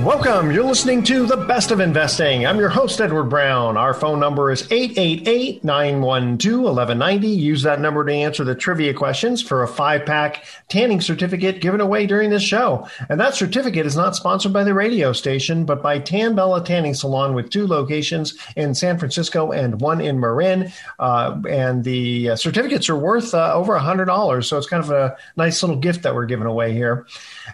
Welcome. 0.00 0.50
You're 0.50 0.62
listening 0.62 1.02
to 1.04 1.24
The 1.24 1.38
Best 1.38 1.70
of 1.70 1.80
Investing. 1.80 2.46
I'm 2.46 2.58
your 2.58 2.68
host, 2.68 3.00
Edward 3.00 3.30
Brown. 3.30 3.78
Our 3.78 3.94
phone 3.94 4.20
number 4.20 4.50
is 4.50 4.70
888 4.70 5.64
912 5.64 6.62
1190. 6.64 7.26
Use 7.26 7.62
that 7.62 7.80
number 7.80 8.04
to 8.04 8.12
answer 8.12 8.44
the 8.44 8.54
trivia 8.54 8.92
questions 8.92 9.40
for 9.40 9.62
a 9.62 9.68
five 9.68 10.04
pack 10.04 10.44
tanning 10.68 11.00
certificate 11.00 11.62
given 11.62 11.80
away 11.80 12.06
during 12.06 12.28
this 12.28 12.42
show. 12.42 12.86
And 13.08 13.18
that 13.18 13.34
certificate 13.34 13.86
is 13.86 13.96
not 13.96 14.14
sponsored 14.14 14.52
by 14.52 14.64
the 14.64 14.74
radio 14.74 15.14
station, 15.14 15.64
but 15.64 15.82
by 15.82 15.98
Tan 15.98 16.34
Bella 16.34 16.62
Tanning 16.62 16.92
Salon 16.92 17.32
with 17.32 17.48
two 17.48 17.66
locations 17.66 18.36
in 18.54 18.74
San 18.74 18.98
Francisco 18.98 19.50
and 19.50 19.80
one 19.80 20.02
in 20.02 20.20
Marin. 20.20 20.70
Uh, 20.98 21.40
and 21.48 21.84
the 21.84 22.30
uh, 22.30 22.36
certificates 22.36 22.90
are 22.90 22.98
worth 22.98 23.32
uh, 23.32 23.54
over 23.54 23.72
$100. 23.72 24.44
So 24.44 24.58
it's 24.58 24.68
kind 24.68 24.84
of 24.84 24.90
a 24.90 25.16
nice 25.36 25.62
little 25.62 25.76
gift 25.76 26.02
that 26.02 26.14
we're 26.14 26.26
giving 26.26 26.46
away 26.46 26.74
here. 26.74 27.06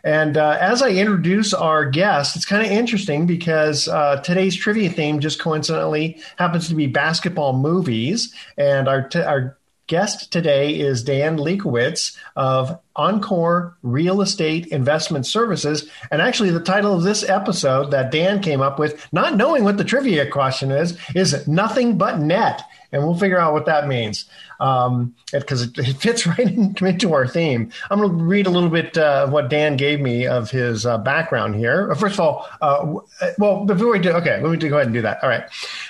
And 0.03 0.37
uh, 0.37 0.59
as 0.61 0.83
I 0.83 0.91
introduce 0.91 1.55
our 1.55 1.89
guest, 1.89 2.32
it's 2.37 2.45
kind 2.45 2.65
of 2.65 2.71
interesting 2.71 3.27
because 3.27 3.89
uh, 3.89 4.17
today's 4.23 4.57
trivia 4.57 4.91
theme 4.91 5.21
just 5.21 5.41
coincidentally 5.41 6.21
happens 6.37 6.69
to 6.69 6.75
be 6.75 6.87
basketball 6.87 7.53
movies. 7.55 8.35
And 8.57 8.89
our, 8.89 9.09
t- 9.09 9.21
our 9.21 9.59
guest 9.87 10.33
today 10.33 10.79
is 10.79 11.03
Dan 11.03 11.37
Lewkowicz 11.37 12.17
of 12.37 12.79
Encore 12.97 13.77
Real 13.83 14.23
Estate 14.23 14.67
Investment 14.69 15.27
Services. 15.27 15.89
And 16.11 16.23
actually, 16.23 16.51
the 16.51 16.61
title 16.61 16.95
of 16.95 17.03
this 17.03 17.29
episode 17.29 17.91
that 17.91 18.11
Dan 18.11 18.41
came 18.41 18.61
up 18.61 18.79
with, 18.79 19.07
not 19.13 19.37
knowing 19.37 19.65
what 19.65 19.77
the 19.77 19.85
trivia 19.85 20.31
question 20.31 20.71
is, 20.71 20.97
is 21.15 21.47
Nothing 21.47 21.99
But 21.99 22.21
Net 22.21 22.63
and 22.93 23.03
we'll 23.03 23.19
figure 23.19 23.39
out 23.39 23.55
what 23.55 23.67
that 23.67 23.89
means 23.89 24.27
because 24.63 25.63
um, 25.63 25.73
it, 25.77 25.79
it, 25.89 25.97
fits 25.97 26.25
right 26.39 26.39
into 26.39 27.15
our 27.15 27.27
theme. 27.27 27.73
I'm 27.91 27.99
going 27.99 28.17
to 28.17 28.25
read 28.25 28.47
a 28.47 28.51
little 28.51 28.69
bit 28.69 28.97
uh, 28.97 29.25
of 29.25 29.33
what 29.33 29.51
Dan 29.51 29.77
gave 29.77 30.01
me 30.01 30.25
of 30.25 30.53
his 30.53 30.87
uh, 30.87 30.99
background 30.99 31.57
here. 31.57 31.91
Uh, 31.91 31.97
first 31.97 32.15
of 32.15 32.21
all, 32.21 32.49
uh, 32.61 32.95
well, 33.39 33.65
before 33.65 33.91
we 33.91 33.99
do, 33.99 34.11
okay, 34.13 34.41
let 34.41 34.51
me 34.53 34.69
go 34.69 34.77
ahead 34.77 34.87
and 34.87 34.95
do 34.95 35.03
that. 35.03 35.19
All 35.21 35.29
right. 35.29 35.45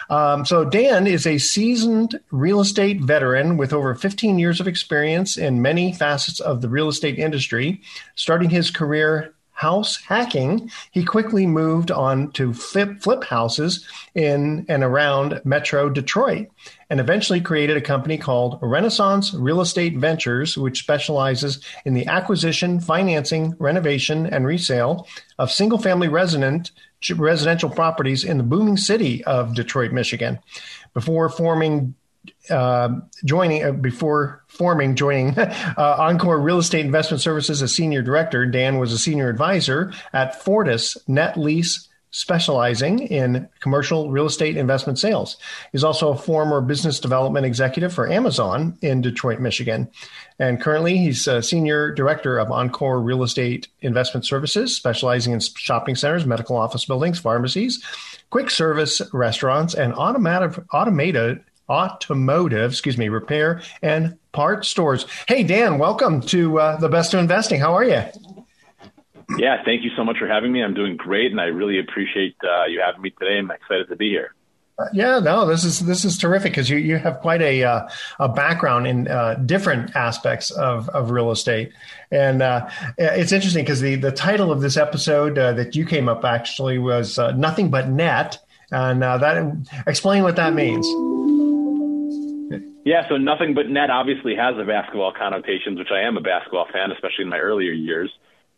Um, 0.09 0.47
so 0.47 0.65
Dan 0.65 1.07
is 1.07 1.27
a 1.27 1.37
seasoned 1.37 2.19
real 2.31 2.61
estate 2.61 3.03
veteran 3.03 3.59
with 3.59 3.75
over 3.75 3.95
15 3.95 4.39
years 4.39 4.59
of 4.59 4.67
experience 4.67 5.37
in 5.37 5.61
many 5.61 5.93
facets 5.93 6.41
of 6.41 6.63
the 6.63 6.69
real 6.71 6.89
estate 6.89 7.19
industry, 7.19 7.83
starting 8.15 8.49
his 8.49 8.71
career 8.71 9.35
house 9.63 10.03
hacking, 10.03 10.69
he 10.91 11.05
quickly 11.05 11.47
moved 11.47 11.93
on 11.93 12.33
to 12.33 12.53
flip, 12.53 13.01
flip 13.01 13.23
houses 13.23 13.87
in 14.17 14.67
and 14.69 14.83
around 14.83 15.41
Metro 15.45 15.89
Detroit 15.89 16.49
and 16.91 16.99
eventually 16.99 17.41
created 17.41 17.77
a 17.77 17.81
company 17.81 18.19
called 18.19 18.59
Renaissance 18.61 19.33
Real 19.33 19.61
Estate 19.61 19.97
Ventures, 19.97 20.59
which 20.59 20.81
specializes 20.81 21.61
in 21.85 21.95
the 21.95 22.07
acquisition, 22.09 22.81
financing, 22.81 23.55
renovation, 23.61 24.27
and 24.27 24.45
resale 24.45 25.07
of 25.39 25.53
single 25.53 25.79
family 25.79 26.09
resident, 26.09 26.73
residential 27.15 27.71
properties 27.71 28.25
in 28.25 28.39
the 28.39 28.45
booming 28.45 28.77
city 28.77 29.23
of 29.25 29.55
Detroit, 29.55 29.93
Michigan. 29.93 30.41
Before 30.93 31.29
forming 31.29 31.95
uh, 32.51 32.89
joining 33.25 33.65
uh, 33.65 33.73
before 33.73 34.45
forming 34.49 34.95
joining 34.95 35.39
uh, 35.39 35.97
Encore 35.99 36.41
Real 36.41 36.59
Estate 36.59 36.85
Investment 36.85 37.21
Services 37.21 37.63
as 37.63 37.75
senior 37.75 38.03
director. 38.03 38.47
Dan 38.47 38.79
was 38.79 38.93
a 38.93 38.99
senior 38.99 39.29
advisor 39.29 39.93
at 40.13 40.43
Fortis 40.43 40.97
Net 41.09 41.37
Lease 41.37 41.89
specializing 42.13 43.01
in 43.01 43.49
commercial 43.61 44.11
real 44.11 44.27
estate 44.27 44.57
investment 44.57 44.99
sales. 44.99 45.39
He's 45.73 45.83
also 45.83 46.13
a 46.13 46.17
former 46.17 46.61
business 46.61 47.01
development 47.01 47.47
executive 47.47 47.93
for 47.93 48.11
Amazon 48.11 48.77
in 48.83 49.01
Detroit, 49.01 49.41
Michigan. 49.41 49.91
And 50.39 50.61
currently, 50.61 50.99
he's 50.99 51.27
a 51.27 51.43
senior 51.43 51.91
director 51.91 52.39
of 52.39 52.53
Encore 52.53 53.01
Real 53.01 53.23
Estate 53.23 53.69
Investment 53.81 54.27
Services, 54.27 54.77
specializing 54.77 55.33
in 55.33 55.41
shopping 55.41 55.97
centers, 55.97 56.27
medical 56.27 56.57
office 56.57 56.85
buildings, 56.85 57.19
pharmacies, 57.19 57.83
quick 58.29 58.51
service 58.51 59.01
restaurants, 59.15 59.75
and 59.75 59.95
automatic, 59.95 60.63
automated 60.73 61.43
automotive, 61.73 62.71
excuse 62.71 62.99
me, 62.99 63.09
repair 63.09 63.63
and 63.81 64.19
part 64.33 64.67
stores. 64.67 65.07
Hey, 65.27 65.43
Dan, 65.43 65.79
welcome 65.79 66.21
to 66.23 66.61
uh, 66.61 66.77
the 66.77 66.89
Best 66.89 67.15
of 67.15 67.21
Investing. 67.21 67.61
How 67.61 67.75
are 67.75 67.85
you? 67.85 68.03
Yeah, 69.39 69.65
thank 69.65 69.83
you 69.83 69.91
so 69.97 70.05
much 70.05 70.19
for 70.19 70.29
having 70.29 70.53
me. 70.53 70.63
I'm 70.63 70.75
doing 70.75 70.97
great, 70.97 71.31
and 71.31 71.41
I 71.41 71.45
really 71.47 71.79
appreciate 71.79 72.37
uh, 72.45 72.67
you 72.67 72.83
having 72.85 73.01
me 73.01 73.11
today. 73.11 73.39
I'm 73.39 73.51
excited 73.51 73.89
to 73.89 73.97
be 73.97 74.11
here. 74.11 74.35
Uh, 74.79 74.85
yeah, 74.93 75.19
no, 75.19 75.47
this 75.47 75.65
is 75.65 75.81
this 75.81 76.05
is 76.05 76.19
terrific 76.19 76.53
because 76.53 76.69
you 76.69 76.77
you 76.77 76.97
have 76.97 77.21
quite 77.21 77.41
a 77.41 77.63
uh, 77.63 77.89
a 78.19 78.29
background 78.29 78.87
in 78.87 79.09
uh, 79.09 79.35
different 79.47 79.95
aspects 79.95 80.51
of, 80.51 80.89
of 80.91 81.11
real 81.11 81.31
estate, 81.31 81.73
and 82.11 82.43
uh, 82.43 82.69
it's 82.99 83.33
interesting 83.33 83.65
because 83.65 83.81
the 83.81 83.97
the 83.97 84.13
title 84.13 84.51
of 84.51 84.61
this 84.61 84.77
episode 84.77 85.39
uh, 85.39 85.53
that 85.53 85.77
you 85.77 85.87
came 85.87 86.09
up 86.09 86.25
actually 86.25 86.79
was 86.79 87.19
nothing 87.37 87.71
but 87.71 87.89
net, 87.89 88.39
and 88.71 89.03
that 89.03 89.57
explain 89.87 90.23
what 90.23 90.37
that 90.37 90.53
means. 90.53 90.87
Yeah, 92.85 93.09
so 93.09 93.17
nothing 93.17 93.55
but 93.55 93.69
net 93.69 93.91
obviously 93.91 94.35
has 94.35 94.57
the 94.57 94.65
basketball 94.65 95.13
connotations, 95.17 95.79
which 95.79 95.93
I 95.93 96.03
am 96.03 96.17
a 96.17 96.21
basketball 96.21 96.67
fan, 96.73 96.91
especially 96.91 97.23
in 97.23 97.29
my 97.29 97.39
earlier 97.39 97.71
years. 97.71 98.11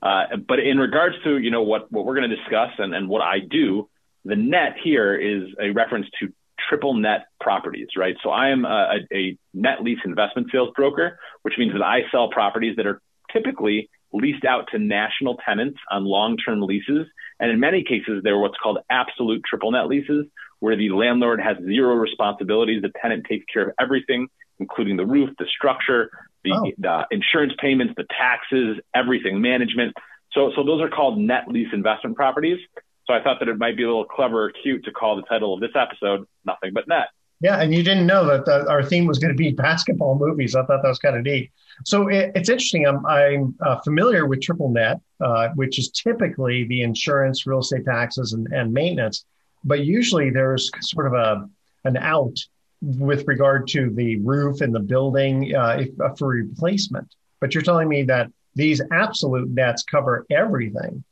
Uh, 0.03 0.37
but 0.49 0.59
in 0.59 0.79
regards 0.79 1.17
to 1.25 1.39
you 1.39 1.51
know 1.51 1.63
what 1.63 1.91
what 1.93 2.05
we're 2.05 2.15
going 2.15 2.29
to 2.29 2.37
discuss 2.37 2.71
and, 2.79 2.95
and 2.95 3.09
what 3.09 3.23
I 3.23 3.39
do, 3.41 3.89
the 4.25 4.37
net 4.37 4.77
here 4.83 5.15
is 5.15 5.49
a 5.61 5.71
reference 5.71 6.07
to 6.21 6.33
triple 6.69 6.95
net 6.95 7.27
properties, 7.41 7.89
right? 7.97 8.15
So 8.23 8.31
I 8.31 8.49
am 8.49 8.65
a, 8.65 8.97
a 9.13 9.37
net 9.53 9.83
lease 9.83 9.99
investment 10.05 10.49
sales 10.53 10.71
broker, 10.75 11.19
which 11.43 11.55
means 11.59 11.73
that 11.73 11.83
I 11.83 12.01
sell 12.11 12.31
properties 12.31 12.77
that 12.77 12.87
are 12.87 13.01
typically 13.33 13.91
leased 14.13 14.45
out 14.45 14.69
to 14.71 14.79
national 14.79 15.37
tenants 15.45 15.79
on 15.91 16.05
long-term 16.05 16.63
leases, 16.63 17.07
and 17.41 17.51
in 17.51 17.61
many 17.61 17.83
cases 17.83 18.23
they're 18.23 18.39
what's 18.39 18.57
called 18.63 18.79
absolute 18.89 19.43
triple 19.49 19.73
net 19.73 19.89
leases, 19.89 20.27
where 20.65 20.77
the 20.77 20.89
landlord 20.89 21.43
has 21.43 21.59
zero 21.63 21.95
responsibilities. 21.95 22.81
The 22.81 22.91
tenant 23.03 23.27
takes 23.29 23.45
care 23.53 23.69
of 23.69 23.75
everything, 23.79 24.29
including 24.59 24.97
the 24.97 25.05
roof, 25.05 25.29
the 25.39 25.45
structure, 25.45 26.11
the, 26.43 26.53
oh. 26.55 26.73
the 26.79 27.07
insurance 27.11 27.53
payments, 27.61 27.93
the 27.99 28.07
taxes, 28.19 28.79
everything, 28.95 29.43
management. 29.43 29.93
So, 30.33 30.53
so 30.57 30.65
those 30.65 30.81
are 30.81 30.89
called 30.89 31.19
net 31.19 31.49
lease 31.49 31.69
investment 31.75 32.17
properties. 32.17 32.59
So 33.07 33.13
I 33.13 33.23
thought 33.23 33.41
that 33.41 33.49
it 33.51 33.59
might 33.59 33.77
be 33.77 33.83
a 33.83 33.89
little 33.89 34.07
clever 34.07 34.45
or 34.45 34.53
cute 34.63 34.87
to 34.87 34.91
call 34.91 35.17
the 35.17 35.23
title 35.23 35.53
of 35.53 35.61
this 35.61 35.73
episode 35.75 36.27
"Nothing 36.47 36.73
But 36.73 36.89
Net." 36.89 37.09
Yeah, 37.43 37.61
and 37.61 37.75
you 37.75 37.83
didn't 37.83 38.07
know 38.07 38.25
that 38.25 38.47
the, 38.47 38.67
our 38.71 38.83
theme 38.83 39.05
was 39.05 39.19
going 39.19 39.35
to 39.35 39.37
be 39.37 39.53
basketball 39.69 40.19
movies. 40.19 40.57
I 40.57 40.65
thought 40.65 40.81
that 40.83 40.89
was 40.89 40.99
kind 40.99 41.15
of 41.15 41.25
neat. 41.25 41.51
So 41.85 42.09
it, 42.09 42.33
it's 42.35 42.49
interesting. 42.49 42.87
I'm, 42.87 43.05
I'm 43.05 43.55
uh, 43.61 43.81
familiar 43.81 44.27
with 44.27 44.41
triple 44.41 44.71
net, 44.71 44.99
uh, 45.23 45.49
which 45.57 45.79
is 45.79 45.91
typically 45.91 46.65
the 46.65 46.81
insurance, 46.81 47.47
real 47.47 47.59
estate 47.59 47.85
taxes, 47.85 48.33
and, 48.33 48.47
and 48.51 48.73
maintenance. 48.73 49.27
But 49.65 49.85
usually 49.85 50.31
there's 50.31 50.71
sort 50.81 51.07
of 51.07 51.15
a 51.15 51.49
an 51.85 51.97
out 51.97 52.39
with 52.81 53.27
regard 53.27 53.67
to 53.69 53.91
the 53.91 54.19
roof 54.21 54.61
and 54.61 54.75
the 54.75 54.81
building 54.81 55.55
uh, 55.55 55.79
if, 55.81 56.01
uh, 56.01 56.15
for 56.15 56.29
replacement. 56.29 57.15
But 57.41 57.55
you're 57.55 57.63
telling 57.63 57.89
me 57.89 58.05
that 58.05 58.31
these 58.55 58.81
absolute 58.93 59.49
nets 59.49 59.83
cover 59.83 60.27
everything. 60.31 61.05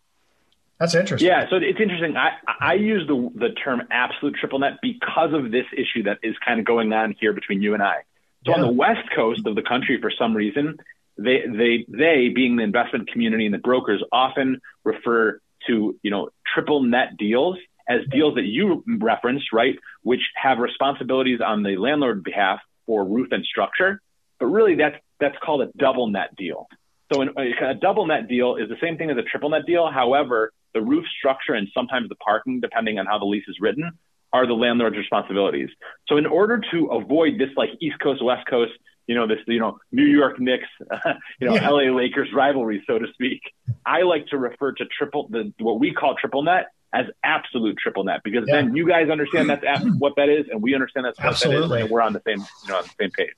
That's 0.79 0.95
interesting. 0.95 1.29
Yeah, 1.29 1.49
so 1.49 1.57
it's 1.57 1.81
interesting. 1.81 2.17
I, 2.17 2.33
I 2.61 2.75
use 2.75 3.07
the 3.07 3.31
the 3.35 3.51
term 3.51 3.83
absolute 3.91 4.35
triple 4.35 4.59
net 4.59 4.79
because 4.83 5.33
of 5.33 5.53
this 5.53 5.67
issue 5.73 6.05
that 6.05 6.19
is 6.23 6.35
kind 6.45 6.59
of 6.59 6.67
going 6.67 6.93
on 6.93 7.15
here 7.21 7.33
between 7.33 7.63
you 7.63 7.75
and 7.75 7.83
I. 7.83 7.99
So 8.45 8.51
yeah. 8.51 8.57
on 8.57 8.61
the 8.63 8.73
west 8.73 9.09
coast 9.15 9.47
of 9.47 9.55
the 9.55 9.63
country, 9.63 10.01
for 10.01 10.11
some 10.11 10.35
reason, 10.35 10.79
they 11.17 11.45
they 11.47 11.87
they 11.89 12.29
being 12.31 12.57
the 12.57 12.65
investment 12.65 13.11
community 13.13 13.47
and 13.47 13.55
the 13.55 13.59
brokers 13.59 14.03
often 14.11 14.61
refer 14.83 15.41
to 15.69 15.99
you 16.03 16.11
know 16.11 16.31
triple 16.53 16.83
net 16.83 17.17
deals 17.17 17.59
as 17.93 18.09
deals 18.11 18.35
that 18.37 18.45
you 18.45 18.85
referenced, 18.87 19.53
right, 19.53 19.77
which 20.03 20.21
have 20.35 20.59
responsibilities 20.59 21.41
on 21.45 21.63
the 21.63 21.77
landlord 21.77 22.25
behalf 22.25 22.61
for 22.87 23.05
roof 23.05 23.29
and 23.33 23.45
structure, 23.45 24.01
but 24.39 24.47
really 24.47 24.75
that's 24.75 24.97
that's 25.21 25.37
called 25.45 25.63
a 25.63 25.69
double 25.79 26.09
net 26.09 26.35
deal. 26.37 26.67
So 27.13 27.23
in, 27.23 27.29
a 27.37 27.75
double 27.75 28.07
net 28.07 28.29
deal 28.29 28.57
is 28.57 28.69
the 28.69 28.77
same 28.81 28.97
thing 28.97 29.11
as 29.11 29.17
a 29.17 29.23
triple 29.23 29.51
net 29.51 29.67
deal. 29.67 29.91
However, 29.91 30.53
the 30.75 30.81
roof 30.81 31.05
structure 31.19 31.53
and 31.53 31.69
sometimes 31.75 32.09
the 32.09 32.15
parking, 32.17 32.61
depending 32.61 32.99
on 32.99 33.07
how 33.07 33.19
the 33.19 33.27
lease 33.27 33.45
is 33.47 33.57
written, 33.61 33.93
are 34.33 34.47
the 34.47 34.55
landlord's 34.55 34.97
responsibilities. 34.97 35.69
So 36.09 36.17
in 36.17 36.27
order 36.27 36.61
to 36.73 36.87
avoid 36.87 37.39
this 37.39 37.51
like 37.57 37.71
East 37.81 38.01
Coast 38.01 38.25
West 38.25 38.47
Coast, 38.49 38.73
you 39.07 39.15
know 39.15 39.27
this 39.27 39.39
you 39.47 39.59
know 39.59 39.79
New 39.91 40.07
York 40.07 40.41
Knicks, 40.41 40.69
you 41.41 41.49
know 41.49 41.55
yeah. 41.55 41.69
LA 41.69 41.95
Lakers 41.95 42.29
rivalry, 42.35 42.83
so 42.87 42.99
to 42.99 43.07
speak, 43.13 43.41
I 43.85 44.03
like 44.03 44.27
to 44.29 44.39
refer 44.39 44.73
to 44.73 44.85
triple 44.87 45.29
the 45.29 45.53
what 45.59 45.79
we 45.79 45.93
call 45.93 46.15
triple 46.15 46.43
net 46.43 46.67
as 46.95 47.07
absolute 47.25 47.79
triple 47.79 48.05
net 48.05 48.21
because 48.23 48.45
yeah. 48.47 48.57
then 48.57 48.77
you 48.77 48.87
guys 48.87 49.09
understand 49.09 49.49
that's 49.49 49.85
what 49.99 50.15
that 50.17 50.29
is 50.29 50.47
and 50.51 50.63
we 50.63 50.75
understand 50.75 51.07
that's 51.07 51.19
what 51.19 51.29
Absolutely. 51.29 51.69
that 51.69 51.75
is 51.77 51.83
and 51.83 51.91
we're 51.91 52.03
on 52.03 52.13
the 52.13 52.23
same 52.27 52.39
you 52.39 52.69
know 52.69 52.77
on 52.77 52.85
the 52.85 52.91
same 53.01 53.11
page. 53.11 53.29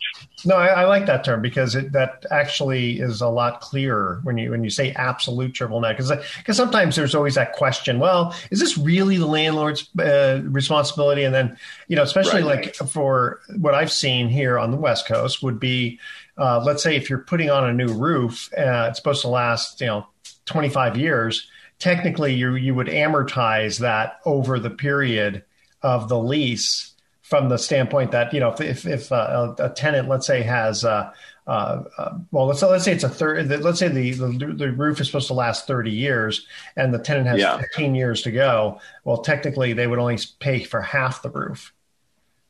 No, 0.45 0.57
I, 0.57 0.67
I 0.67 0.85
like 0.87 1.07
that 1.07 1.25
term 1.25 1.41
because 1.41 1.75
it, 1.75 1.93
that 1.93 2.27
actually 2.31 3.01
is 3.01 3.21
a 3.21 3.29
lot 3.29 3.61
clearer 3.61 4.21
when 4.25 4.39
you 4.39 4.51
when 4.51 4.65
you 4.65 4.71
say 4.71 4.93
absolute 4.93 5.55
triple 5.55 5.81
net 5.81 5.97
because 5.97 6.11
because 6.39 6.57
sometimes 6.57 6.97
there's 6.97 7.15
always 7.15 7.37
that 7.37 7.53
question. 7.53 8.01
Well, 8.01 8.35
is 8.51 8.59
this 8.59 8.77
really 8.77 9.17
the 9.19 9.27
landlord's 9.27 9.89
uh, 9.99 10.41
responsibility? 10.45 11.23
And 11.23 11.35
then 11.35 11.57
you 11.87 11.97
know 11.97 12.03
especially 12.03 12.43
right, 12.43 12.65
like 12.65 12.75
for 12.75 13.41
what 13.57 13.75
I've 13.75 13.93
seen 13.93 14.29
here 14.29 14.59
on 14.59 14.71
the 14.73 14.77
West 14.77 15.07
Coast 15.07 15.43
would 15.43 15.61
be. 15.61 15.99
Uh, 16.37 16.61
let's 16.65 16.83
say 16.83 16.97
if 16.97 17.09
you're 17.09 17.21
putting 17.21 17.49
on 17.49 17.65
a 17.65 17.73
new 17.73 17.87
roof, 17.87 18.53
uh, 18.59 18.89
it's 18.89 18.99
supposed 18.99 19.23
to 19.23 19.29
last, 19.29 19.81
you 19.81 19.87
know, 19.87 20.05
25 20.47 20.97
years 20.97 21.49
technically 21.79 22.35
you 22.35 22.55
you 22.55 22.75
would 22.75 22.87
amortize 22.87 23.79
that 23.81 24.21
over 24.25 24.59
the 24.59 24.71
period 24.71 25.45
of 25.83 26.09
the 26.09 26.19
lease 26.19 26.95
from 27.23 27.49
the 27.49 27.59
standpoint 27.59 28.11
that 28.13 28.33
you 28.33 28.41
know 28.41 28.51
if 28.51 28.61
if, 28.61 28.87
if 28.87 29.13
uh, 29.13 29.55
a, 29.59 29.71
tenant 29.71 30.09
let's 30.09 30.27
say 30.27 30.43
has 30.43 30.85
uh, 30.85 31.11
uh, 31.47 31.83
uh 31.99 32.19
well 32.31 32.47
let's 32.47 32.63
let's 32.63 32.85
say 32.85 32.93
it's 32.93 33.05
a 33.05 33.09
third 33.09 33.49
let's 33.63 33.79
say 33.79 33.89
the, 33.89 34.13
the, 34.13 34.55
the 34.55 34.73
roof 34.73 35.01
is 35.01 35.07
supposed 35.07 35.29
to 35.29 35.35
last 35.35 35.67
30 35.67 35.91
years 35.91 36.47
and 36.77 36.93
the 36.93 36.99
tenant 36.99 37.27
has 37.27 37.41
yeah. 37.41 37.59
15 37.59 37.95
years 37.95 38.23
to 38.23 38.31
go 38.31 38.81
well 39.05 39.19
technically 39.19 39.73
they 39.73 39.87
would 39.87 39.99
only 39.99 40.19
pay 40.39 40.63
for 40.63 40.81
half 40.81 41.23
the 41.23 41.31
roof. 41.31 41.73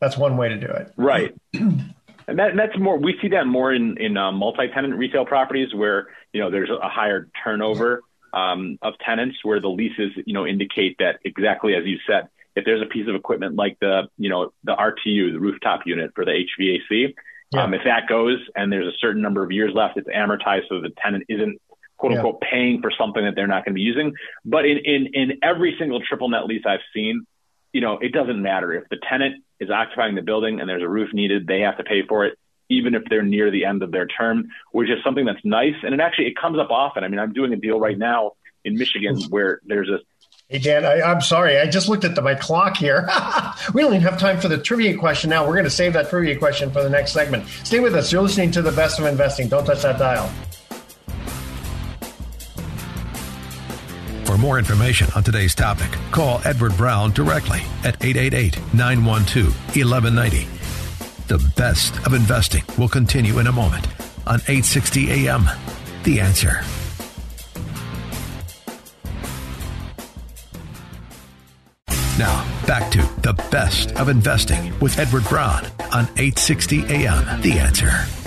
That's 0.01 0.19
one 0.19 0.37
way 0.37 0.51
to 0.51 0.59
do 0.59 0.67
it. 0.67 0.93
Right. 0.97 1.35
And 2.27 2.39
that, 2.39 2.57
that's 2.57 2.79
more 2.79 2.97
we 2.97 3.19
see 3.21 3.29
that 3.29 3.47
more 3.47 3.71
in 3.73 3.99
in 3.99 4.17
uh, 4.17 4.33
multi-tenant 4.33 4.95
retail 4.95 5.27
properties 5.27 5.75
where 5.75 6.09
you 6.33 6.41
know 6.41 6.51
there's 6.51 6.71
a 6.71 6.89
higher 6.89 7.29
turnover 7.45 8.03
um, 8.35 8.79
of 8.83 8.95
tenants 8.99 9.39
where 9.43 9.61
the 9.61 9.69
leases, 9.69 10.13
you 10.27 10.35
know, 10.35 10.47
indicate 10.47 10.97
that 10.99 11.21
exactly 11.25 11.75
as 11.75 11.85
you 11.85 11.99
said, 12.07 12.29
if 12.57 12.65
there's 12.65 12.83
a 12.83 12.87
piece 12.87 13.09
of 13.09 13.15
equipment 13.15 13.57
like 13.57 13.79
the, 13.81 14.03
you 14.19 14.29
know, 14.29 14.53
the 14.65 14.75
RTU, 14.75 15.33
the 15.33 15.41
rooftop 15.41 15.81
unit 15.87 16.13
for 16.15 16.25
the 16.25 16.33
HVAC, 16.33 17.15
yeah. 17.53 17.63
um, 17.63 17.75
if 17.75 17.83
that 17.85 18.09
goes 18.09 18.39
and 18.55 18.73
there's 18.73 18.87
a 18.87 18.97
certain 18.99 19.23
number 19.23 19.43
of 19.43 19.53
years 19.53 19.73
left, 19.75 19.97
it's 19.97 20.09
amortized 20.09 20.69
so 20.69 20.81
the 20.81 20.91
tenant 21.03 21.25
isn't 21.29 21.61
quote 21.97 22.13
unquote 22.13 22.39
yeah. 22.43 22.49
paying 22.51 22.83
for 22.83 22.91
something 22.99 23.25
that 23.25 23.35
they're 23.37 23.47
not 23.47 23.65
going 23.65 23.73
to 23.73 23.79
be 23.79 23.83
using. 23.83 24.13
But 24.45 24.67
in, 24.67 24.79
in, 24.79 25.07
in 25.15 25.39
every 25.43 25.77
single 25.79 26.01
triple 26.01 26.29
net 26.29 26.47
lease 26.47 26.65
I've 26.67 26.81
seen, 26.93 27.27
you 27.73 27.81
know, 27.81 27.99
it 27.99 28.13
doesn't 28.13 28.41
matter 28.41 28.73
if 28.73 28.89
the 28.89 28.99
tenant 29.09 29.45
is 29.61 29.71
occupying 29.71 30.15
the 30.15 30.23
building 30.23 30.61
and 30.61 30.69
there's 30.69 30.83
a 30.83 30.89
roof 30.89 31.11
needed, 31.13 31.47
they 31.47 31.61
have 31.61 31.77
to 31.79 31.85
pay 31.85 32.03
for 32.07 32.27
it 32.27 32.39
even 32.69 32.95
if 32.95 33.03
they're 33.09 33.23
near 33.23 33.51
the 33.51 33.65
end 33.65 33.83
of 33.83 33.91
their 33.91 34.07
term, 34.07 34.49
which 34.73 34.89
is 34.89 34.99
something 35.05 35.25
that's 35.25 35.45
nice. 35.45 35.75
And 35.83 35.95
it 35.95 36.01
actually 36.01 36.27
it 36.27 36.37
comes 36.37 36.59
up 36.59 36.71
often. 36.71 37.05
I 37.05 37.09
mean, 37.09 37.19
I'm 37.19 37.33
doing 37.33 37.53
a 37.53 37.57
deal 37.57 37.79
right 37.79 37.99
now 37.99 38.33
in 38.65 38.77
Michigan 38.77 39.21
where 39.29 39.61
there's 39.67 39.89
a 39.89 39.99
Hey 40.49 40.59
Dan, 40.59 40.85
I, 40.85 41.11
am 41.11 41.23
sorry. 41.23 41.59
I 41.59 41.67
just 41.67 41.89
looked 41.89 42.05
at 42.05 42.15
the, 42.15 42.21
my 42.21 42.35
clock 42.35 42.77
here. 42.77 43.09
we 43.75 43.81
don't 43.81 43.95
even 43.95 44.03
have 44.03 44.21
time 44.21 44.39
for 44.39 44.49
the 44.49 44.59
trivia 44.59 44.95
question 44.97 45.31
now. 45.31 45.47
We're 45.47 45.55
going 45.55 45.65
to 45.65 45.71
save 45.71 45.95
that 45.95 46.11
trivia 46.11 46.37
question 46.37 46.71
for 46.71 46.83
the 46.83 46.91
next 46.91 47.13
segment. 47.13 47.49
Stay 47.65 47.81
with 47.81 47.95
us. 47.95 48.13
You're 48.13 48.21
listening 48.21 48.51
to 48.53 48.61
the 48.61 48.71
best 48.73 49.01
of 49.01 49.07
investing. 49.07 49.49
Don't 49.49 49.65
touch 49.65 49.81
that 49.83 49.99
dial. 49.99 50.29
For 54.27 54.37
more 54.37 54.59
information 54.59 55.07
on 55.17 55.23
today's 55.23 55.55
topic, 55.55 55.91
call 56.11 56.43
Edward 56.45 56.77
Brown 56.77 57.13
directly 57.13 57.63
at 57.83 58.05
888 58.05 58.59
912 58.75 59.47
1190. 59.75 60.54
The 61.27 61.39
best 61.57 61.97
of 62.07 62.13
investing 62.13 62.63
will 62.77 62.89
continue 62.89 63.39
in 63.39 63.47
a 63.47 63.53
moment 63.53 63.87
on 64.27 64.41
860 64.41 65.27
AM. 65.27 65.47
The 66.03 66.21
answer. 66.21 66.61
Now, 72.19 72.45
back 72.67 72.91
to 72.93 72.99
the 73.23 73.33
best 73.51 73.93
of 73.93 74.11
investing 74.11 74.79
with 74.81 74.99
Edward 74.99 75.25
Brown 75.25 75.65
on 75.93 76.05
860 76.17 76.85
AM. 76.85 77.41
The 77.41 77.59
answer. 77.59 78.24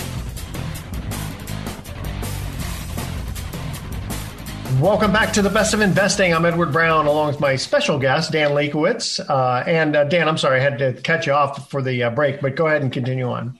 Welcome 4.79 5.11
back 5.11 5.33
to 5.33 5.41
the 5.41 5.49
best 5.49 5.73
of 5.73 5.81
investing. 5.81 6.35
I'm 6.35 6.45
Edward 6.45 6.71
Brown, 6.71 7.07
along 7.07 7.29
with 7.29 7.39
my 7.39 7.55
special 7.55 7.97
guest 7.97 8.31
Dan 8.31 8.51
Lewkowicz. 8.51 9.19
Uh, 9.27 9.63
and 9.65 9.95
uh, 9.95 10.03
Dan, 10.03 10.27
I'm 10.27 10.37
sorry 10.37 10.59
I 10.59 10.63
had 10.63 10.77
to 10.77 10.93
cut 10.93 11.25
you 11.25 11.33
off 11.33 11.71
for 11.71 11.81
the 11.81 12.03
uh, 12.03 12.09
break, 12.11 12.41
but 12.41 12.55
go 12.55 12.67
ahead 12.67 12.83
and 12.83 12.93
continue 12.93 13.27
on. 13.27 13.57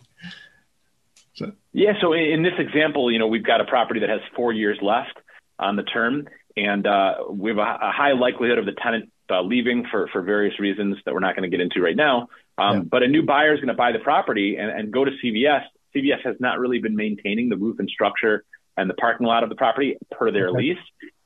So. 1.33 1.53
Yeah. 1.73 1.93
So 2.01 2.13
in 2.13 2.43
this 2.43 2.53
example, 2.59 3.11
you 3.11 3.17
know, 3.17 3.25
we've 3.25 3.43
got 3.43 3.61
a 3.61 3.65
property 3.65 4.01
that 4.01 4.09
has 4.09 4.19
four 4.35 4.53
years 4.53 4.77
left 4.79 5.17
on 5.57 5.75
the 5.75 5.81
term, 5.81 6.27
and 6.55 6.85
uh, 6.85 7.15
we 7.31 7.49
have 7.49 7.57
a, 7.57 7.61
a, 7.61 7.91
high 7.91 8.13
likelihood 8.13 8.59
of 8.59 8.65
the 8.65 8.73
tenant 8.73 9.09
uh, 9.31 9.41
leaving 9.41 9.85
for 9.89 10.07
for 10.13 10.21
various 10.21 10.59
reasons 10.59 10.97
that 11.05 11.15
we're 11.15 11.19
not 11.19 11.35
going 11.35 11.49
to 11.49 11.57
get 11.57 11.63
into 11.63 11.81
right 11.81 11.95
now. 11.95 12.27
Um, 12.59 12.75
yeah. 12.75 12.83
But 12.83 13.01
a 13.01 13.07
new 13.07 13.23
buyer 13.23 13.55
is 13.55 13.59
going 13.59 13.69
to 13.69 13.73
buy 13.73 13.91
the 13.91 13.99
property 13.99 14.57
and, 14.57 14.69
and 14.69 14.91
go 14.91 15.03
to 15.03 15.11
CVS. 15.23 15.63
CVS 15.95 16.21
has 16.25 16.35
not 16.39 16.59
really 16.59 16.77
been 16.77 16.95
maintaining 16.95 17.49
the 17.49 17.57
roof 17.57 17.79
and 17.79 17.89
structure 17.89 18.43
and 18.77 18.89
the 18.89 18.93
parking 18.93 19.27
lot 19.27 19.43
of 19.43 19.49
the 19.49 19.55
property 19.55 19.97
per 20.11 20.31
their 20.31 20.49
okay. 20.49 20.59
lease. 20.59 20.77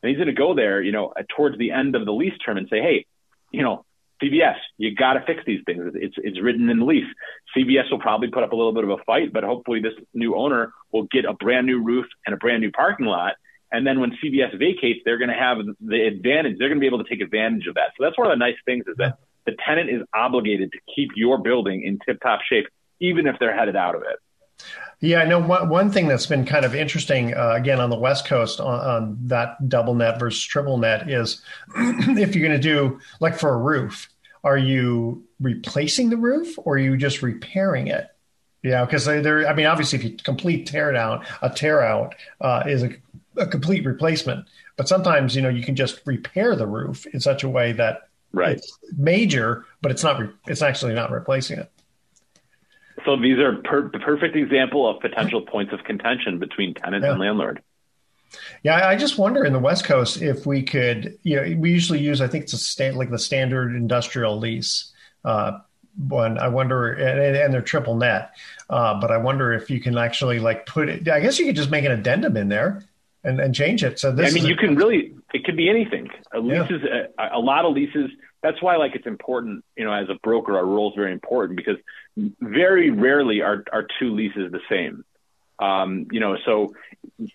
And 0.02 0.10
he's 0.10 0.18
going 0.18 0.28
to 0.28 0.34
go 0.34 0.56
there, 0.56 0.82
you 0.82 0.92
know, 0.92 1.14
towards 1.36 1.58
the 1.58 1.72
end 1.72 1.96
of 1.96 2.06
the 2.06 2.12
lease 2.12 2.38
term 2.44 2.58
and 2.58 2.68
say, 2.70 2.82
hey, 2.82 3.06
you 3.52 3.62
know, 3.62 3.86
CVS, 4.24 4.56
you 4.78 4.96
got 4.96 5.14
to 5.14 5.22
fix 5.26 5.42
these 5.46 5.62
things. 5.66 5.94
It's 5.96 6.16
it's 6.18 6.42
written 6.42 6.70
in 6.70 6.80
the 6.80 6.86
lease. 6.86 7.08
CVS 7.56 7.92
will 7.92 8.00
probably 8.00 8.30
put 8.30 8.44
up 8.44 8.52
a 8.52 8.56
little 8.56 8.74
bit 8.74 8.84
of 8.84 8.92
a 8.92 8.98
fight, 9.06 9.34
but 9.34 9.44
hopefully 9.44 9.82
this 9.82 9.94
new 10.14 10.36
owner 10.36 10.72
will 10.92 11.08
get 11.12 11.26
a 11.26 11.34
brand 11.34 11.66
new 11.66 11.84
roof 11.84 12.06
and 12.26 12.34
a 12.34 12.38
brand 12.38 12.62
new 12.62 12.72
parking 12.72 13.08
lot. 13.08 13.34
And 13.72 13.88
then 13.88 14.00
when 14.00 14.12
CVS 14.24 14.58
vacates, 14.60 15.00
they're 15.06 15.18
going 15.18 15.30
to 15.30 15.36
have 15.36 15.58
the 15.80 16.06
advantage. 16.06 16.58
They're 16.60 16.68
going 16.68 16.80
to 16.80 16.82
be 16.82 16.88
able 16.88 17.04
to 17.04 17.10
take 17.10 17.22
advantage 17.22 17.68
of 17.68 17.76
that. 17.76 17.94
So 17.98 18.04
that's 18.04 18.18
one 18.18 18.28
of 18.28 18.38
the 18.38 18.44
nice 18.44 18.58
things 18.66 18.84
is 18.88 18.98
that 18.98 19.18
the 19.46 19.56
tenant 19.66 19.90
is 19.90 20.02
obligated 20.14 20.72
to 20.74 20.80
keep 20.94 21.12
your 21.16 21.38
building 21.40 21.84
in 21.84 21.98
tip 22.06 22.22
top 22.22 22.42
shape, 22.48 22.68
even 23.00 23.28
if 23.28 23.38
they're 23.40 23.56
headed 23.56 23.76
out 23.76 23.96
of 23.96 24.02
it. 24.02 24.20
Yeah, 25.00 25.22
I 25.22 25.26
know 25.26 25.40
one, 25.40 25.68
one 25.68 25.92
thing 25.92 26.08
that's 26.08 26.28
been 26.28 26.46
kind 26.46 26.64
of 26.64 26.76
interesting, 26.76 27.34
uh, 27.34 27.54
again, 27.54 27.80
on 27.80 27.90
the 27.90 27.98
West 27.98 28.28
Coast 28.28 28.60
on, 28.60 28.80
on, 28.80 29.18
that 29.28 29.68
double 29.68 29.96
net 29.96 30.20
versus 30.20 30.44
triple 30.44 30.78
net 30.78 31.10
is 31.10 31.42
if 31.76 32.36
you're 32.36 32.48
going 32.48 32.60
to 32.60 32.62
do, 32.62 33.00
like 33.20 33.38
for 33.38 33.52
a 33.52 33.58
roof, 33.58 34.10
are 34.44 34.58
you 34.58 35.24
replacing 35.40 36.12
the 36.12 36.18
roof 36.18 36.56
or 36.60 36.76
are 36.76 36.80
you 36.80 36.98
just 36.98 37.24
repairing 37.24 37.88
it? 37.88 38.08
Yeah, 38.64 38.86
because 38.86 39.06
there, 39.06 39.48
I 39.48 39.56
mean, 39.56 39.66
obviously, 39.66 39.98
if 39.98 40.06
you 40.06 40.18
complete 40.24 40.68
tear 40.68 40.92
down, 40.92 41.26
a 41.42 41.50
tear 41.50 41.82
out 41.82 42.14
uh, 42.42 42.64
is 42.68 42.84
a, 42.84 42.92
a 43.38 43.48
complete 43.48 43.86
replacement. 43.86 44.46
But 44.78 44.88
sometimes, 44.88 45.36
you 45.36 45.42
know, 45.42 45.50
you 45.50 45.64
can 45.64 45.76
just 45.76 46.02
repair 46.06 46.56
the 46.56 46.68
roof 46.68 47.08
in 47.08 47.20
such 47.20 47.44
a 47.44 47.50
way 47.50 47.72
that 47.74 48.10
right. 48.34 48.58
it's 48.58 48.78
major, 48.98 49.66
but 49.82 49.92
it's 49.92 50.04
not, 50.04 50.20
re- 50.20 50.30
it's 50.46 50.62
actually 50.62 50.94
not 50.94 51.12
replacing 51.12 51.58
it. 51.58 51.72
So 53.06 53.18
these 53.18 53.40
are 53.40 53.56
per- 53.56 53.90
the 53.90 54.00
perfect 54.00 54.36
example 54.36 54.88
of 54.88 55.00
potential 55.00 55.42
points 55.42 55.74
of 55.74 55.84
contention 55.84 56.40
between 56.40 56.74
tenant 56.74 57.04
yeah. 57.04 57.12
and 57.12 57.20
landlord. 57.20 57.62
Yeah, 58.64 58.88
I 58.88 58.96
just 58.96 59.18
wonder 59.18 59.44
in 59.44 59.54
the 59.54 59.60
West 59.60 59.84
Coast 59.84 60.22
if 60.22 60.46
we 60.46 60.64
could, 60.64 61.18
you 61.24 61.36
know, 61.36 61.58
we 61.60 61.72
usually 61.72 62.00
use, 62.00 62.22
I 62.22 62.28
think 62.28 62.46
it's 62.46 62.54
a 62.54 62.58
stand, 62.58 62.96
like 62.96 63.10
the 63.10 63.20
standard 63.20 63.76
industrial 63.76 64.38
lease. 64.38 64.92
Uh, 65.26 65.60
one, 65.98 66.38
I 66.38 66.48
wonder, 66.48 66.94
and, 66.94 67.36
and 67.36 67.54
they're 67.54 67.62
triple 67.62 67.96
net, 67.96 68.34
uh, 68.70 69.00
but 69.02 69.12
I 69.12 69.18
wonder 69.18 69.52
if 69.52 69.70
you 69.70 69.82
can 69.82 69.98
actually 69.98 70.40
like 70.40 70.66
put 70.66 70.88
it. 70.88 71.10
I 71.10 71.20
guess 71.20 71.38
you 71.38 71.46
could 71.46 71.58
just 71.58 71.70
make 71.70 71.84
an 71.84 71.92
addendum 71.92 72.38
in 72.38 72.48
there 72.48 72.84
and, 73.24 73.40
and 73.40 73.54
change 73.54 73.84
it. 73.84 74.00
So 74.00 74.12
this, 74.12 74.32
I 74.32 74.34
mean, 74.34 74.46
you 74.46 74.56
a, 74.56 74.58
can 74.58 74.76
really, 74.76 75.14
it 75.34 75.44
could 75.44 75.58
be 75.58 75.70
anything. 75.70 76.10
A 76.34 76.40
leases, 76.40 76.82
yeah. 76.84 77.06
a, 77.18 77.38
a 77.38 77.40
lot 77.40 77.66
of 77.66 77.74
leases 77.74 78.10
that's 78.42 78.62
why 78.62 78.76
like 78.78 78.96
it's 78.96 79.08
important 79.08 79.64
you 79.76 79.86
know 79.86 79.94
as 79.94 80.10
a 80.10 80.16
broker 80.24 80.58
our 80.58 80.66
role 80.66 80.90
is 80.90 80.96
very 80.96 81.14
important 81.14 81.58
because 81.58 81.78
very 82.40 82.90
rarely 82.90 83.42
are 83.42 83.64
are 83.72 83.86
two 84.00 84.14
leases 84.14 84.52
the 84.52 84.60
same 84.70 85.04
um, 85.60 86.08
you 86.12 86.20
know 86.20 86.38
so 86.46 86.74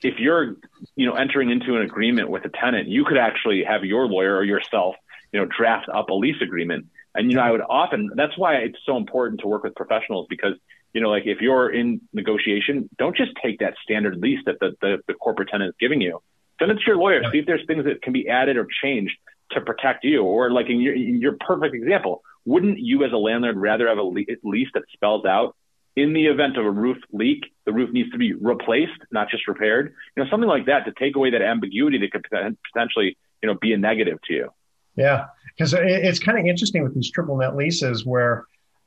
if 0.02 0.18
you're 0.18 0.56
you 0.96 1.06
know 1.06 1.14
entering 1.14 1.50
into 1.50 1.76
an 1.76 1.82
agreement 1.82 2.28
with 2.28 2.44
a 2.44 2.48
tenant 2.48 2.88
you 2.88 3.04
could 3.04 3.18
actually 3.18 3.64
have 3.64 3.84
your 3.84 4.06
lawyer 4.06 4.36
or 4.36 4.44
yourself 4.44 4.96
you 5.32 5.40
know 5.40 5.46
draft 5.46 5.88
up 5.92 6.10
a 6.10 6.14
lease 6.14 6.40
agreement 6.42 6.86
and 7.14 7.30
you 7.30 7.36
know 7.36 7.42
i 7.42 7.50
would 7.50 7.62
often 7.68 8.10
that's 8.14 8.36
why 8.36 8.56
it's 8.56 8.78
so 8.84 8.96
important 8.96 9.40
to 9.40 9.46
work 9.46 9.62
with 9.62 9.74
professionals 9.74 10.26
because 10.28 10.54
you 10.96 11.02
know, 11.02 11.10
like 11.10 11.24
if 11.26 11.42
you're 11.42 11.68
in 11.68 12.00
negotiation, 12.14 12.88
don't 12.96 13.14
just 13.14 13.32
take 13.42 13.58
that 13.58 13.74
standard 13.82 14.16
lease 14.16 14.40
that 14.46 14.58
the, 14.60 14.74
the, 14.80 14.96
the 15.06 15.12
corporate 15.12 15.50
tenant 15.50 15.68
is 15.68 15.74
giving 15.78 16.00
you. 16.00 16.22
Send 16.58 16.70
it 16.70 16.76
to 16.76 16.84
your 16.86 16.96
lawyer. 16.96 17.22
See 17.30 17.40
if 17.40 17.44
there's 17.44 17.66
things 17.66 17.84
that 17.84 18.00
can 18.00 18.14
be 18.14 18.30
added 18.30 18.56
or 18.56 18.66
changed 18.82 19.12
to 19.50 19.60
protect 19.60 20.04
you. 20.04 20.22
Or 20.22 20.50
like 20.50 20.70
in 20.70 20.80
your, 20.80 20.94
in 20.94 21.20
your 21.20 21.36
perfect 21.38 21.74
example, 21.74 22.22
wouldn't 22.46 22.78
you 22.78 23.04
as 23.04 23.12
a 23.12 23.18
landlord 23.18 23.58
rather 23.58 23.88
have 23.88 23.98
a 23.98 24.02
lease 24.02 24.70
that 24.72 24.84
spells 24.94 25.26
out 25.26 25.54
in 25.96 26.14
the 26.14 26.28
event 26.28 26.56
of 26.56 26.64
a 26.64 26.70
roof 26.70 26.96
leak, 27.12 27.44
the 27.66 27.74
roof 27.74 27.92
needs 27.92 28.10
to 28.12 28.18
be 28.18 28.32
replaced, 28.32 28.98
not 29.10 29.28
just 29.28 29.46
repaired. 29.46 29.94
You 30.16 30.24
know, 30.24 30.30
something 30.30 30.48
like 30.48 30.64
that 30.64 30.86
to 30.86 30.92
take 30.98 31.14
away 31.14 31.28
that 31.32 31.42
ambiguity 31.42 31.98
that 31.98 32.10
could 32.10 32.24
potentially, 32.72 33.18
you 33.42 33.48
know, 33.48 33.54
be 33.60 33.74
a 33.74 33.76
negative 33.76 34.18
to 34.28 34.32
you. 34.32 34.48
Yeah, 34.96 35.26
because 35.54 35.74
it's 35.74 36.20
kind 36.20 36.38
of 36.38 36.46
interesting 36.46 36.82
with 36.84 36.94
these 36.94 37.10
triple 37.10 37.36
net 37.36 37.54
leases 37.54 38.06
where, 38.06 38.46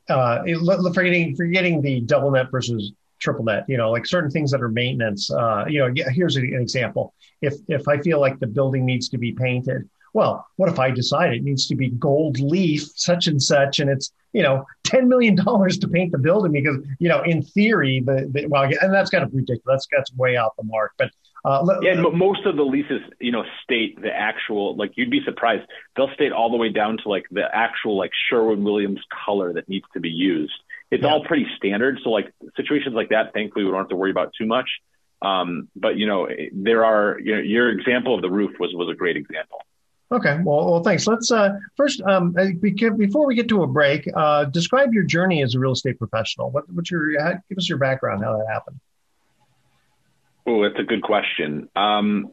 uh, 0.09 0.43
forgetting 0.93 1.35
forgetting 1.35 1.81
the 1.81 2.01
double 2.01 2.31
net 2.31 2.47
versus 2.51 2.91
triple 3.19 3.45
net. 3.45 3.65
You 3.67 3.77
know, 3.77 3.91
like 3.91 4.05
certain 4.05 4.31
things 4.31 4.51
that 4.51 4.61
are 4.61 4.69
maintenance. 4.69 5.31
Uh, 5.31 5.65
you 5.67 5.79
know, 5.79 5.93
here's 6.09 6.35
an 6.35 6.53
example. 6.53 7.13
If 7.41 7.55
if 7.67 7.87
I 7.87 7.99
feel 7.99 8.19
like 8.19 8.39
the 8.39 8.47
building 8.47 8.85
needs 8.85 9.09
to 9.09 9.17
be 9.17 9.31
painted, 9.31 9.89
well, 10.13 10.47
what 10.55 10.69
if 10.69 10.79
I 10.79 10.91
decide 10.91 11.33
it 11.33 11.43
needs 11.43 11.67
to 11.67 11.75
be 11.75 11.89
gold 11.89 12.39
leaf, 12.39 12.89
such 12.95 13.27
and 13.27 13.41
such, 13.41 13.79
and 13.79 13.89
it's 13.89 14.11
you 14.33 14.41
know 14.41 14.65
ten 14.83 15.07
million 15.07 15.35
dollars 15.45 15.77
to 15.79 15.87
paint 15.87 16.11
the 16.11 16.17
building 16.17 16.51
because 16.51 16.77
you 16.99 17.09
know 17.09 17.21
in 17.23 17.41
theory 17.43 18.01
the, 18.05 18.29
the 18.31 18.47
well, 18.47 18.63
and 18.63 18.93
that's 18.93 19.09
kind 19.09 19.23
of 19.23 19.33
ridiculous. 19.33 19.63
That's 19.65 19.87
that's 19.91 20.13
way 20.15 20.37
out 20.37 20.55
the 20.57 20.63
mark. 20.63 20.93
But 20.97 21.11
uh, 21.45 21.65
yeah, 21.81 22.01
but 22.01 22.13
most 22.13 22.45
of 22.45 22.57
the 22.57 22.63
leases, 22.63 23.01
you 23.19 23.31
know, 23.31 23.43
state 23.63 24.01
the 24.01 24.11
actual 24.11 24.75
like 24.75 24.91
you'd 24.95 25.09
be 25.09 25.21
surprised. 25.23 25.63
They'll 25.95 26.13
state 26.13 26.31
all 26.31 26.51
the 26.51 26.57
way 26.57 26.69
down 26.69 26.97
to 27.03 27.09
like 27.09 27.25
the 27.31 27.43
actual 27.53 27.97
like 27.97 28.11
Sherwin 28.29 28.63
Williams 28.63 28.99
color 29.25 29.53
that 29.53 29.69
needs 29.69 29.85
to 29.93 29.99
be 29.99 30.09
used. 30.09 30.53
It's 30.91 31.03
yeah. 31.03 31.09
all 31.09 31.23
pretty 31.23 31.47
standard. 31.55 31.99
So 32.03 32.09
like 32.09 32.33
situations 32.57 32.93
like 32.93 33.09
that, 33.09 33.33
thankfully, 33.33 33.63
we 33.63 33.71
don't 33.71 33.79
have 33.79 33.89
to 33.89 33.95
worry 33.95 34.11
about 34.11 34.33
too 34.37 34.45
much. 34.45 34.69
Um, 35.21 35.69
but 35.75 35.95
you 35.95 36.07
know, 36.07 36.27
there 36.51 36.83
are 36.83 37.19
you 37.19 37.35
know 37.35 37.41
your 37.41 37.69
example 37.69 38.15
of 38.15 38.21
the 38.21 38.29
roof 38.29 38.51
was 38.59 38.71
was 38.73 38.89
a 38.89 38.95
great 38.95 39.15
example. 39.15 39.61
Okay, 40.11 40.39
well, 40.43 40.71
well, 40.71 40.83
thanks. 40.83 41.05
Let's 41.05 41.31
uh, 41.31 41.59
first, 41.77 42.01
um, 42.01 42.35
uh, 42.35 42.47
before 42.59 43.27
we 43.27 43.35
get 43.35 43.47
to 43.49 43.61
a 43.61 43.67
break, 43.67 44.09
uh, 44.15 44.45
describe 44.45 44.91
your 44.91 45.03
journey 45.03 45.43
as 45.43 45.53
a 45.53 45.59
real 45.59 45.73
estate 45.73 45.99
professional. 45.99 46.49
What, 46.49 46.67
what's 46.71 46.89
your 46.89 47.11
give 47.11 47.57
us 47.57 47.69
your 47.69 47.77
background, 47.77 48.23
how 48.23 48.35
that 48.35 48.47
happened? 48.51 48.79
Oh, 50.49 50.63
that's 50.63 50.79
a 50.79 50.83
good 50.83 51.03
question. 51.03 51.69
Um, 51.75 52.31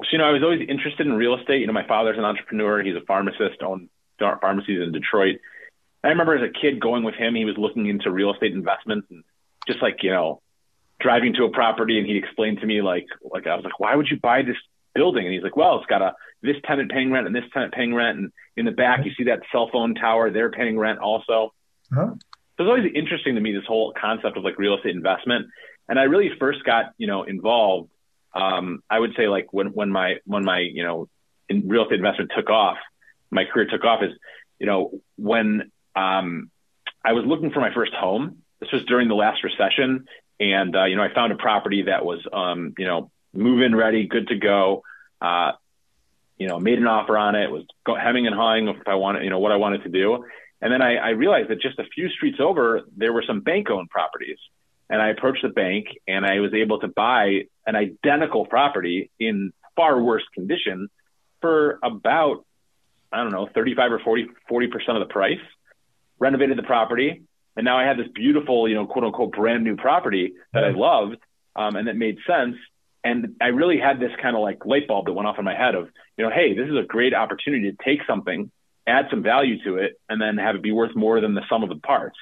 so, 0.00 0.08
you 0.10 0.18
know, 0.18 0.24
I 0.24 0.32
was 0.32 0.42
always 0.42 0.66
interested 0.68 1.06
in 1.06 1.12
real 1.12 1.38
estate. 1.38 1.60
You 1.60 1.68
know, 1.68 1.72
my 1.72 1.86
father's 1.86 2.18
an 2.18 2.24
entrepreneur; 2.24 2.82
he's 2.82 2.96
a 2.96 3.04
pharmacist, 3.06 3.62
owned 3.62 3.88
pharmacies 4.18 4.82
in 4.82 4.90
Detroit. 4.90 5.36
I 6.02 6.08
remember 6.08 6.34
as 6.34 6.42
a 6.42 6.52
kid 6.52 6.80
going 6.80 7.04
with 7.04 7.14
him. 7.14 7.36
He 7.36 7.44
was 7.44 7.56
looking 7.56 7.86
into 7.86 8.10
real 8.10 8.32
estate 8.32 8.52
investments 8.52 9.06
and 9.10 9.22
just 9.68 9.80
like 9.80 10.02
you 10.02 10.10
know, 10.10 10.42
driving 10.98 11.34
to 11.34 11.44
a 11.44 11.50
property, 11.50 11.98
and 11.98 12.06
he 12.06 12.16
explained 12.16 12.58
to 12.60 12.66
me 12.66 12.82
like, 12.82 13.06
like 13.22 13.46
I 13.46 13.54
was 13.54 13.64
like, 13.64 13.78
why 13.78 13.94
would 13.94 14.08
you 14.10 14.18
buy 14.18 14.42
this 14.42 14.56
building? 14.92 15.24
And 15.24 15.32
he's 15.32 15.44
like, 15.44 15.56
well, 15.56 15.78
it's 15.78 15.86
got 15.86 16.02
a 16.02 16.14
this 16.42 16.56
tenant 16.64 16.90
paying 16.90 17.12
rent 17.12 17.28
and 17.28 17.36
this 17.36 17.44
tenant 17.52 17.72
paying 17.72 17.94
rent. 17.94 18.18
And 18.18 18.32
in 18.56 18.64
the 18.64 18.72
back, 18.72 19.04
you 19.04 19.12
see 19.16 19.24
that 19.24 19.42
cell 19.52 19.68
phone 19.70 19.94
tower, 19.94 20.30
they're 20.30 20.50
paying 20.50 20.76
rent 20.78 20.98
also. 20.98 21.52
Uh-huh. 21.92 22.10
So 22.60 22.64
it's 22.64 22.68
always 22.68 22.92
interesting 22.94 23.36
to 23.36 23.40
me, 23.40 23.52
this 23.52 23.66
whole 23.66 23.94
concept 23.98 24.36
of 24.36 24.44
like 24.44 24.58
real 24.58 24.76
estate 24.76 24.94
investment. 24.94 25.46
And 25.90 25.98
I 25.98 26.04
really 26.04 26.30
first 26.38 26.64
got, 26.64 26.92
you 26.96 27.08
know, 27.08 27.24
involved. 27.24 27.90
Um, 28.32 28.82
I 28.88 28.98
would 28.98 29.12
say 29.16 29.28
like 29.28 29.52
when, 29.52 29.66
when 29.74 29.90
my, 29.90 30.16
when 30.24 30.44
my, 30.44 30.60
you 30.60 30.84
know, 30.84 31.08
in 31.48 31.68
real 31.68 31.82
estate 31.82 31.96
investment 31.96 32.30
took 32.34 32.48
off, 32.48 32.78
my 33.30 33.44
career 33.44 33.66
took 33.70 33.84
off 33.84 34.02
is, 34.02 34.12
you 34.58 34.66
know, 34.66 35.00
when, 35.16 35.70
um, 35.96 36.50
I 37.04 37.12
was 37.12 37.24
looking 37.26 37.50
for 37.50 37.60
my 37.60 37.74
first 37.74 37.92
home. 37.92 38.42
This 38.60 38.70
was 38.72 38.84
during 38.84 39.08
the 39.08 39.14
last 39.14 39.42
recession. 39.42 40.06
And, 40.38 40.76
uh, 40.76 40.84
you 40.84 40.96
know, 40.96 41.02
I 41.02 41.12
found 41.12 41.32
a 41.32 41.36
property 41.36 41.82
that 41.82 42.04
was, 42.04 42.20
um, 42.32 42.72
you 42.78 42.86
know, 42.86 43.10
move 43.34 43.60
in 43.60 43.74
ready, 43.74 44.06
good 44.06 44.28
to 44.28 44.36
go. 44.36 44.84
Uh, 45.20 45.52
you 46.38 46.46
know, 46.46 46.58
made 46.58 46.78
an 46.78 46.86
offer 46.86 47.18
on 47.18 47.34
it, 47.34 47.50
was 47.50 47.64
hemming 47.86 48.26
and 48.26 48.34
hawing 48.34 48.68
if 48.68 48.76
I 48.86 48.94
wanted, 48.94 49.24
you 49.24 49.30
know, 49.30 49.40
what 49.40 49.52
I 49.52 49.56
wanted 49.56 49.82
to 49.82 49.90
do. 49.90 50.24
And 50.62 50.72
then 50.72 50.82
I, 50.82 50.96
I 50.96 51.08
realized 51.10 51.50
that 51.50 51.60
just 51.60 51.78
a 51.78 51.84
few 51.84 52.08
streets 52.10 52.38
over, 52.40 52.82
there 52.96 53.12
were 53.12 53.24
some 53.26 53.40
bank 53.40 53.70
owned 53.70 53.90
properties. 53.90 54.38
And 54.90 55.00
I 55.00 55.10
approached 55.10 55.42
the 55.42 55.48
bank 55.48 55.86
and 56.08 56.26
I 56.26 56.40
was 56.40 56.52
able 56.52 56.80
to 56.80 56.88
buy 56.88 57.42
an 57.64 57.76
identical 57.76 58.44
property 58.44 59.10
in 59.20 59.52
far 59.76 60.02
worse 60.02 60.24
condition 60.34 60.88
for 61.40 61.78
about, 61.82 62.44
I 63.12 63.22
don't 63.22 63.32
know, 63.32 63.48
35 63.54 63.92
or 63.92 63.98
40, 64.00 64.26
40% 64.50 64.66
of 65.00 65.08
the 65.08 65.12
price, 65.12 65.38
renovated 66.18 66.58
the 66.58 66.64
property. 66.64 67.22
And 67.56 67.64
now 67.64 67.78
I 67.78 67.84
had 67.84 67.98
this 67.98 68.08
beautiful, 68.14 68.68
you 68.68 68.74
know, 68.74 68.86
quote 68.86 69.04
unquote 69.04 69.32
brand 69.32 69.62
new 69.62 69.76
property 69.76 70.34
that 70.52 70.64
I 70.64 70.70
loved 70.70 71.16
um, 71.54 71.76
and 71.76 71.88
that 71.88 71.96
made 71.96 72.18
sense. 72.26 72.56
And 73.02 73.36
I 73.40 73.46
really 73.46 73.78
had 73.78 74.00
this 74.00 74.12
kind 74.20 74.36
of 74.36 74.42
like 74.42 74.66
light 74.66 74.86
bulb 74.88 75.06
that 75.06 75.12
went 75.12 75.26
off 75.26 75.38
in 75.38 75.44
my 75.44 75.54
head 75.54 75.74
of, 75.74 75.88
you 76.16 76.24
know, 76.24 76.30
hey, 76.30 76.54
this 76.54 76.68
is 76.68 76.76
a 76.76 76.86
great 76.86 77.14
opportunity 77.14 77.70
to 77.70 77.76
take 77.84 78.00
something, 78.06 78.50
add 78.86 79.06
some 79.08 79.22
value 79.22 79.62
to 79.64 79.76
it, 79.76 79.98
and 80.08 80.20
then 80.20 80.36
have 80.36 80.56
it 80.56 80.62
be 80.62 80.72
worth 80.72 80.94
more 80.94 81.20
than 81.20 81.34
the 81.34 81.42
sum 81.48 81.62
of 81.62 81.70
the 81.70 81.76
parts. 81.76 82.18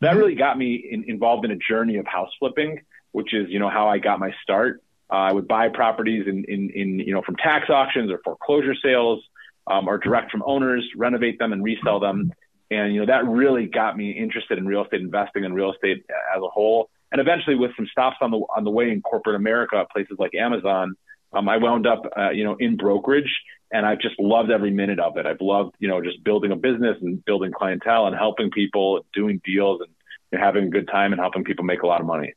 That 0.00 0.10
mm-hmm. 0.10 0.18
really 0.18 0.34
got 0.34 0.56
me 0.58 0.74
in, 0.90 1.04
involved 1.08 1.44
in 1.44 1.50
a 1.50 1.56
journey 1.56 1.96
of 1.96 2.06
house 2.06 2.30
flipping, 2.38 2.80
which 3.12 3.34
is, 3.34 3.48
you 3.48 3.58
know, 3.58 3.70
how 3.70 3.88
I 3.88 3.98
got 3.98 4.18
my 4.18 4.32
start. 4.42 4.82
Uh, 5.10 5.16
I 5.16 5.32
would 5.32 5.48
buy 5.48 5.68
properties 5.68 6.26
in, 6.26 6.44
in, 6.44 6.70
in, 6.70 6.98
you 7.00 7.14
know, 7.14 7.22
from 7.22 7.36
tax 7.36 7.70
auctions 7.70 8.10
or 8.10 8.20
foreclosure 8.22 8.74
sales, 8.82 9.22
um, 9.66 9.88
or 9.88 9.98
direct 9.98 10.30
from 10.30 10.42
owners, 10.46 10.86
renovate 10.96 11.38
them 11.38 11.52
and 11.52 11.62
resell 11.62 12.00
them. 12.00 12.32
And, 12.70 12.92
you 12.92 13.00
know, 13.00 13.06
that 13.06 13.26
really 13.26 13.66
got 13.66 13.96
me 13.96 14.10
interested 14.10 14.58
in 14.58 14.66
real 14.66 14.84
estate 14.84 15.00
investing 15.00 15.44
and 15.44 15.54
real 15.54 15.72
estate 15.72 16.04
as 16.34 16.42
a 16.42 16.48
whole 16.48 16.90
and 17.10 17.20
eventually 17.20 17.56
with 17.56 17.70
some 17.76 17.86
stops 17.90 18.16
on 18.20 18.30
the 18.30 18.38
on 18.56 18.64
the 18.64 18.70
way 18.70 18.90
in 18.90 19.00
corporate 19.00 19.36
America, 19.36 19.86
places 19.92 20.16
like 20.18 20.34
Amazon, 20.34 20.94
um, 21.32 21.48
I 21.48 21.56
wound 21.58 21.86
up 21.86 22.02
uh, 22.16 22.30
you 22.30 22.44
know 22.44 22.56
in 22.58 22.76
brokerage, 22.76 23.42
and 23.70 23.84
I've 23.86 24.00
just 24.00 24.18
loved 24.18 24.50
every 24.50 24.70
minute 24.70 24.98
of 24.98 25.16
it. 25.16 25.26
I've 25.26 25.40
loved 25.40 25.74
you 25.78 25.88
know 25.88 26.02
just 26.02 26.22
building 26.24 26.52
a 26.52 26.56
business 26.56 26.96
and 27.00 27.24
building 27.24 27.52
clientele 27.52 28.06
and 28.06 28.16
helping 28.16 28.50
people, 28.50 29.04
doing 29.12 29.40
deals, 29.44 29.80
and 30.32 30.40
having 30.40 30.64
a 30.64 30.70
good 30.70 30.88
time 30.88 31.12
and 31.12 31.20
helping 31.20 31.44
people 31.44 31.64
make 31.64 31.82
a 31.82 31.86
lot 31.86 32.00
of 32.00 32.06
money. 32.06 32.34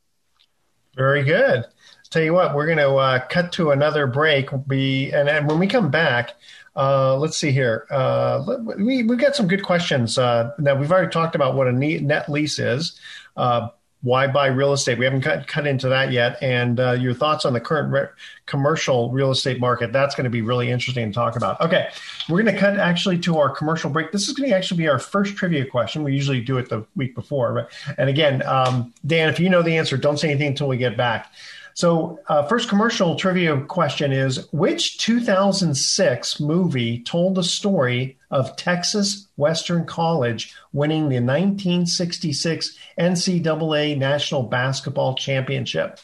Very 0.95 1.23
good. 1.23 1.65
Tell 2.09 2.21
you 2.21 2.33
what, 2.33 2.53
we're 2.53 2.65
going 2.65 2.77
to 2.77 2.95
uh, 2.95 3.25
cut 3.27 3.53
to 3.53 3.71
another 3.71 4.05
break. 4.05 4.49
Be 4.67 5.11
and, 5.11 5.29
and 5.29 5.47
when 5.47 5.59
we 5.59 5.67
come 5.67 5.89
back. 5.89 6.33
Uh, 6.73 7.17
let's 7.17 7.37
see 7.37 7.51
here. 7.51 7.85
Uh, 7.91 8.57
we 8.77 9.03
we've 9.03 9.19
got 9.19 9.35
some 9.35 9.47
good 9.47 9.61
questions. 9.61 10.17
Uh, 10.17 10.51
now 10.57 10.73
we've 10.73 10.91
already 10.91 11.11
talked 11.11 11.35
about 11.35 11.53
what 11.55 11.67
a 11.67 11.71
net 11.73 12.29
lease 12.29 12.59
is, 12.59 12.97
uh, 13.35 13.67
why 14.01 14.27
buy 14.27 14.47
real 14.47 14.73
estate? 14.73 14.97
We 14.97 15.05
haven't 15.05 15.21
cut, 15.21 15.47
cut 15.47 15.67
into 15.67 15.89
that 15.89 16.11
yet. 16.11 16.37
And 16.41 16.79
uh, 16.79 16.93
your 16.93 17.13
thoughts 17.13 17.45
on 17.45 17.53
the 17.53 17.59
current 17.59 17.91
re- 17.91 18.07
commercial 18.47 19.11
real 19.11 19.31
estate 19.31 19.59
market. 19.59 19.93
That's 19.93 20.15
going 20.15 20.23
to 20.23 20.29
be 20.29 20.41
really 20.41 20.71
interesting 20.71 21.07
to 21.07 21.13
talk 21.13 21.35
about. 21.35 21.61
Okay. 21.61 21.89
We're 22.27 22.41
going 22.41 22.53
to 22.53 22.59
cut 22.59 22.77
actually 22.77 23.19
to 23.19 23.37
our 23.37 23.49
commercial 23.49 23.89
break. 23.89 24.11
This 24.11 24.27
is 24.27 24.33
going 24.33 24.49
to 24.49 24.55
actually 24.55 24.77
be 24.77 24.87
our 24.87 24.99
first 24.99 25.35
trivia 25.35 25.65
question. 25.65 26.03
We 26.03 26.13
usually 26.13 26.41
do 26.41 26.57
it 26.57 26.69
the 26.69 26.85
week 26.95 27.13
before. 27.13 27.53
But, 27.53 27.71
and 27.99 28.09
again, 28.09 28.43
um, 28.45 28.93
Dan, 29.05 29.29
if 29.29 29.39
you 29.39 29.49
know 29.49 29.61
the 29.61 29.77
answer, 29.77 29.97
don't 29.97 30.17
say 30.17 30.29
anything 30.29 30.47
until 30.47 30.67
we 30.67 30.77
get 30.77 30.97
back. 30.97 31.31
So, 31.73 32.19
uh, 32.27 32.45
first 32.47 32.67
commercial 32.67 33.15
trivia 33.15 33.61
question 33.61 34.11
is 34.11 34.51
Which 34.51 34.97
2006 34.97 36.39
movie 36.39 37.03
told 37.03 37.35
the 37.35 37.43
story 37.43 38.17
of 38.31 38.55
Texas 38.55 39.27
Western 39.35 39.85
College 39.85 40.55
winning 40.73 41.09
the 41.09 41.19
1966 41.19 42.77
NCAA 42.97 43.97
National 43.97 44.43
Basketball 44.43 45.15
Championship? 45.15 45.99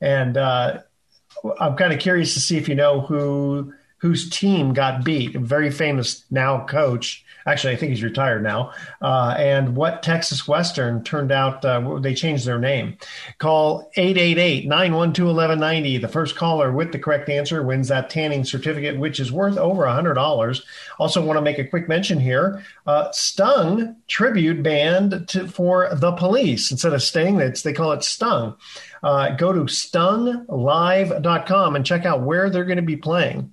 And 0.00 0.36
uh, 0.36 0.78
I'm 1.60 1.76
kind 1.76 1.92
of 1.92 1.98
curious 1.98 2.34
to 2.34 2.40
see 2.40 2.56
if 2.56 2.68
you 2.68 2.74
know 2.74 3.00
who 3.00 3.74
whose 3.98 4.28
team 4.28 4.72
got 4.72 5.04
beat. 5.04 5.36
A 5.36 5.38
very 5.38 5.70
famous 5.70 6.24
now 6.30 6.66
coach 6.66 7.21
Actually, 7.46 7.74
I 7.74 7.76
think 7.76 7.90
he's 7.90 8.02
retired 8.02 8.42
now. 8.42 8.72
Uh, 9.00 9.34
and 9.38 9.76
what 9.76 10.02
Texas 10.02 10.46
Western 10.46 11.02
turned 11.04 11.32
out, 11.32 11.64
uh, 11.64 11.98
they 11.98 12.14
changed 12.14 12.46
their 12.46 12.58
name. 12.58 12.96
Call 13.38 13.90
888 13.96 14.66
912 14.66 15.28
1190. 15.28 15.98
The 15.98 16.08
first 16.08 16.36
caller 16.36 16.72
with 16.72 16.92
the 16.92 16.98
correct 16.98 17.28
answer 17.28 17.62
wins 17.62 17.88
that 17.88 18.10
tanning 18.10 18.44
certificate, 18.44 18.98
which 18.98 19.20
is 19.20 19.32
worth 19.32 19.56
over 19.56 19.82
$100. 19.82 20.62
Also, 20.98 21.24
want 21.24 21.36
to 21.36 21.42
make 21.42 21.58
a 21.58 21.64
quick 21.64 21.88
mention 21.88 22.20
here 22.20 22.64
uh, 22.86 23.10
Stung 23.12 23.96
tribute 24.08 24.62
band 24.62 25.28
to, 25.28 25.48
for 25.48 25.88
the 25.94 26.12
police. 26.12 26.70
Instead 26.70 26.92
of 26.92 27.02
Sting, 27.02 27.38
they 27.38 27.72
call 27.72 27.92
it 27.92 28.04
Stung. 28.04 28.56
Uh, 29.02 29.30
go 29.30 29.52
to 29.52 29.64
stunglive.com 29.64 31.76
and 31.76 31.86
check 31.86 32.06
out 32.06 32.22
where 32.22 32.48
they're 32.50 32.64
going 32.64 32.76
to 32.76 32.82
be 32.82 32.96
playing. 32.96 33.52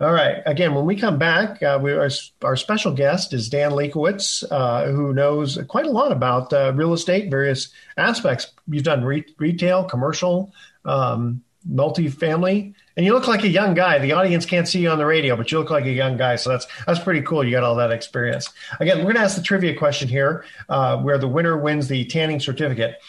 All 0.00 0.12
right. 0.12 0.42
Again, 0.46 0.74
when 0.74 0.86
we 0.86 0.94
come 0.94 1.18
back, 1.18 1.60
uh, 1.60 1.78
we, 1.82 1.92
our, 1.92 2.08
our, 2.42 2.54
special 2.54 2.92
guest 2.92 3.32
is 3.32 3.48
Dan 3.48 3.72
Lewkowicz, 3.72 4.44
uh, 4.48 4.86
who 4.92 5.12
knows 5.12 5.58
quite 5.66 5.86
a 5.86 5.90
lot 5.90 6.12
about 6.12 6.52
uh, 6.52 6.72
real 6.76 6.92
estate, 6.92 7.32
various 7.32 7.70
aspects. 7.96 8.52
You've 8.68 8.84
done 8.84 9.02
re- 9.02 9.26
retail, 9.38 9.82
commercial, 9.82 10.52
um, 10.84 11.42
multifamily, 11.68 12.74
and 12.96 13.04
you 13.04 13.12
look 13.12 13.26
like 13.26 13.42
a 13.42 13.48
young 13.48 13.74
guy. 13.74 13.98
The 13.98 14.12
audience 14.12 14.46
can't 14.46 14.68
see 14.68 14.80
you 14.80 14.90
on 14.90 14.98
the 14.98 15.06
radio, 15.06 15.34
but 15.34 15.50
you 15.50 15.58
look 15.58 15.70
like 15.70 15.84
a 15.84 15.90
young 15.90 16.16
guy. 16.16 16.36
So 16.36 16.50
that's 16.50 16.68
that's 16.86 17.00
pretty 17.00 17.22
cool. 17.22 17.42
You 17.42 17.50
got 17.50 17.64
all 17.64 17.74
that 17.76 17.90
experience. 17.90 18.50
Again, 18.78 18.98
we're 18.98 19.04
going 19.04 19.16
to 19.16 19.22
ask 19.22 19.36
the 19.36 19.42
trivia 19.42 19.76
question 19.76 20.08
here, 20.08 20.44
uh, 20.68 20.98
where 20.98 21.18
the 21.18 21.28
winner 21.28 21.58
wins 21.58 21.88
the 21.88 22.04
tanning 22.04 22.38
certificate. 22.38 23.00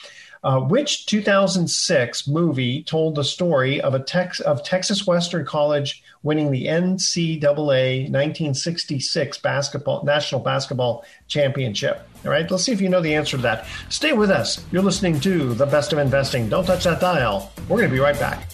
Uh, 0.41 0.61
which 0.61 1.05
2006 1.05 2.27
movie 2.27 2.81
told 2.83 3.15
the 3.15 3.23
story 3.25 3.81
of 3.81 3.93
a 3.93 3.99
tex- 3.99 4.39
of 4.39 4.63
Texas 4.63 5.05
Western 5.05 5.45
College 5.45 6.01
winning 6.23 6.49
the 6.49 6.65
NCAA 6.65 8.03
1966 8.09 9.37
basketball 9.39 10.03
national 10.05 10.39
basketball 10.39 11.03
championship? 11.27 12.07
All 12.23 12.31
right, 12.31 12.49
let's 12.49 12.63
see 12.63 12.71
if 12.71 12.79
you 12.79 12.87
know 12.87 13.01
the 13.01 13.15
answer 13.15 13.35
to 13.35 13.43
that. 13.43 13.65
Stay 13.89 14.13
with 14.13 14.29
us. 14.29 14.65
You're 14.71 14.81
listening 14.81 15.19
to 15.21 15.53
the 15.53 15.65
best 15.65 15.91
of 15.91 15.99
investing. 15.99 16.47
Don't 16.47 16.65
touch 16.65 16.85
that 16.85 17.01
dial. 17.01 17.51
We're 17.67 17.77
going 17.77 17.89
to 17.89 17.93
be 17.93 17.99
right 17.99 18.17
back. 18.17 18.47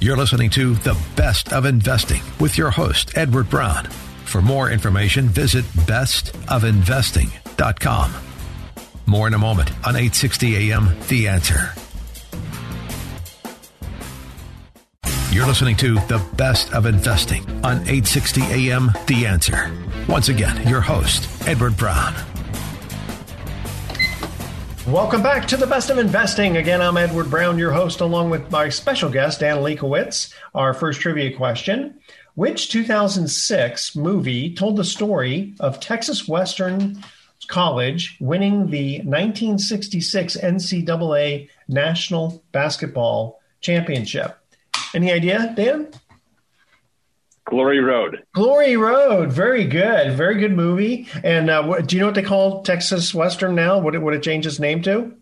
You're 0.00 0.16
listening 0.16 0.50
to 0.50 0.76
The 0.76 0.96
Best 1.16 1.52
of 1.52 1.64
Investing 1.64 2.22
with 2.38 2.56
your 2.56 2.70
host, 2.70 3.18
Edward 3.18 3.50
Brown. 3.50 3.88
For 4.28 4.42
more 4.42 4.70
information, 4.70 5.28
visit 5.28 5.64
bestofinvesting.com. 5.64 8.12
More 9.06 9.26
in 9.26 9.32
a 9.32 9.38
moment 9.38 9.70
on 9.86 9.96
860 9.96 10.70
AM 10.70 10.94
The 11.08 11.28
Answer. 11.28 11.72
You're 15.32 15.46
listening 15.46 15.76
to 15.76 15.94
The 15.94 16.22
Best 16.36 16.74
of 16.74 16.84
Investing 16.84 17.48
on 17.64 17.78
860 17.88 18.42
AM 18.42 18.90
The 19.06 19.24
Answer. 19.24 19.72
Once 20.10 20.28
again, 20.28 20.68
your 20.68 20.82
host, 20.82 21.26
Edward 21.48 21.78
Brown. 21.78 22.12
Welcome 24.86 25.22
back 25.22 25.48
to 25.48 25.56
the 25.56 25.66
best 25.66 25.88
of 25.88 25.96
investing. 25.96 26.58
Again, 26.58 26.82
I'm 26.82 26.98
Edward 26.98 27.30
Brown, 27.30 27.58
your 27.58 27.72
host, 27.72 28.02
along 28.02 28.28
with 28.28 28.50
my 28.50 28.68
special 28.68 29.08
guest, 29.08 29.40
Dan 29.40 29.56
Lewkowicz. 29.58 30.34
Our 30.54 30.74
first 30.74 31.00
trivia 31.00 31.34
question 31.34 31.98
Which 32.38 32.68
2006 32.68 33.96
movie 33.96 34.54
told 34.54 34.76
the 34.76 34.84
story 34.84 35.56
of 35.58 35.80
Texas 35.80 36.28
Western 36.28 37.02
College 37.48 38.16
winning 38.20 38.70
the 38.70 38.98
1966 38.98 40.36
NCAA 40.36 41.48
National 41.66 42.40
Basketball 42.52 43.40
Championship? 43.60 44.38
Any 44.94 45.10
idea, 45.10 45.52
Dan? 45.56 45.88
Glory 47.44 47.80
Road. 47.80 48.22
Glory 48.34 48.76
Road. 48.76 49.32
Very 49.32 49.64
good. 49.64 50.12
Very 50.12 50.38
good 50.38 50.54
movie. 50.54 51.08
And 51.24 51.50
uh, 51.50 51.64
what, 51.64 51.88
do 51.88 51.96
you 51.96 52.00
know 52.00 52.06
what 52.06 52.14
they 52.14 52.22
call 52.22 52.62
Texas 52.62 53.12
Western 53.12 53.56
now? 53.56 53.80
What 53.80 53.96
it, 53.96 53.98
what 53.98 54.14
it 54.14 54.22
changed 54.22 54.46
its 54.46 54.60
name 54.60 54.80
to? 54.82 55.12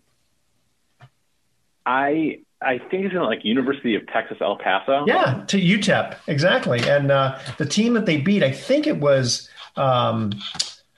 I 1.83 2.41
I 2.61 2.79
think 2.79 3.05
it's 3.05 3.13
in 3.13 3.21
like 3.21 3.45
University 3.45 3.95
of 3.95 4.07
Texas 4.07 4.37
El 4.41 4.57
Paso. 4.57 5.05
Yeah, 5.07 5.43
to 5.47 5.61
UTEP 5.61 6.17
exactly. 6.27 6.79
And 6.89 7.11
uh, 7.11 7.39
the 7.57 7.65
team 7.65 7.93
that 7.93 8.05
they 8.05 8.17
beat, 8.17 8.43
I 8.43 8.51
think 8.51 8.87
it 8.87 8.99
was. 8.99 9.49
Um, 9.75 10.31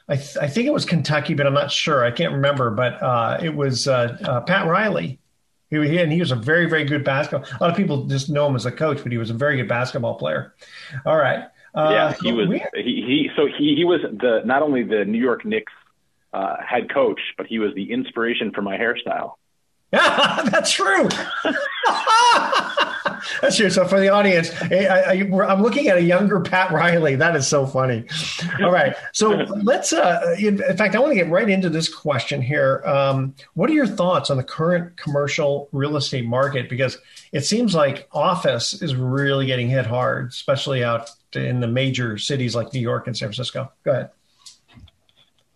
I, 0.08 0.16
th- 0.16 0.38
I, 0.42 0.48
think 0.48 0.66
it 0.66 0.74
was 0.74 0.86
Kentucky, 0.86 1.36
but 1.36 1.46
I'm 1.46 1.54
not 1.54 1.72
sure. 1.72 2.04
I 2.04 2.10
can't 2.10 2.34
remember. 2.34 2.72
But 2.72 3.04
uh, 3.04 3.40
it 3.44 3.54
was 3.54 3.88
uh, 3.88 4.18
uh, 4.24 4.42
Pat 4.42 4.66
Riley 4.66 5.20
he, 5.70 5.88
he, 5.88 5.98
and 6.00 6.12
he 6.12 6.20
was 6.20 6.32
a 6.32 6.36
very, 6.36 6.68
very 6.68 6.84
good 6.84 7.04
basketball. 7.04 7.48
A 7.60 7.64
lot 7.64 7.70
of 7.70 7.78
people 7.78 8.06
just 8.06 8.30
know 8.30 8.48
him 8.48 8.56
as 8.56 8.66
a 8.66 8.72
coach, 8.72 9.04
but 9.04 9.12
he 9.12 9.18
was 9.18 9.30
a 9.30 9.34
very 9.34 9.58
good 9.58 9.68
basketball 9.68 10.16
player. 10.16 10.56
All 11.06 11.18
right. 11.18 11.46
Uh, 11.76 11.90
yeah, 11.92 12.14
he 12.22 12.32
was. 12.32 12.50
He, 12.74 12.82
he 12.84 13.30
so 13.36 13.46
he 13.46 13.76
he 13.76 13.86
was 13.86 14.02
the 14.02 14.42
not 14.44 14.64
only 14.64 14.82
the 14.82 15.06
New 15.06 15.20
York 15.20 15.46
Knicks 15.46 15.72
uh, 16.34 16.56
head 16.68 16.92
coach, 16.92 17.20
but 17.38 17.46
he 17.46 17.60
was 17.60 17.76
the 17.76 17.92
inspiration 17.92 18.52
for 18.52 18.64
my 18.64 18.76
hairstyle. 18.78 19.34
That's 19.92 20.72
true. 20.72 21.10
That's 23.42 23.58
true. 23.58 23.72
So 23.72 23.88
for 23.88 24.00
the 24.00 24.10
audience, 24.10 24.52
I, 24.62 25.16
am 25.16 25.64
looking 25.64 25.88
at 25.88 25.98
a 25.98 26.02
younger 26.02 26.40
Pat 26.42 26.72
Riley. 26.72 27.16
That 27.16 27.36
is 27.36 27.48
so 27.48 27.66
funny. 27.66 28.06
All 28.62 28.72
right. 28.72 28.96
So 29.14 29.30
let's. 29.64 29.92
Uh, 29.92 30.36
in, 30.38 30.64
in, 30.64 30.78
fact, 30.78 30.96
I 30.96 31.00
want 31.00 31.12
to 31.12 31.16
get 31.16 31.30
right 31.30 31.50
into 31.50 31.70
this 31.70 31.94
question 31.94 32.40
here. 32.40 32.84
Um, 32.86 33.34
what 33.56 33.70
are 33.72 33.74
your 33.74 33.88
thoughts 33.88 34.30
on 34.30 34.38
the 34.38 34.44
current 34.44 34.96
commercial 34.98 35.70
real 35.72 35.98
estate 35.98 36.26
market? 36.26 36.70
Because 36.70 37.00
it 37.32 37.42
seems 37.42 37.74
like 37.74 38.08
office 38.12 38.80
is 38.82 38.96
really 38.96 39.48
getting 39.48 39.70
hit 39.70 39.88
hard, 39.88 40.30
especially 40.30 40.84
out 40.84 41.10
in 41.34 41.62
the 41.62 41.68
major 41.68 42.20
cities 42.20 42.56
like 42.56 42.74
New 42.74 42.80
York 42.80 43.08
and 43.08 43.18
San 43.18 43.30
Francisco. 43.30 43.72
Go 43.84 43.92
ahead. 43.92 44.12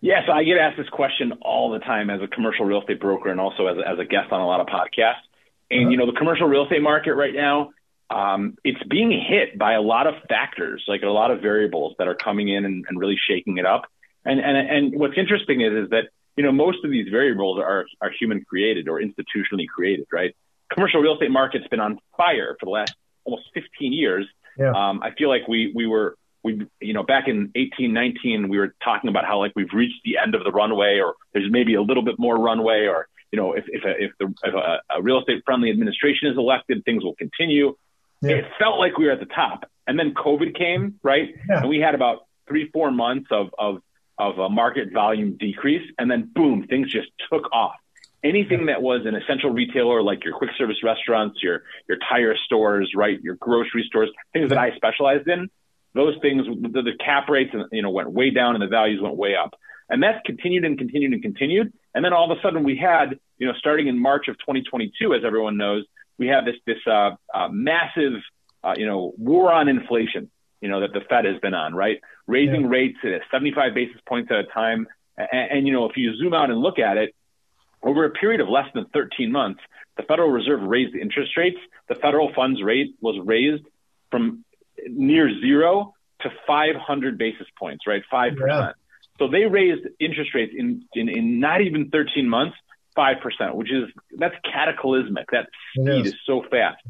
Yes, 0.03 0.23
I 0.29 0.43
get 0.43 0.57
asked 0.57 0.75
this 0.75 0.89
question 0.89 1.31
all 1.43 1.71
the 1.71 1.79
time 1.79 2.09
as 2.09 2.21
a 2.21 2.27
commercial 2.27 2.65
real 2.65 2.81
estate 2.81 2.99
broker 2.99 3.29
and 3.29 3.39
also 3.39 3.67
as 3.67 3.77
a, 3.77 3.87
as 3.87 3.99
a 3.99 4.03
guest 4.03 4.33
on 4.33 4.41
a 4.41 4.45
lot 4.45 4.59
of 4.59 4.67
podcasts. 4.67 5.23
And, 5.71 5.83
uh-huh. 5.83 5.89
you 5.91 5.95
know, 5.95 6.05
the 6.05 6.17
commercial 6.17 6.45
real 6.45 6.63
estate 6.63 6.81
market 6.81 7.13
right 7.13 7.33
now, 7.33 7.69
um, 8.09 8.57
it's 8.65 8.83
being 8.83 9.11
hit 9.11 9.57
by 9.57 9.75
a 9.75 9.81
lot 9.81 10.05
of 10.05 10.15
factors, 10.27 10.83
like 10.89 11.03
a 11.03 11.07
lot 11.07 11.31
of 11.31 11.39
variables 11.39 11.95
that 11.99 12.09
are 12.09 12.15
coming 12.15 12.49
in 12.49 12.65
and, 12.65 12.83
and 12.85 12.99
really 12.99 13.15
shaking 13.29 13.59
it 13.59 13.65
up. 13.65 13.83
And, 14.25 14.41
and, 14.41 14.57
and 14.57 14.99
what's 14.99 15.17
interesting 15.17 15.61
is, 15.61 15.85
is 15.85 15.89
that, 15.91 16.09
you 16.35 16.43
know, 16.43 16.51
most 16.51 16.83
of 16.83 16.91
these 16.91 17.07
variables 17.09 17.59
are, 17.59 17.85
are 18.01 18.11
human 18.19 18.43
created 18.43 18.89
or 18.89 18.99
institutionally 18.99 19.67
created, 19.73 20.07
right? 20.11 20.35
Commercial 20.69 20.99
real 20.99 21.13
estate 21.13 21.31
market's 21.31 21.67
been 21.69 21.79
on 21.79 21.97
fire 22.17 22.57
for 22.59 22.65
the 22.65 22.71
last 22.71 22.93
almost 23.23 23.43
15 23.53 23.93
years. 23.93 24.27
Yeah. 24.57 24.71
Um, 24.71 25.01
I 25.01 25.11
feel 25.17 25.29
like 25.29 25.47
we, 25.47 25.71
we 25.73 25.87
were, 25.87 26.17
we, 26.43 26.67
you 26.81 26.93
know, 26.93 27.03
back 27.03 27.27
in 27.27 27.51
18, 27.55 27.93
19, 27.93 28.49
we 28.49 28.57
were 28.57 28.75
talking 28.83 29.09
about 29.09 29.25
how 29.25 29.39
like 29.39 29.53
we've 29.55 29.71
reached 29.73 30.01
the 30.03 30.17
end 30.17 30.35
of 30.35 30.43
the 30.43 30.51
runway, 30.51 30.99
or 30.99 31.15
there's 31.33 31.49
maybe 31.49 31.75
a 31.75 31.81
little 31.81 32.03
bit 32.03 32.15
more 32.19 32.37
runway, 32.37 32.87
or 32.87 33.07
you 33.31 33.37
know, 33.37 33.53
if 33.53 33.65
if 33.67 33.83
a, 33.83 34.03
if, 34.03 34.11
the, 34.19 34.33
if 34.43 34.53
a, 34.53 34.81
a 34.97 35.01
real 35.01 35.19
estate 35.19 35.43
friendly 35.45 35.71
administration 35.71 36.29
is 36.29 36.37
elected, 36.37 36.83
things 36.85 37.03
will 37.03 37.15
continue. 37.15 37.75
Yeah. 38.21 38.37
It 38.37 38.45
felt 38.59 38.77
like 38.77 38.97
we 38.97 39.05
were 39.05 39.11
at 39.11 39.19
the 39.19 39.25
top, 39.25 39.69
and 39.87 39.97
then 39.97 40.13
COVID 40.13 40.57
came, 40.57 40.99
right? 41.01 41.29
Yeah. 41.49 41.61
And 41.61 41.69
we 41.69 41.79
had 41.79 41.95
about 41.95 42.27
three, 42.47 42.69
four 42.71 42.91
months 42.91 43.29
of 43.31 43.49
of 43.57 43.81
of 44.17 44.37
a 44.37 44.49
market 44.49 44.93
volume 44.93 45.37
decrease, 45.37 45.89
and 45.97 46.11
then 46.11 46.29
boom, 46.33 46.67
things 46.67 46.91
just 46.91 47.07
took 47.31 47.51
off. 47.51 47.75
Anything 48.23 48.67
that 48.67 48.81
was 48.81 49.01
an 49.05 49.15
essential 49.15 49.49
retailer, 49.49 50.01
like 50.01 50.23
your 50.23 50.37
quick 50.37 50.51
service 50.57 50.83
restaurants, 50.83 51.41
your 51.41 51.63
your 51.87 51.97
tire 52.09 52.35
stores, 52.45 52.91
right, 52.95 53.21
your 53.21 53.35
grocery 53.35 53.85
stores, 53.87 54.09
things 54.33 54.49
that 54.49 54.57
I 54.57 54.75
specialized 54.75 55.27
in, 55.27 55.49
those 55.93 56.15
things, 56.21 56.45
the, 56.45 56.81
the 56.81 56.93
cap 57.03 57.29
rates, 57.29 57.51
you 57.71 57.81
know, 57.81 57.89
went 57.89 58.11
way 58.11 58.31
down 58.31 58.55
and 58.55 58.61
the 58.61 58.67
values 58.67 59.01
went 59.01 59.15
way 59.15 59.35
up. 59.35 59.53
And 59.89 60.01
that's 60.01 60.19
continued 60.25 60.65
and 60.65 60.77
continued 60.77 61.13
and 61.13 61.21
continued. 61.21 61.73
And 61.93 62.03
then 62.03 62.13
all 62.13 62.31
of 62.31 62.37
a 62.37 62.41
sudden 62.41 62.63
we 62.63 62.77
had, 62.77 63.19
you 63.37 63.47
know, 63.47 63.53
starting 63.57 63.87
in 63.87 63.99
March 63.99 64.27
of 64.27 64.37
2022, 64.39 65.13
as 65.13 65.21
everyone 65.25 65.57
knows, 65.57 65.85
we 66.17 66.27
have 66.27 66.45
this, 66.45 66.55
this, 66.65 66.77
uh, 66.87 67.11
uh, 67.33 67.49
massive, 67.49 68.13
uh, 68.63 68.73
you 68.77 68.85
know, 68.85 69.13
war 69.17 69.51
on 69.51 69.67
inflation, 69.67 70.31
you 70.61 70.69
know, 70.69 70.79
that 70.81 70.93
the 70.93 71.01
Fed 71.09 71.25
has 71.25 71.39
been 71.41 71.53
on, 71.53 71.75
right? 71.75 71.99
Raising 72.27 72.61
yeah. 72.61 72.69
rates 72.69 72.97
at 73.03 73.21
75 73.31 73.73
basis 73.73 73.99
points 74.07 74.31
at 74.31 74.39
a 74.39 74.45
time. 74.45 74.87
And, 75.17 75.51
and, 75.51 75.67
you 75.67 75.73
know, 75.73 75.85
if 75.85 75.97
you 75.97 76.15
zoom 76.15 76.33
out 76.33 76.49
and 76.49 76.59
look 76.59 76.79
at 76.79 76.97
it, 76.97 77.13
over 77.83 78.05
a 78.05 78.09
period 78.11 78.39
of 78.39 78.47
less 78.47 78.67
than 78.73 78.85
13 78.93 79.31
months, 79.31 79.59
the 79.97 80.03
Federal 80.03 80.29
Reserve 80.29 80.61
raised 80.63 80.95
interest 80.95 81.37
rates. 81.37 81.57
The 81.89 81.95
federal 81.95 82.33
funds 82.33 82.63
rate 82.63 82.95
was 83.01 83.19
raised 83.23 83.63
from 84.09 84.43
near 84.87 85.29
zero 85.39 85.93
to 86.21 86.29
500 86.47 87.17
basis 87.17 87.47
points, 87.57 87.85
right? 87.87 88.03
5%. 88.11 88.35
Yeah. 88.47 88.71
So 89.19 89.27
they 89.27 89.45
raised 89.45 89.85
interest 89.99 90.31
rates 90.33 90.53
in, 90.57 90.85
in, 90.93 91.09
in 91.09 91.39
not 91.39 91.61
even 91.61 91.89
13 91.89 92.27
months, 92.27 92.57
5%, 92.97 93.55
which 93.55 93.71
is, 93.71 93.89
that's 94.17 94.35
cataclysmic. 94.43 95.27
That 95.31 95.47
speed 95.75 96.07
is 96.07 96.15
so 96.25 96.43
fast. 96.49 96.81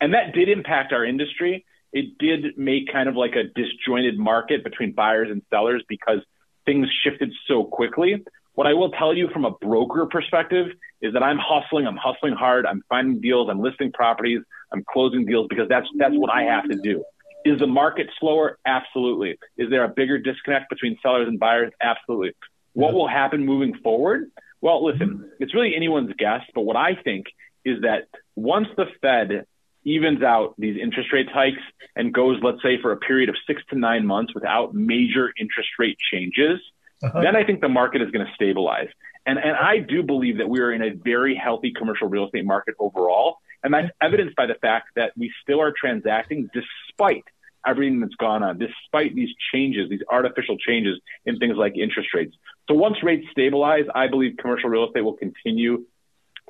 And 0.00 0.14
that 0.14 0.34
did 0.34 0.48
impact 0.48 0.92
our 0.92 1.04
industry. 1.04 1.64
It 1.92 2.18
did 2.18 2.58
make 2.58 2.92
kind 2.92 3.08
of 3.08 3.16
like 3.16 3.34
a 3.36 3.44
disjointed 3.44 4.18
market 4.18 4.64
between 4.64 4.92
buyers 4.92 5.28
and 5.30 5.42
sellers 5.50 5.82
because 5.88 6.18
things 6.66 6.88
shifted 7.02 7.32
so 7.46 7.64
quickly. 7.64 8.24
What 8.54 8.66
I 8.66 8.74
will 8.74 8.90
tell 8.90 9.14
you 9.14 9.28
from 9.32 9.44
a 9.44 9.50
broker 9.50 10.06
perspective 10.06 10.68
is 11.00 11.12
that 11.14 11.22
I'm 11.22 11.38
hustling, 11.40 11.86
I'm 11.86 11.96
hustling 11.96 12.34
hard, 12.34 12.66
I'm 12.66 12.82
finding 12.88 13.20
deals, 13.20 13.48
I'm 13.50 13.60
listing 13.60 13.92
properties, 13.92 14.40
I'm 14.72 14.84
closing 14.88 15.26
deals 15.26 15.46
because 15.48 15.68
that's 15.68 15.86
that's 15.98 16.14
what 16.14 16.30
I 16.30 16.42
have 16.42 16.68
to 16.68 16.76
do. 16.76 17.04
Is 17.44 17.58
the 17.58 17.66
market 17.66 18.08
slower? 18.18 18.58
Absolutely. 18.66 19.38
Is 19.58 19.70
there 19.70 19.84
a 19.84 19.88
bigger 19.88 20.18
disconnect 20.18 20.70
between 20.70 20.98
sellers 21.02 21.28
and 21.28 21.38
buyers? 21.38 21.72
Absolutely. 21.80 22.32
What 22.72 22.94
will 22.94 23.08
happen 23.08 23.44
moving 23.44 23.74
forward? 23.82 24.30
Well, 24.60 24.84
listen, 24.84 25.30
it's 25.40 25.54
really 25.54 25.76
anyone's 25.76 26.12
guess, 26.18 26.40
but 26.54 26.62
what 26.62 26.76
I 26.76 26.94
think 26.94 27.26
is 27.64 27.82
that 27.82 28.08
once 28.34 28.68
the 28.76 28.86
Fed 29.00 29.46
evens 29.84 30.22
out 30.22 30.54
these 30.58 30.76
interest 30.80 31.12
rate 31.12 31.28
hikes 31.32 31.62
and 31.94 32.12
goes, 32.12 32.38
let's 32.42 32.62
say, 32.62 32.80
for 32.80 32.92
a 32.92 32.96
period 32.96 33.28
of 33.28 33.36
six 33.46 33.62
to 33.70 33.78
nine 33.78 34.06
months 34.06 34.34
without 34.34 34.74
major 34.74 35.32
interest 35.38 35.68
rate 35.78 35.98
changes, 36.10 36.60
uh-huh. 37.02 37.20
then 37.20 37.36
I 37.36 37.44
think 37.44 37.60
the 37.60 37.68
market 37.68 38.00
is 38.00 38.10
going 38.10 38.26
to 38.26 38.32
stabilize. 38.34 38.88
And, 39.26 39.38
and 39.38 39.56
I 39.56 39.78
do 39.78 40.02
believe 40.02 40.38
that 40.38 40.48
we 40.48 40.60
are 40.60 40.72
in 40.72 40.82
a 40.82 40.90
very 40.90 41.34
healthy 41.34 41.72
commercial 41.76 42.08
real 42.08 42.26
estate 42.26 42.44
market 42.44 42.74
overall. 42.78 43.38
And 43.62 43.72
that's 43.72 43.88
evidenced 44.00 44.36
by 44.36 44.46
the 44.46 44.54
fact 44.54 44.88
that 44.96 45.12
we 45.16 45.32
still 45.42 45.60
are 45.60 45.72
transacting 45.78 46.50
despite 46.52 47.24
everything 47.66 48.00
that's 48.00 48.14
gone 48.16 48.42
on, 48.42 48.58
despite 48.58 49.14
these 49.14 49.30
changes, 49.52 49.88
these 49.90 50.02
artificial 50.10 50.56
changes 50.58 51.00
in 51.24 51.38
things 51.38 51.56
like 51.56 51.76
interest 51.76 52.10
rates. 52.14 52.34
So 52.68 52.74
once 52.74 52.96
rates 53.02 53.26
stabilize, 53.30 53.84
I 53.94 54.08
believe 54.08 54.36
commercial 54.38 54.70
real 54.70 54.86
estate 54.86 55.02
will 55.02 55.16
continue 55.16 55.84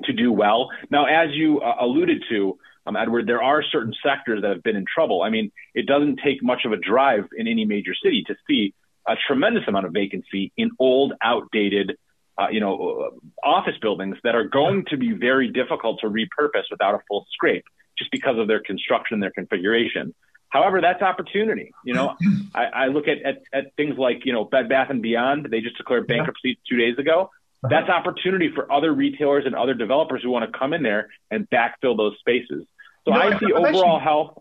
to 0.03 0.13
do 0.13 0.31
well. 0.31 0.69
Now, 0.89 1.05
as 1.05 1.29
you 1.33 1.61
uh, 1.61 1.75
alluded 1.79 2.23
to, 2.29 2.57
um, 2.85 2.95
Edward, 2.95 3.27
there 3.27 3.41
are 3.41 3.63
certain 3.63 3.93
sectors 4.05 4.41
that 4.41 4.51
have 4.51 4.63
been 4.63 4.75
in 4.75 4.85
trouble. 4.93 5.21
I 5.23 5.29
mean, 5.29 5.51
it 5.73 5.87
doesn't 5.87 6.19
take 6.23 6.43
much 6.43 6.65
of 6.65 6.71
a 6.71 6.77
drive 6.77 7.25
in 7.35 7.47
any 7.47 7.65
major 7.65 7.93
city 8.03 8.23
to 8.27 8.35
see 8.47 8.73
a 9.07 9.15
tremendous 9.27 9.63
amount 9.67 9.85
of 9.85 9.93
vacancy 9.93 10.51
in 10.57 10.71
old, 10.79 11.13
outdated, 11.21 11.97
uh, 12.37 12.47
you 12.51 12.59
know, 12.59 13.11
uh, 13.45 13.47
office 13.47 13.75
buildings 13.81 14.17
that 14.23 14.35
are 14.35 14.43
going 14.43 14.85
to 14.89 14.97
be 14.97 15.13
very 15.13 15.47
difficult 15.47 15.99
to 16.01 16.07
repurpose 16.07 16.63
without 16.69 16.95
a 16.95 16.99
full 17.07 17.25
scrape, 17.31 17.65
just 17.97 18.11
because 18.11 18.37
of 18.37 18.47
their 18.47 18.61
construction, 18.61 19.19
their 19.19 19.31
configuration. 19.31 20.13
However, 20.55 20.79
that's 20.79 21.01
opportunity. 21.01 21.73
You 21.83 21.95
know, 21.95 22.15
I, 22.55 22.63
I 22.63 22.87
look 22.87 23.09
at, 23.09 23.21
at, 23.23 23.41
at 23.51 23.75
things 23.75 23.97
like 23.97 24.25
you 24.25 24.31
know 24.31 24.45
Bed 24.45 24.69
Bath 24.69 24.89
and 24.89 25.01
Beyond. 25.01 25.49
They 25.51 25.59
just 25.59 25.75
declared 25.75 26.07
bankruptcy 26.07 26.57
two 26.69 26.77
days 26.77 26.97
ago. 26.97 27.23
Uh-huh. 27.23 27.67
That's 27.69 27.89
opportunity 27.89 28.49
for 28.55 28.71
other 28.71 28.93
retailers 28.93 29.45
and 29.45 29.53
other 29.53 29.73
developers 29.73 30.23
who 30.23 30.29
want 30.29 30.49
to 30.49 30.57
come 30.57 30.71
in 30.71 30.81
there 30.81 31.09
and 31.29 31.49
backfill 31.49 31.97
those 31.97 32.17
spaces. 32.19 32.65
So 33.03 33.11
no, 33.11 33.19
I 33.19 33.37
see 33.37 33.47
I've 33.47 33.65
overall 33.65 33.97
actually, 33.97 33.99
health. 33.99 34.39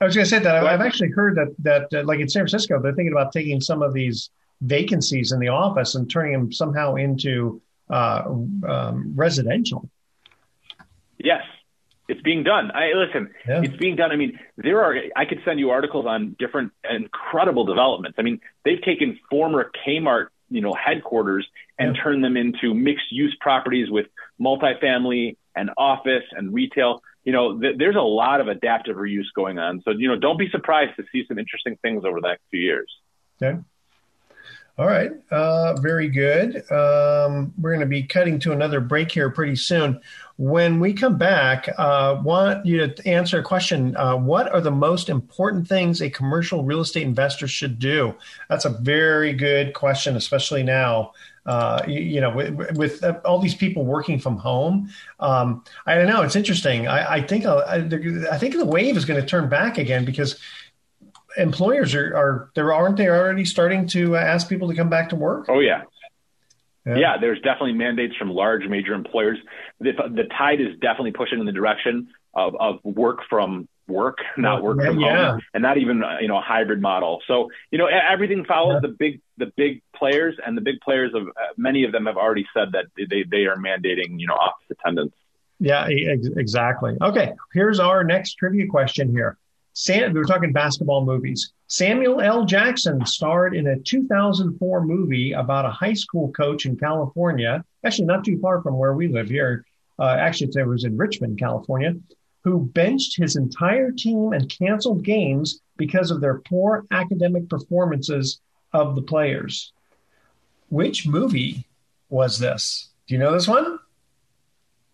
I 0.00 0.04
was 0.04 0.14
going 0.14 0.24
to 0.24 0.30
say 0.30 0.38
that 0.38 0.66
I've 0.66 0.80
actually 0.80 1.10
heard 1.10 1.36
that 1.36 1.54
that 1.58 2.00
uh, 2.00 2.06
like 2.06 2.20
in 2.20 2.30
San 2.30 2.40
Francisco, 2.40 2.80
they're 2.80 2.94
thinking 2.94 3.12
about 3.12 3.32
taking 3.32 3.60
some 3.60 3.82
of 3.82 3.92
these 3.92 4.30
vacancies 4.62 5.32
in 5.32 5.38
the 5.38 5.48
office 5.48 5.96
and 5.96 6.10
turning 6.10 6.32
them 6.32 6.50
somehow 6.50 6.94
into 6.94 7.60
uh, 7.90 8.22
um, 8.66 9.12
residential. 9.14 9.86
Yes, 11.18 11.42
it's 12.08 12.20
being 12.22 12.42
done. 12.42 12.70
I 12.72 12.92
listen. 12.94 13.30
Yeah. 13.46 13.62
It's 13.62 13.76
being 13.76 13.96
done. 13.96 14.10
I 14.10 14.16
mean, 14.16 14.38
there 14.56 14.82
are. 14.82 14.96
I 15.16 15.24
could 15.24 15.40
send 15.44 15.58
you 15.60 15.70
articles 15.70 16.06
on 16.06 16.36
different 16.38 16.72
incredible 16.88 17.64
developments. 17.64 18.16
I 18.18 18.22
mean, 18.22 18.40
they've 18.64 18.82
taken 18.82 19.18
former 19.30 19.70
Kmart, 19.86 20.28
you 20.50 20.60
know, 20.60 20.74
headquarters 20.74 21.46
and 21.78 21.96
yeah. 21.96 22.02
turned 22.02 22.24
them 22.24 22.36
into 22.36 22.74
mixed-use 22.74 23.36
properties 23.40 23.90
with 23.90 24.06
multifamily 24.40 25.36
and 25.54 25.70
office 25.76 26.24
and 26.32 26.52
retail 26.52 27.02
you 27.24 27.32
know, 27.32 27.58
th- 27.58 27.76
there's 27.78 27.96
a 27.96 28.00
lot 28.00 28.40
of 28.40 28.48
adaptive 28.48 28.96
reuse 28.96 29.26
going 29.34 29.58
on. 29.58 29.82
So, 29.84 29.92
you 29.92 30.08
know, 30.08 30.18
don't 30.18 30.38
be 30.38 30.50
surprised 30.50 30.96
to 30.96 31.04
see 31.12 31.24
some 31.28 31.38
interesting 31.38 31.76
things 31.82 32.04
over 32.04 32.20
the 32.20 32.28
next 32.28 32.42
few 32.50 32.60
years. 32.60 32.90
Okay. 33.40 33.58
All 34.78 34.86
right. 34.86 35.12
Uh, 35.30 35.76
very 35.80 36.08
good. 36.08 36.56
Um, 36.70 37.52
we're 37.58 37.70
going 37.70 37.80
to 37.80 37.86
be 37.86 38.04
cutting 38.04 38.38
to 38.40 38.52
another 38.52 38.80
break 38.80 39.12
here 39.12 39.30
pretty 39.30 39.56
soon. 39.56 40.00
When 40.42 40.80
we 40.80 40.92
come 40.92 41.18
back, 41.18 41.68
uh, 41.78 42.20
want 42.20 42.66
you 42.66 42.84
to 42.84 43.08
answer 43.08 43.38
a 43.38 43.44
question. 43.44 43.96
Uh, 43.96 44.16
what 44.16 44.52
are 44.52 44.60
the 44.60 44.72
most 44.72 45.08
important 45.08 45.68
things 45.68 46.02
a 46.02 46.10
commercial 46.10 46.64
real 46.64 46.80
estate 46.80 47.04
investor 47.04 47.46
should 47.46 47.78
do? 47.78 48.16
That's 48.48 48.64
a 48.64 48.70
very 48.70 49.34
good 49.34 49.72
question, 49.72 50.16
especially 50.16 50.64
now 50.64 51.12
uh, 51.46 51.84
you, 51.86 52.00
you, 52.00 52.20
know, 52.20 52.34
with, 52.34 52.76
with, 52.76 53.04
all 53.24 53.38
these 53.38 53.54
people 53.54 53.84
working 53.84 54.18
from 54.18 54.36
home. 54.36 54.90
Um, 55.20 55.62
I 55.86 55.94
don't 55.94 56.08
know. 56.08 56.22
It's 56.22 56.34
interesting. 56.34 56.88
I, 56.88 57.18
I 57.18 57.22
think 57.22 57.46
uh, 57.46 57.58
I, 57.58 57.76
I, 58.32 58.38
think 58.38 58.56
the 58.56 58.66
wave 58.66 58.96
is 58.96 59.04
going 59.04 59.20
to 59.20 59.26
turn 59.26 59.48
back 59.48 59.78
again 59.78 60.04
because 60.04 60.40
employers 61.36 61.94
are, 61.94 62.16
are 62.16 62.50
there 62.56 62.72
aren't 62.72 62.96
they 62.96 63.08
already 63.08 63.44
starting 63.44 63.86
to 63.90 64.16
ask 64.16 64.48
people 64.48 64.68
to 64.68 64.74
come 64.74 64.88
back 64.88 65.08
to 65.10 65.16
work? 65.16 65.46
Oh 65.48 65.60
yeah. 65.60 65.82
Yeah. 66.84 66.96
yeah 66.96 67.18
there's 67.20 67.40
definitely 67.40 67.74
mandates 67.74 68.16
from 68.16 68.30
large 68.30 68.66
major 68.66 68.94
employers. 68.94 69.38
The, 69.80 69.92
the 69.92 70.24
tide 70.36 70.60
is 70.60 70.78
definitely 70.80 71.12
pushing 71.12 71.38
in 71.38 71.46
the 71.46 71.52
direction 71.52 72.08
of, 72.34 72.54
of 72.58 72.80
work 72.84 73.20
from 73.28 73.68
work, 73.88 74.18
not 74.36 74.62
work 74.62 74.80
from 74.80 74.98
yeah. 74.98 75.32
home, 75.32 75.40
and 75.54 75.62
not 75.62 75.78
even 75.78 76.02
you 76.20 76.28
know 76.28 76.38
a 76.38 76.42
hybrid 76.42 76.80
model. 76.80 77.20
So 77.26 77.50
you 77.70 77.78
know 77.78 77.86
everything 77.86 78.44
follows 78.44 78.82
the 78.82 78.88
big 78.88 79.20
the 79.36 79.52
big 79.56 79.82
players, 79.94 80.36
and 80.44 80.56
the 80.56 80.60
big 80.60 80.80
players 80.80 81.12
of 81.14 81.28
uh, 81.28 81.52
many 81.56 81.84
of 81.84 81.92
them 81.92 82.06
have 82.06 82.16
already 82.16 82.46
said 82.54 82.72
that 82.72 82.86
they 82.96 83.24
they 83.30 83.46
are 83.46 83.56
mandating 83.56 84.18
you 84.18 84.26
know 84.26 84.34
office 84.34 84.66
attendance. 84.70 85.14
Yeah, 85.60 85.86
ex- 85.86 86.28
exactly. 86.36 86.96
Okay, 87.00 87.32
here's 87.52 87.78
our 87.78 88.02
next 88.02 88.34
trivia 88.34 88.66
question 88.66 89.10
here. 89.10 89.38
Sam, 89.74 90.12
we 90.12 90.18
were 90.18 90.26
talking 90.26 90.52
basketball 90.52 91.04
movies. 91.04 91.52
Samuel 91.66 92.20
L. 92.20 92.44
Jackson 92.44 93.04
starred 93.06 93.56
in 93.56 93.66
a 93.66 93.78
2004 93.78 94.84
movie 94.84 95.32
about 95.32 95.64
a 95.64 95.70
high 95.70 95.94
school 95.94 96.30
coach 96.32 96.66
in 96.66 96.76
California, 96.76 97.64
actually 97.84 98.04
not 98.04 98.24
too 98.24 98.38
far 98.38 98.60
from 98.60 98.76
where 98.76 98.92
we 98.92 99.08
live 99.08 99.28
here. 99.28 99.64
Uh, 99.98 100.16
actually, 100.18 100.50
it 100.54 100.66
was 100.66 100.84
in 100.84 100.96
Richmond, 100.96 101.38
California, 101.38 101.94
who 102.44 102.66
benched 102.66 103.16
his 103.16 103.36
entire 103.36 103.92
team 103.92 104.32
and 104.34 104.50
canceled 104.50 105.04
games 105.04 105.60
because 105.78 106.10
of 106.10 106.20
their 106.20 106.40
poor 106.40 106.84
academic 106.90 107.48
performances 107.48 108.40
of 108.74 108.94
the 108.94 109.02
players. 109.02 109.72
Which 110.68 111.06
movie 111.06 111.66
was 112.10 112.38
this? 112.38 112.90
Do 113.06 113.14
you 113.14 113.20
know 113.20 113.32
this 113.32 113.48
one? 113.48 113.78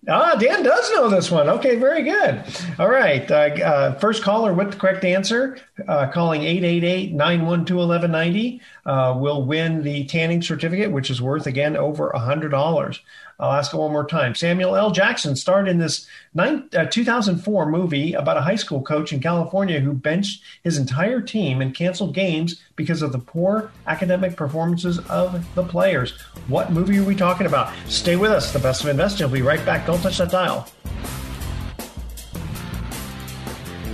Ah, 0.06 0.36
Dan 0.36 0.62
does 0.62 0.90
know 0.92 1.08
this 1.08 1.30
one. 1.30 1.48
Okay, 1.48 1.74
very 1.76 2.02
good. 2.02 2.44
All 2.78 2.88
right. 2.88 3.28
Uh, 3.28 3.34
uh, 3.34 3.98
first 3.98 4.22
caller 4.22 4.54
with 4.54 4.70
the 4.70 4.76
correct 4.76 5.04
answer, 5.04 5.58
uh, 5.88 6.06
calling 6.08 6.42
888 6.44 7.12
912 7.12 7.88
1190, 7.88 8.60
uh, 8.86 9.18
will 9.18 9.44
win 9.44 9.82
the 9.82 10.04
tanning 10.04 10.40
certificate, 10.40 10.92
which 10.92 11.10
is 11.10 11.20
worth, 11.20 11.46
again, 11.46 11.76
over 11.76 12.12
$100. 12.14 13.00
I'll 13.40 13.52
ask 13.52 13.72
it 13.72 13.76
one 13.76 13.92
more 13.92 14.06
time. 14.06 14.34
Samuel 14.34 14.74
L. 14.74 14.90
Jackson 14.90 15.36
starred 15.36 15.68
in 15.68 15.78
this 15.78 16.08
uh, 16.36 16.86
2004 16.90 17.66
movie 17.66 18.14
about 18.14 18.36
a 18.36 18.40
high 18.40 18.56
school 18.56 18.82
coach 18.82 19.12
in 19.12 19.20
California 19.20 19.78
who 19.78 19.92
benched 19.92 20.42
his 20.64 20.76
entire 20.76 21.20
team 21.20 21.60
and 21.60 21.72
canceled 21.72 22.14
games 22.14 22.60
because 22.74 23.00
of 23.00 23.12
the 23.12 23.18
poor 23.18 23.70
academic 23.86 24.34
performances 24.34 24.98
of 25.08 25.54
the 25.54 25.62
players. 25.62 26.18
What 26.48 26.72
movie 26.72 26.98
are 26.98 27.04
we 27.04 27.14
talking 27.14 27.46
about? 27.46 27.72
Stay 27.86 28.16
with 28.16 28.32
us. 28.32 28.52
The 28.52 28.58
best 28.58 28.82
of 28.82 28.88
investing. 28.88 29.26
We'll 29.26 29.34
be 29.34 29.42
right 29.42 29.64
back. 29.64 29.86
Don't 29.86 30.00
touch 30.00 30.18
that 30.18 30.32
dial. 30.32 30.68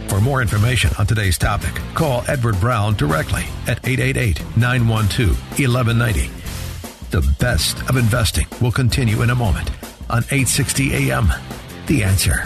For 0.08 0.20
more 0.20 0.40
information 0.40 0.90
on 0.98 1.06
today's 1.06 1.36
topic, 1.36 1.74
call 1.92 2.24
Edward 2.28 2.58
Brown 2.60 2.94
directly 2.94 3.42
at 3.66 3.86
888 3.86 4.42
912 4.56 5.36
1190 5.58 6.43
the 7.14 7.36
best 7.38 7.78
of 7.88 7.96
investing 7.96 8.44
will 8.60 8.72
continue 8.72 9.22
in 9.22 9.30
a 9.30 9.34
moment 9.36 9.70
on 10.10 10.24
860 10.32 11.12
AM. 11.12 11.28
The 11.86 12.02
answer. 12.02 12.44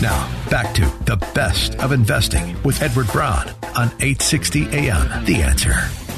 Now, 0.00 0.30
back 0.50 0.72
to 0.74 0.82
the 1.04 1.16
best 1.34 1.74
of 1.80 1.90
investing 1.90 2.62
with 2.62 2.80
Edward 2.80 3.08
Brown 3.08 3.48
on 3.76 3.88
860 3.98 4.68
AM. 4.68 5.24
The 5.24 5.42
answer. 5.42 6.11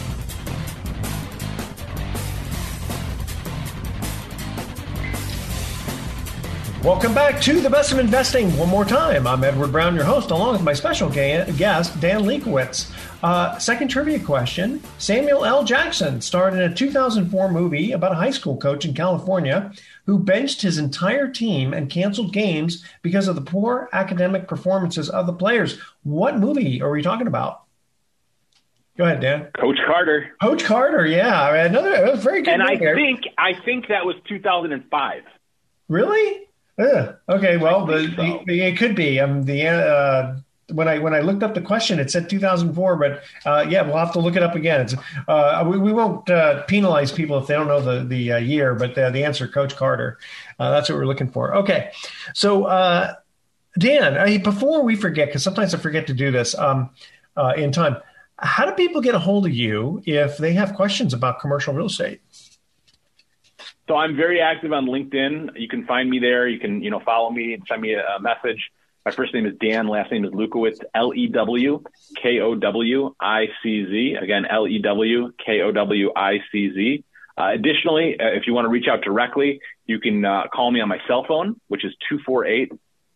Welcome 6.84 7.14
back 7.14 7.40
to 7.40 7.62
the 7.62 7.70
best 7.70 7.92
of 7.92 7.98
investing. 7.98 8.54
One 8.58 8.68
more 8.68 8.84
time, 8.84 9.26
I'm 9.26 9.42
Edward 9.42 9.72
Brown, 9.72 9.94
your 9.94 10.04
host, 10.04 10.30
along 10.30 10.52
with 10.52 10.62
my 10.62 10.74
special 10.74 11.08
guest, 11.08 11.98
Dan 11.98 12.24
Lewkowicz. 12.24 12.92
Uh, 13.22 13.58
second 13.58 13.88
trivia 13.88 14.20
question 14.20 14.82
Samuel 14.98 15.46
L. 15.46 15.64
Jackson 15.64 16.20
starred 16.20 16.52
in 16.52 16.60
a 16.60 16.74
2004 16.74 17.50
movie 17.50 17.92
about 17.92 18.12
a 18.12 18.16
high 18.16 18.30
school 18.30 18.58
coach 18.58 18.84
in 18.84 18.92
California 18.92 19.72
who 20.04 20.18
benched 20.18 20.60
his 20.60 20.76
entire 20.76 21.26
team 21.26 21.72
and 21.72 21.88
canceled 21.88 22.34
games 22.34 22.84
because 23.00 23.28
of 23.28 23.34
the 23.34 23.40
poor 23.40 23.88
academic 23.94 24.46
performances 24.46 25.08
of 25.08 25.26
the 25.26 25.32
players. 25.32 25.78
What 26.02 26.38
movie 26.38 26.82
are 26.82 26.90
we 26.90 27.00
talking 27.00 27.28
about? 27.28 27.62
Go 28.98 29.04
ahead, 29.04 29.20
Dan. 29.20 29.48
Coach 29.58 29.78
Carter. 29.86 30.32
Coach 30.38 30.64
Carter, 30.64 31.06
yeah, 31.06 31.64
another 31.64 32.14
very 32.16 32.42
good. 32.42 32.52
And 32.52 32.62
I 32.62 32.76
think 32.76 33.22
I 33.38 33.54
think 33.64 33.88
that 33.88 34.04
was 34.04 34.16
2005. 34.28 35.22
Really? 35.88 36.44
Yeah. 36.78 37.12
Okay. 37.28 37.56
Well, 37.56 37.86
the, 37.86 38.12
so. 38.16 38.42
the, 38.46 38.60
it 38.60 38.76
could 38.76 38.96
be. 38.96 39.20
Um, 39.20 39.44
the 39.44 39.66
uh, 39.66 40.36
when 40.72 40.88
I 40.88 40.98
when 40.98 41.14
I 41.14 41.20
looked 41.20 41.42
up 41.42 41.54
the 41.54 41.60
question, 41.60 41.98
it 41.98 42.10
said 42.10 42.30
2004, 42.30 42.96
but 42.96 43.22
uh, 43.44 43.66
yeah, 43.68 43.82
we'll 43.82 43.96
have 43.96 44.12
to 44.12 44.18
look 44.18 44.36
it 44.36 44.42
up 44.42 44.54
again. 44.54 44.80
It's, 44.80 44.94
uh, 45.28 45.64
we, 45.66 45.78
we 45.78 45.92
won't 45.92 46.28
uh, 46.30 46.62
penalize 46.64 47.12
people 47.12 47.38
if 47.38 47.46
they 47.46 47.54
don't 47.54 47.68
know 47.68 47.80
the 47.80 48.04
the 48.04 48.32
uh, 48.32 48.36
year, 48.38 48.74
but 48.74 48.94
the, 48.94 49.10
the 49.10 49.24
answer, 49.24 49.46
Coach 49.46 49.76
Carter. 49.76 50.18
Uh, 50.58 50.70
that's 50.70 50.88
what 50.88 50.96
we're 50.96 51.06
looking 51.06 51.30
for. 51.30 51.54
Okay, 51.56 51.90
so 52.32 52.64
uh, 52.64 53.14
Dan, 53.78 54.16
I, 54.16 54.38
before 54.38 54.82
we 54.82 54.96
forget, 54.96 55.28
because 55.28 55.42
sometimes 55.42 55.74
I 55.74 55.78
forget 55.78 56.06
to 56.06 56.14
do 56.14 56.30
this 56.30 56.54
um, 56.56 56.90
in 57.56 57.72
time. 57.72 57.96
How 58.38 58.66
do 58.66 58.72
people 58.72 59.00
get 59.00 59.14
a 59.14 59.18
hold 59.18 59.46
of 59.46 59.52
you 59.52 60.02
if 60.06 60.38
they 60.38 60.52
have 60.54 60.74
questions 60.74 61.14
about 61.14 61.40
commercial 61.40 61.72
real 61.72 61.86
estate? 61.86 62.20
So 63.86 63.96
I'm 63.96 64.16
very 64.16 64.40
active 64.40 64.72
on 64.72 64.86
LinkedIn. 64.86 65.60
You 65.60 65.68
can 65.68 65.84
find 65.84 66.08
me 66.08 66.18
there. 66.18 66.48
You 66.48 66.58
can, 66.58 66.82
you 66.82 66.90
know, 66.90 67.00
follow 67.00 67.30
me 67.30 67.52
and 67.54 67.62
send 67.68 67.82
me 67.82 67.94
a, 67.94 68.18
message. 68.20 68.70
My 69.04 69.12
first 69.12 69.34
name 69.34 69.44
is 69.44 69.52
Dan. 69.60 69.88
Last 69.88 70.10
name 70.10 70.24
is 70.24 70.30
Lewkowicz. 70.30 70.78
L 70.94 71.12
E 71.14 71.26
W 71.26 71.82
K 72.22 72.40
O 72.40 72.54
W 72.54 73.14
I 73.20 73.46
C 73.62 73.84
Z. 73.84 74.16
Again, 74.22 74.46
L 74.46 74.66
E 74.66 74.78
W 74.78 75.32
K 75.44 75.60
O 75.60 75.72
W 75.72 76.10
I 76.16 76.38
C 76.50 76.72
Z. 76.72 77.04
Uh, 77.36 77.50
additionally, 77.52 78.16
uh, 78.18 78.28
if 78.28 78.46
you 78.46 78.54
want 78.54 78.64
to 78.64 78.70
reach 78.70 78.86
out 78.90 79.02
directly, 79.02 79.60
you 79.86 80.00
can 80.00 80.24
uh, 80.24 80.44
call 80.54 80.70
me 80.70 80.80
on 80.80 80.88
my 80.88 80.98
cell 81.06 81.24
phone, 81.28 81.60
which 81.68 81.84
is 81.84 81.92
248 82.08 82.72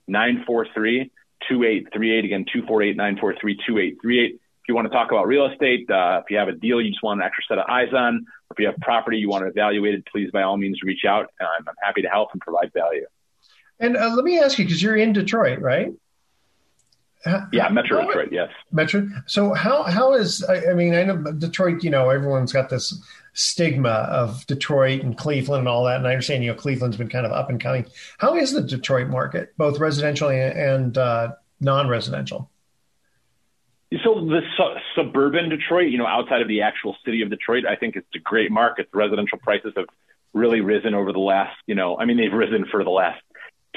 943 0.09 1.11
2838. 1.49 2.25
Again, 2.25 2.45
248 2.53 2.97
943 2.97 3.55
2838. 3.67 4.41
If 4.69 4.73
you 4.73 4.77
want 4.77 4.89
to 4.89 4.93
talk 4.93 5.11
about 5.11 5.27
real 5.27 5.47
estate, 5.47 5.91
uh, 5.91 6.21
if 6.23 6.31
you 6.31 6.37
have 6.37 6.49
a 6.49 6.53
deal 6.53 6.79
you 6.79 6.91
just 6.91 7.03
want 7.03 7.23
an 7.23 7.27
extra 7.27 7.43
set 7.49 7.59
of 7.59 7.65
eyes 7.71 7.89
on, 7.95 8.17
or 8.17 8.53
if 8.53 8.59
you 8.59 8.67
have 8.67 8.77
property 8.83 9.17
you 9.17 9.27
want 9.27 9.43
to 9.43 9.49
evaluate 9.49 9.95
it, 9.95 10.05
please 10.13 10.31
by 10.31 10.43
all 10.43 10.59
means 10.59 10.83
reach 10.83 11.07
out. 11.09 11.33
I'm, 11.41 11.67
I'm 11.67 11.75
happy 11.83 12.03
to 12.03 12.09
help 12.09 12.29
and 12.33 12.41
provide 12.43 12.71
value. 12.75 13.07
And 13.81 13.97
uh, 13.97 14.15
let 14.15 14.27
me 14.27 14.39
ask 14.39 14.59
you, 14.59 14.67
because 14.67 14.83
you're 14.83 14.99
in 14.99 15.15
Detroit, 15.15 15.61
right? 15.61 15.95
Yeah, 17.51 17.71
Metro 17.71 18.05
Detroit. 18.05 18.29
Yes, 18.31 18.51
Metro. 18.71 19.09
So 19.25 19.55
how 19.55 19.85
how 19.85 20.13
is 20.13 20.45
I, 20.45 20.73
I 20.73 20.75
mean 20.75 20.95
I 20.95 21.03
know 21.03 21.17
Detroit. 21.17 21.83
You 21.83 21.89
know 21.89 22.11
everyone's 22.11 22.53
got 22.53 22.69
this 22.69 22.95
stigma 23.33 23.89
of 23.89 24.47
Detroit 24.49 25.01
and 25.01 25.17
Cleveland 25.17 25.61
and 25.61 25.69
all 25.69 25.85
that, 25.85 25.97
and 25.97 26.07
I 26.07 26.11
understand 26.11 26.45
you 26.45 26.51
know 26.51 26.57
Cleveland's 26.59 26.99
been 26.99 27.09
kind 27.09 27.25
of 27.25 27.33
up 27.33 27.49
and 27.49 27.59
coming. 27.59 27.87
How 28.19 28.37
is 28.37 28.53
the 28.53 28.61
Detroit 28.61 29.09
market, 29.09 29.57
both 29.57 29.79
residential 29.79 30.29
and, 30.29 30.59
and 30.59 30.99
uh, 30.99 31.33
non-residential? 31.59 32.51
So 33.91 34.15
the 34.21 34.43
su- 34.57 34.77
suburban 34.95 35.49
Detroit, 35.49 35.91
you 35.91 35.97
know, 35.97 36.07
outside 36.07 36.43
of 36.43 36.49
the 36.49 36.63
actual 36.63 36.97
city 37.05 37.23
of 37.23 37.31
Detroit, 37.31 37.65
I 37.65 37.77
think 37.77 37.97
it's 37.97 38.07
a 38.15 38.19
great 38.19 38.51
market. 38.51 38.89
The 38.93 38.99
residential 38.99 39.39
prices 39.39 39.73
have 39.77 39.87
really 40.35 40.61
risen 40.61 40.95
over 40.95 41.13
the 41.13 41.19
last, 41.19 41.57
you 41.67 41.75
know, 41.75 41.99
I 41.99 42.05
mean, 42.05 42.19
they've 42.19 42.33
risen 42.33 42.67
for 42.71 42.85
the 42.85 42.91
last 42.91 43.23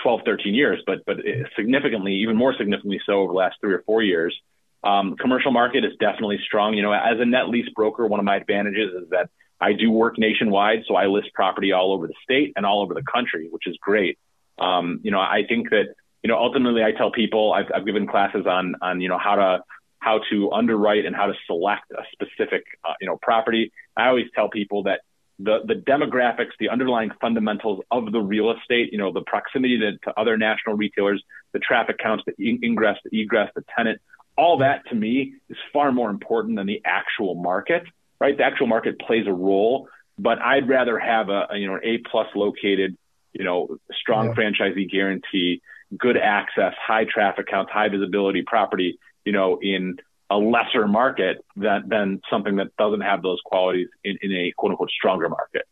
12, 0.04 0.22
13 0.26 0.54
years, 0.54 0.82
but 0.86 1.06
but 1.06 1.18
significantly, 1.56 2.16
even 2.16 2.36
more 2.36 2.54
significantly 2.58 3.00
so 3.06 3.14
over 3.22 3.32
the 3.32 3.38
last 3.38 3.56
three 3.62 3.74
or 3.74 3.84
four 3.86 4.02
years. 4.02 4.36
Um, 4.84 5.16
commercial 5.16 5.52
market 5.52 5.86
is 5.86 5.92
definitely 6.00 6.40
strong. 6.46 6.74
You 6.74 6.82
know, 6.82 6.92
as 6.92 7.20
a 7.20 7.26
net 7.26 7.48
lease 7.50 7.70
broker, 7.76 8.06
one 8.08 8.20
of 8.20 8.26
my 8.26 8.36
advantages 8.36 8.92
is 9.04 9.10
that 9.12 9.30
I 9.62 9.74
do 9.74 9.92
work 9.92 10.18
nationwide, 10.18 10.84
so 10.88 10.96
I 10.96 11.06
list 11.06 11.34
property 11.34 11.72
all 11.72 11.94
over 11.94 12.08
the 12.08 12.16
state 12.24 12.54
and 12.56 12.66
all 12.66 12.82
over 12.82 12.96
the 12.96 13.04
country, 13.04 13.48
which 13.50 13.68
is 13.68 13.78
great. 13.80 14.18
Um, 14.60 15.00
you 15.04 15.12
know, 15.12 15.20
I 15.20 15.44
think 15.48 15.70
that 15.70 15.94
you 16.24 16.28
know 16.28 16.38
ultimately 16.38 16.84
I 16.84 16.92
tell 16.92 17.12
people 17.12 17.54
I've, 17.54 17.72
I've 17.74 17.86
given 17.86 18.08
classes 18.08 18.46
on 18.48 18.76
on 18.82 19.02
you 19.02 19.08
know 19.08 19.20
how 19.20 19.36
to 19.36 19.64
how 20.02 20.20
to 20.32 20.52
underwrite 20.52 21.06
and 21.06 21.16
how 21.16 21.28
to 21.28 21.34
select 21.46 21.90
a 21.92 22.04
specific 22.12 22.66
uh, 22.84 22.94
you 23.00 23.08
know 23.08 23.18
property. 23.22 23.72
I 23.96 24.08
always 24.08 24.28
tell 24.36 24.50
people 24.50 24.84
that 24.84 25.02
the 25.40 25.60
the 25.66 25.76
demographics, 25.76 26.52
the 26.60 26.70
underlying 26.70 27.12
fundamentals 27.22 27.82
of 27.90 28.12
the 28.12 28.20
real 28.20 28.52
estate, 28.52 28.92
you 28.92 28.98
know, 28.98 29.14
the 29.14 29.22
proximity 29.22 29.80
to, 29.80 29.98
to 30.00 30.20
other 30.20 30.38
national 30.38 30.76
retailers, 30.76 31.24
the 31.54 31.60
traffic 31.60 31.98
counts, 32.00 32.24
the 32.26 32.60
ingress, 32.64 32.98
the 33.06 33.22
egress, 33.22 33.50
the 33.56 33.64
tenant, 33.76 34.02
all 34.38 34.58
that 34.58 34.88
to 34.90 34.96
me 34.96 35.36
is 35.50 35.58
far 35.72 35.92
more 35.92 36.10
important 36.10 36.58
than 36.58 36.66
the 36.66 36.82
actual 36.84 37.36
market, 37.36 37.84
right? 38.20 38.36
The 38.36 38.44
actual 38.44 38.68
market 38.68 39.00
plays 39.00 39.28
a 39.28 39.34
role, 39.34 39.88
but 40.18 40.40
I'd 40.42 40.68
rather 40.68 40.98
have 40.98 41.30
a, 41.30 41.48
a 41.52 41.58
you 41.58 41.68
know 41.68 41.76
an 41.76 41.82
A 41.84 42.00
plus 42.00 42.28
located, 42.36 42.98
you 43.34 43.46
know, 43.46 43.78
strong 43.94 44.28
yeah. 44.28 44.34
franchisee 44.34 44.90
guarantee, 44.92 45.62
good 45.96 46.18
access, 46.18 46.74
high 46.82 47.06
traffic 47.06 47.48
counts, 47.48 47.72
high 47.72 47.90
visibility 47.90 48.42
property, 48.42 48.98
you 49.26 49.32
know, 49.34 49.60
in 49.62 49.98
a 50.30 50.38
lesser 50.38 50.88
market 50.88 51.44
than, 51.56 51.84
than 51.88 52.22
something 52.30 52.56
that 52.56 52.76
doesn't 52.78 53.02
have 53.02 53.22
those 53.22 53.40
qualities 53.44 53.88
in, 54.04 54.18
in 54.22 54.32
a 54.32 54.52
quote 54.58 54.72
unquote 54.72 54.90
stronger 54.90 55.30
market. 55.30 55.64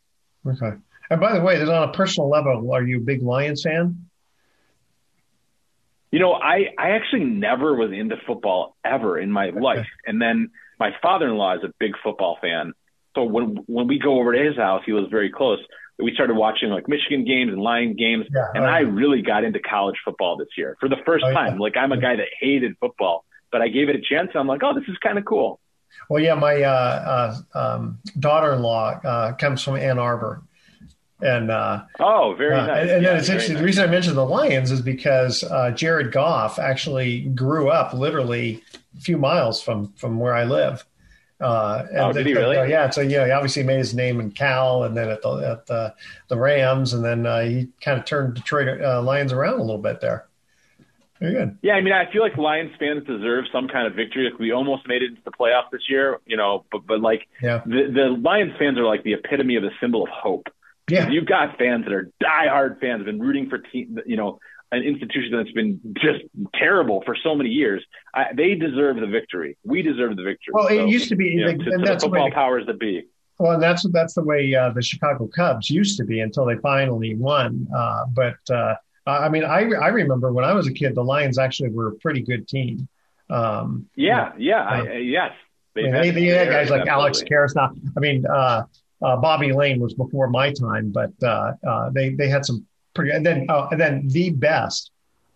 Okay. 0.46 0.78
And 1.10 1.20
by 1.20 1.34
the 1.34 1.42
way, 1.42 1.62
on 1.62 1.90
a 1.90 1.92
personal 1.92 2.30
level, 2.30 2.72
are 2.74 2.84
you 2.84 2.98
a 2.98 3.02
big 3.02 3.24
Lions 3.24 3.64
fan? 3.64 4.06
You 6.12 6.20
know, 6.20 6.34
I, 6.34 6.74
I 6.78 6.92
actually 6.92 7.26
never 7.26 7.76
was 7.76 7.92
into 7.92 8.16
football 8.28 8.76
ever 8.84 9.18
in 9.18 9.32
my 9.32 9.50
life. 9.50 9.88
And 10.06 10.22
then 10.22 10.50
my 10.80 10.92
father-in-law 11.02 11.58
is 11.58 11.64
a 11.64 11.74
big 11.80 11.94
football 12.04 12.38
fan. 12.42 12.74
So 13.16 13.24
when, 13.24 13.58
when 13.68 13.88
we 13.88 14.00
go 14.00 14.20
over 14.20 14.34
to 14.34 14.44
his 14.44 14.56
house, 14.56 14.84
he 14.86 14.92
was 14.92 15.06
very 15.10 15.32
close. 15.32 15.60
We 15.98 16.14
started 16.14 16.36
watching 16.36 16.70
like 16.70 16.88
Michigan 16.88 17.26
games 17.26 17.52
and 17.52 17.62
Lion 17.62 17.96
games. 17.96 18.26
Yeah, 18.34 18.46
and 18.54 18.64
oh, 18.64 18.68
I 18.68 18.80
really 18.80 19.22
got 19.22 19.44
into 19.44 19.60
college 19.60 19.98
football 20.06 20.38
this 20.38 20.48
year 20.58 20.78
for 20.80 20.90
the 20.90 20.96
first 21.06 21.26
oh, 21.28 21.34
time. 21.34 21.54
Yeah. 21.54 21.60
Like 21.60 21.78
I'm 21.78 21.92
a 21.92 22.00
guy 22.00 22.16
that 22.16 22.28
hated 22.40 22.76
football 22.80 23.26
but 23.52 23.62
I 23.62 23.68
gave 23.68 23.90
it 23.90 23.96
a 23.96 24.02
chance. 24.02 24.32
I'm 24.36 24.48
like, 24.48 24.62
oh, 24.64 24.74
this 24.74 24.88
is 24.88 24.98
kind 25.00 25.18
of 25.18 25.26
cool. 25.26 25.60
Well, 26.10 26.22
yeah, 26.22 26.36
my 26.36 26.62
uh, 26.62 27.42
uh, 27.54 27.60
um, 27.60 28.00
daughter-in-law 28.18 29.02
uh, 29.04 29.34
comes 29.34 29.64
from 29.64 29.76
Ann 29.76 30.00
Arbor, 30.00 30.44
and 31.22 31.52
uh, 31.52 31.84
oh, 32.00 32.36
very 32.38 32.56
uh, 32.56 32.66
nice. 32.66 32.82
And, 32.82 32.90
and 32.92 33.04
yeah, 33.04 33.10
then 33.10 33.20
it's 33.20 33.30
interesting. 33.30 33.56
Nice. 33.56 33.62
The 33.62 33.66
reason 33.66 33.84
I 33.84 33.92
mentioned 33.92 34.18
the 34.18 34.26
Lions 34.26 34.72
is 34.72 34.82
because 34.82 35.44
uh, 35.44 35.72
Jared 35.72 36.12
Goff 36.12 36.60
actually 36.60 37.22
grew 37.22 37.70
up 37.70 37.94
literally 37.94 38.64
a 38.98 39.02
few 39.02 39.18
miles 39.18 39.62
from 39.62 39.92
from 39.94 40.20
where 40.20 40.34
I 40.34 40.46
live. 40.46 40.86
Uh, 41.42 41.86
oh, 41.96 42.12
did 42.12 42.26
he 42.26 42.34
really? 42.34 42.58
Uh, 42.58 42.64
yeah. 42.64 42.90
So, 42.90 43.00
you 43.00 43.18
know, 43.18 43.26
he 43.26 43.32
obviously 43.32 43.64
made 43.64 43.78
his 43.78 43.96
name 43.96 44.20
in 44.20 44.30
Cal 44.32 44.84
and 44.84 44.98
then 44.98 45.10
at 45.10 45.22
the, 45.22 45.38
at 45.38 45.66
the, 45.68 45.96
the 46.28 46.36
Rams. 46.36 46.92
And 46.92 47.04
then 47.04 47.26
uh, 47.26 47.42
he 47.42 47.70
kind 47.80 47.98
of 47.98 48.04
turned 48.04 48.34
Detroit 48.34 48.82
uh, 48.82 49.02
Lions 49.02 49.32
around 49.32 49.54
a 49.54 49.64
little 49.64 49.82
bit 49.82 50.02
there. 50.02 50.26
Very 51.20 51.34
good. 51.34 51.58
Yeah, 51.62 51.74
I 51.74 51.82
mean, 51.82 51.94
I 51.94 52.10
feel 52.12 52.22
like 52.22 52.38
Lions 52.38 52.72
fans 52.80 53.06
deserve 53.06 53.46
some 53.52 53.68
kind 53.68 53.88
of 53.88 53.94
victory. 53.94 54.30
Like 54.30 54.40
we 54.40 54.52
almost 54.52 54.88
made 54.88 55.02
it 55.02 55.10
into 55.10 55.22
the 55.26 55.32
playoffs 55.32 55.70
this 55.72 55.82
year, 55.90 56.20
you 56.26 56.38
know, 56.38 56.66
but 56.72 56.88
but 56.88 57.02
like 57.02 57.28
yeah. 57.42 57.62
the 57.66 57.92
the 57.94 58.18
Lions 58.22 58.54
fans 58.58 58.78
are 58.78 58.86
like 58.86 59.04
the 59.04 59.14
epitome 59.14 59.58
of 59.58 59.64
the 59.64 59.72
symbol 59.82 60.04
of 60.04 60.10
hope. 60.10 60.48
Yeah, 60.90 61.10
you've 61.10 61.28
got 61.28 61.58
fans 61.58 61.86
that 61.86 61.94
are 61.94 62.10
diehard 62.24 62.80
fans, 62.80 63.04
been 63.04 63.20
rooting 63.20 63.50
for 63.50 63.58
team, 63.58 64.00
you 64.06 64.16
know, 64.16 64.40
an 64.72 64.84
institution 64.84 65.32
that's 65.34 65.52
been 65.52 65.80
just 66.02 66.24
terrible 66.54 67.02
for 67.06 67.16
so 67.22 67.36
many 67.36 67.50
years. 67.50 67.84
I, 68.14 68.28
they 68.36 68.56
deserve 68.56 68.98
the 68.98 69.08
victory. 69.08 69.58
We 69.64 69.82
deserve 69.82 70.16
the 70.16 70.24
victory. 70.24 70.54
Well, 70.54 70.68
it 70.68 70.88
used 70.88 71.10
to 71.10 71.16
be 71.16 71.26
you 71.26 71.46
know, 71.46 71.52
to, 71.52 71.58
to 71.58 71.78
the 71.78 72.00
football 72.00 72.32
powers 72.32 72.66
that 72.68 72.80
be. 72.80 73.04
Well, 73.40 73.60
that's 73.60 73.88
that's 73.92 74.14
the 74.14 74.24
way 74.24 74.54
uh, 74.54 74.72
the 74.72 74.82
Chicago 74.82 75.28
Cubs 75.28 75.70
used 75.70 75.98
to 75.98 76.06
be 76.06 76.20
until 76.20 76.46
they 76.46 76.58
finally 76.58 77.16
won. 77.16 77.68
Uh, 77.76 78.06
but 78.14 78.38
uh, 78.50 78.76
I 79.10 79.30
mean, 79.30 79.44
I 79.44 79.72
I 79.72 79.88
remember 79.90 80.32
when 80.32 80.46
I 80.46 80.54
was 80.54 80.68
a 80.68 80.74
kid, 80.74 80.96
the 80.96 81.04
Lions 81.04 81.38
actually 81.38 81.70
were 81.70 81.90
a 81.90 81.96
pretty 81.96 82.22
good 82.22 82.48
team. 82.48 82.88
Um, 83.30 83.88
yeah, 83.96 84.34
yeah, 84.38 84.64
uh, 84.64 84.84
I, 84.84 84.98
yes. 84.98 85.32
They, 85.76 85.82
I 85.82 85.84
mean, 85.84 85.94
they, 85.94 86.12
they 86.12 86.26
had 86.28 86.50
guys 86.50 86.70
like 86.70 86.88
absolutely. 86.88 86.92
Alex 86.92 87.24
Karras. 87.24 87.56
Now, 87.56 87.72
I 87.96 88.00
mean, 88.00 88.26
uh, 88.26 88.64
uh, 89.02 89.18
Bobby 89.18 89.54
Layne 89.54 89.80
was 89.80 89.94
before 89.94 90.28
my 90.30 90.52
time, 90.52 90.92
but 90.92 91.12
uh, 91.24 91.54
uh, 91.66 91.90
they 91.92 92.10
they 92.10 92.28
had 92.28 92.46
some 92.46 92.66
pretty. 92.94 93.12
And 93.12 93.26
then 93.26 93.46
uh, 93.50 93.68
and 93.72 93.80
then 93.80 94.08
the 94.08 94.32
best 94.32 94.92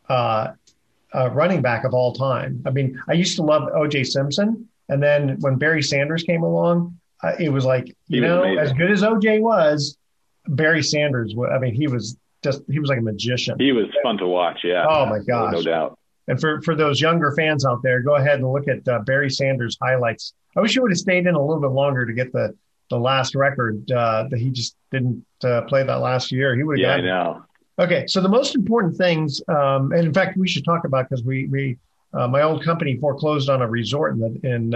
running 0.09 1.61
back 1.61 1.83
of 1.85 1.93
all 1.93 2.13
time. 2.13 2.63
I 2.65 2.71
mean, 2.71 3.01
I 3.07 3.13
used 3.13 3.35
to 3.37 3.43
love 3.43 3.69
O.J. 3.73 4.03
Simpson, 4.05 4.67
and 4.89 5.01
then 5.01 5.37
when 5.39 5.57
Barry 5.57 5.83
Sanders 5.83 6.23
came 6.23 6.43
along, 6.43 6.99
it 7.39 7.49
was 7.49 7.63
like 7.63 7.95
you 8.07 8.21
know, 8.21 8.43
as 8.43 8.73
good 8.73 8.91
as 8.91 9.03
O.J. 9.03 9.39
was, 9.39 9.97
Barry 10.47 10.83
Sanders. 10.83 11.35
I 11.51 11.59
mean, 11.59 11.75
he 11.75 11.87
was 11.87 12.17
just 12.43 12.61
he 12.69 12.79
was 12.79 12.89
like 12.89 12.99
a 12.99 13.01
magician. 13.01 13.57
He 13.59 13.71
was 13.71 13.87
fun 14.03 14.17
to 14.17 14.27
watch. 14.27 14.59
Yeah. 14.63 14.85
Oh 14.87 15.05
my 15.05 15.19
gosh. 15.19 15.53
No 15.53 15.61
doubt. 15.63 15.99
And 16.27 16.39
for, 16.39 16.61
for 16.61 16.75
those 16.75 17.01
younger 17.01 17.33
fans 17.35 17.65
out 17.65 17.83
there, 17.83 18.01
go 18.01 18.15
ahead 18.15 18.39
and 18.39 18.51
look 18.51 18.67
at 18.67 18.87
uh, 18.87 18.99
Barry 18.99 19.29
Sanders 19.29 19.77
highlights. 19.81 20.33
I 20.55 20.61
wish 20.61 20.73
he 20.73 20.79
would 20.79 20.91
have 20.91 20.97
stayed 20.97 21.27
in 21.27 21.35
a 21.35 21.41
little 21.41 21.61
bit 21.61 21.71
longer 21.71 22.05
to 22.05 22.13
get 22.13 22.31
the, 22.31 22.55
the 22.89 22.97
last 22.97 23.35
record 23.35 23.91
uh, 23.91 24.27
that 24.29 24.39
he 24.39 24.49
just 24.49 24.75
didn't 24.91 25.25
uh, 25.43 25.63
play 25.63 25.83
that 25.83 25.95
last 25.95 26.31
year. 26.31 26.55
He 26.55 26.63
would 26.63 26.79
have. 26.79 26.87
Yeah, 26.87 26.95
I 26.95 27.01
know. 27.01 27.43
Okay, 27.79 28.05
so 28.07 28.21
the 28.21 28.29
most 28.29 28.55
important 28.55 28.95
things, 28.95 29.41
um, 29.47 29.91
and 29.91 30.05
in 30.05 30.13
fact, 30.13 30.37
we 30.37 30.47
should 30.47 30.63
talk 30.63 30.85
about 30.85 31.09
because 31.09 31.25
we 31.25 31.47
we 31.47 31.77
uh, 32.13 32.27
my 32.27 32.43
old 32.43 32.63
company 32.63 32.97
foreclosed 32.97 33.49
on 33.49 33.63
a 33.63 33.67
resort 33.67 34.13
in, 34.13 34.19
the, 34.19 34.47
in 34.47 34.75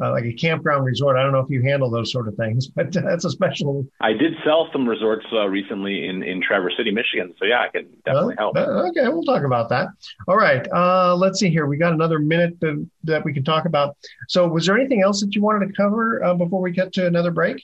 uh, 0.00 0.06
uh, 0.06 0.10
like 0.10 0.24
a 0.24 0.32
campground 0.32 0.84
resort. 0.84 1.16
I 1.16 1.22
don't 1.22 1.32
know 1.32 1.40
if 1.40 1.50
you 1.50 1.62
handle 1.62 1.90
those 1.90 2.12
sort 2.12 2.28
of 2.28 2.34
things, 2.36 2.66
but 2.76 2.92
that's 2.92 3.24
a 3.24 3.30
special. 3.30 3.86
I 4.00 4.12
did 4.12 4.34
sell 4.44 4.68
some 4.72 4.88
resorts 4.88 5.26
uh, 5.32 5.46
recently 5.46 6.06
in, 6.06 6.22
in 6.22 6.42
Traverse 6.42 6.74
City, 6.76 6.90
Michigan. 6.90 7.34
So 7.38 7.44
yeah, 7.44 7.60
I 7.62 7.68
can 7.68 7.88
definitely 8.04 8.34
uh, 8.34 8.52
help. 8.52 8.56
okay, 8.56 9.08
we'll 9.08 9.24
talk 9.24 9.44
about 9.44 9.68
that. 9.70 9.88
All 10.28 10.36
right, 10.36 10.66
uh, 10.72 11.16
let's 11.16 11.38
see 11.38 11.50
here. 11.50 11.66
We 11.66 11.76
got 11.76 11.92
another 11.92 12.18
minute 12.18 12.60
to, 12.60 12.88
that 13.04 13.24
we 13.24 13.32
can 13.32 13.44
talk 13.44 13.66
about. 13.66 13.96
So, 14.28 14.46
was 14.48 14.66
there 14.66 14.76
anything 14.76 15.02
else 15.02 15.20
that 15.20 15.34
you 15.34 15.42
wanted 15.42 15.66
to 15.66 15.72
cover 15.72 16.22
uh, 16.24 16.34
before 16.34 16.60
we 16.60 16.70
get 16.70 16.92
to 16.94 17.06
another 17.06 17.30
break? 17.30 17.62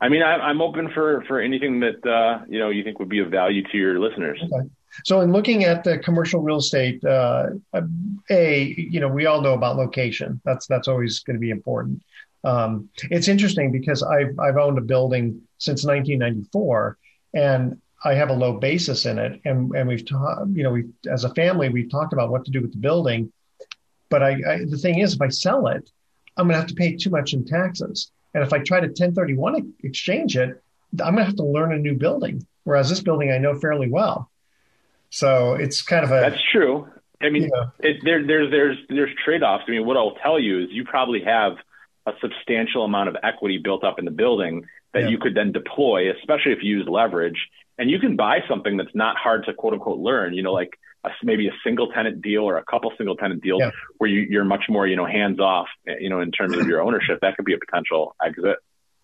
I 0.00 0.08
mean, 0.08 0.22
I, 0.22 0.50
am 0.50 0.60
open 0.60 0.90
for 0.92 1.24
for 1.28 1.40
anything 1.40 1.80
that 1.80 2.04
uh, 2.06 2.44
you 2.48 2.58
know 2.58 2.70
you 2.70 2.84
think 2.84 2.98
would 2.98 3.08
be 3.08 3.20
of 3.20 3.30
value 3.30 3.62
to 3.62 3.76
your 3.76 3.98
listeners. 3.98 4.40
Okay. 4.42 4.68
So, 5.04 5.20
in 5.20 5.32
looking 5.32 5.64
at 5.64 5.84
the 5.84 5.98
commercial 5.98 6.40
real 6.42 6.58
estate, 6.58 7.04
uh, 7.04 7.50
a 8.30 8.74
you 8.76 9.00
know 9.00 9.08
we 9.08 9.26
all 9.26 9.40
know 9.40 9.54
about 9.54 9.76
location. 9.76 10.40
That's 10.44 10.66
that's 10.66 10.88
always 10.88 11.20
going 11.20 11.36
to 11.36 11.40
be 11.40 11.50
important. 11.50 12.02
Um, 12.44 12.88
it's 13.10 13.28
interesting 13.28 13.72
because 13.72 14.02
I've 14.02 14.38
I've 14.38 14.56
owned 14.56 14.78
a 14.78 14.82
building 14.82 15.40
since 15.58 15.84
1994, 15.84 16.98
and 17.34 17.80
I 18.04 18.14
have 18.14 18.30
a 18.30 18.34
low 18.34 18.58
basis 18.58 19.06
in 19.06 19.18
it, 19.18 19.40
and 19.44 19.74
and 19.74 19.88
we've 19.88 20.06
talked 20.06 20.50
you 20.50 20.62
know 20.62 20.72
we 20.72 20.84
as 21.10 21.24
a 21.24 21.34
family 21.34 21.68
we've 21.68 21.90
talked 21.90 22.12
about 22.12 22.30
what 22.30 22.44
to 22.44 22.50
do 22.50 22.60
with 22.60 22.72
the 22.72 22.78
building, 22.78 23.32
but 24.10 24.22
I, 24.22 24.30
I 24.30 24.64
the 24.68 24.78
thing 24.78 24.98
is 24.98 25.14
if 25.14 25.22
I 25.22 25.28
sell 25.28 25.68
it, 25.68 25.88
I'm 26.36 26.46
going 26.46 26.54
to 26.54 26.60
have 26.60 26.68
to 26.68 26.74
pay 26.74 26.96
too 26.96 27.10
much 27.10 27.32
in 27.32 27.44
taxes, 27.44 28.10
and 28.34 28.44
if 28.44 28.52
I 28.52 28.58
try 28.58 28.80
to 28.80 28.88
1031 28.88 29.72
exchange 29.84 30.36
it, 30.36 30.62
I'm 30.92 31.14
going 31.14 31.16
to 31.18 31.24
have 31.24 31.36
to 31.36 31.44
learn 31.44 31.72
a 31.72 31.78
new 31.78 31.96
building. 31.96 32.46
Whereas 32.64 32.90
this 32.90 33.00
building 33.00 33.32
I 33.32 33.38
know 33.38 33.58
fairly 33.58 33.90
well. 33.90 34.30
So 35.12 35.52
it's 35.52 35.82
kind 35.82 36.04
of 36.04 36.10
a. 36.10 36.20
That's 36.20 36.42
true. 36.50 36.88
I 37.20 37.28
mean, 37.28 37.50
it, 37.80 37.98
there, 38.02 38.26
there's 38.26 38.50
there's 38.50 38.78
there's 38.88 39.10
trade 39.22 39.42
offs. 39.42 39.64
I 39.68 39.70
mean, 39.70 39.86
what 39.86 39.98
I'll 39.98 40.16
tell 40.22 40.40
you 40.40 40.64
is 40.64 40.68
you 40.70 40.84
probably 40.84 41.22
have 41.22 41.52
a 42.06 42.12
substantial 42.20 42.84
amount 42.84 43.10
of 43.10 43.16
equity 43.22 43.58
built 43.62 43.84
up 43.84 43.98
in 43.98 44.06
the 44.06 44.10
building 44.10 44.64
that 44.94 45.02
yeah. 45.02 45.08
you 45.10 45.18
could 45.18 45.34
then 45.34 45.52
deploy, 45.52 46.10
especially 46.18 46.52
if 46.52 46.58
you 46.62 46.78
use 46.78 46.88
leverage. 46.88 47.36
And 47.78 47.90
you 47.90 47.98
can 47.98 48.16
buy 48.16 48.38
something 48.48 48.78
that's 48.78 48.94
not 48.94 49.16
hard 49.18 49.44
to 49.44 49.54
quote 49.54 49.74
unquote 49.74 49.98
learn. 49.98 50.32
You 50.32 50.42
know, 50.42 50.52
like 50.54 50.78
a, 51.04 51.10
maybe 51.22 51.46
a 51.46 51.52
single 51.62 51.88
tenant 51.88 52.22
deal 52.22 52.44
or 52.44 52.56
a 52.56 52.64
couple 52.64 52.90
single 52.96 53.16
tenant 53.16 53.42
deals 53.42 53.60
yeah. 53.60 53.70
where 53.98 54.08
you, 54.08 54.20
you're 54.30 54.44
much 54.44 54.64
more, 54.70 54.86
you 54.86 54.96
know, 54.96 55.06
hands 55.06 55.40
off, 55.40 55.68
you 56.00 56.08
know, 56.08 56.20
in 56.20 56.30
terms 56.30 56.56
of 56.56 56.66
your 56.66 56.80
ownership, 56.80 57.18
that 57.20 57.36
could 57.36 57.44
be 57.44 57.52
a 57.52 57.58
potential 57.58 58.16
exit. 58.24 58.56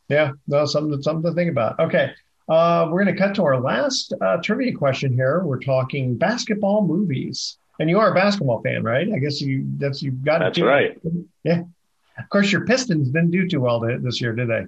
Yeah, 0.09 0.33
no, 0.47 0.65
something 0.65 1.03
something 1.03 1.31
to 1.31 1.35
think 1.35 1.51
about. 1.51 1.79
Okay, 1.79 2.13
uh, 2.49 2.89
we're 2.91 3.05
going 3.05 3.15
to 3.15 3.21
cut 3.21 3.35
to 3.35 3.45
our 3.45 3.61
last 3.61 4.15
uh, 4.21 4.39
trivia 4.39 4.73
question 4.73 5.13
here. 5.13 5.45
We're 5.45 5.61
talking 5.61 6.17
basketball 6.17 6.87
movies, 6.87 7.59
and 7.79 7.91
you 7.91 7.99
are 7.99 8.11
a 8.11 8.15
basketball 8.15 8.63
fan, 8.63 8.83
right? 8.83 9.09
I 9.13 9.19
guess 9.19 9.41
you 9.41 9.67
that's 9.77 10.03
you've 10.03 10.25
got. 10.25 10.39
To 10.39 10.45
That's 10.45 10.61
right. 10.61 10.99
Yeah. 11.45 11.63
Of 12.19 12.29
course, 12.31 12.51
your 12.51 12.67
Pistons 12.67 13.11
didn't 13.11 13.31
do 13.31 13.47
too 13.47 13.61
well 13.61 13.81
this 13.81 14.21
year, 14.21 14.33
did 14.33 14.49
they? 14.49 14.67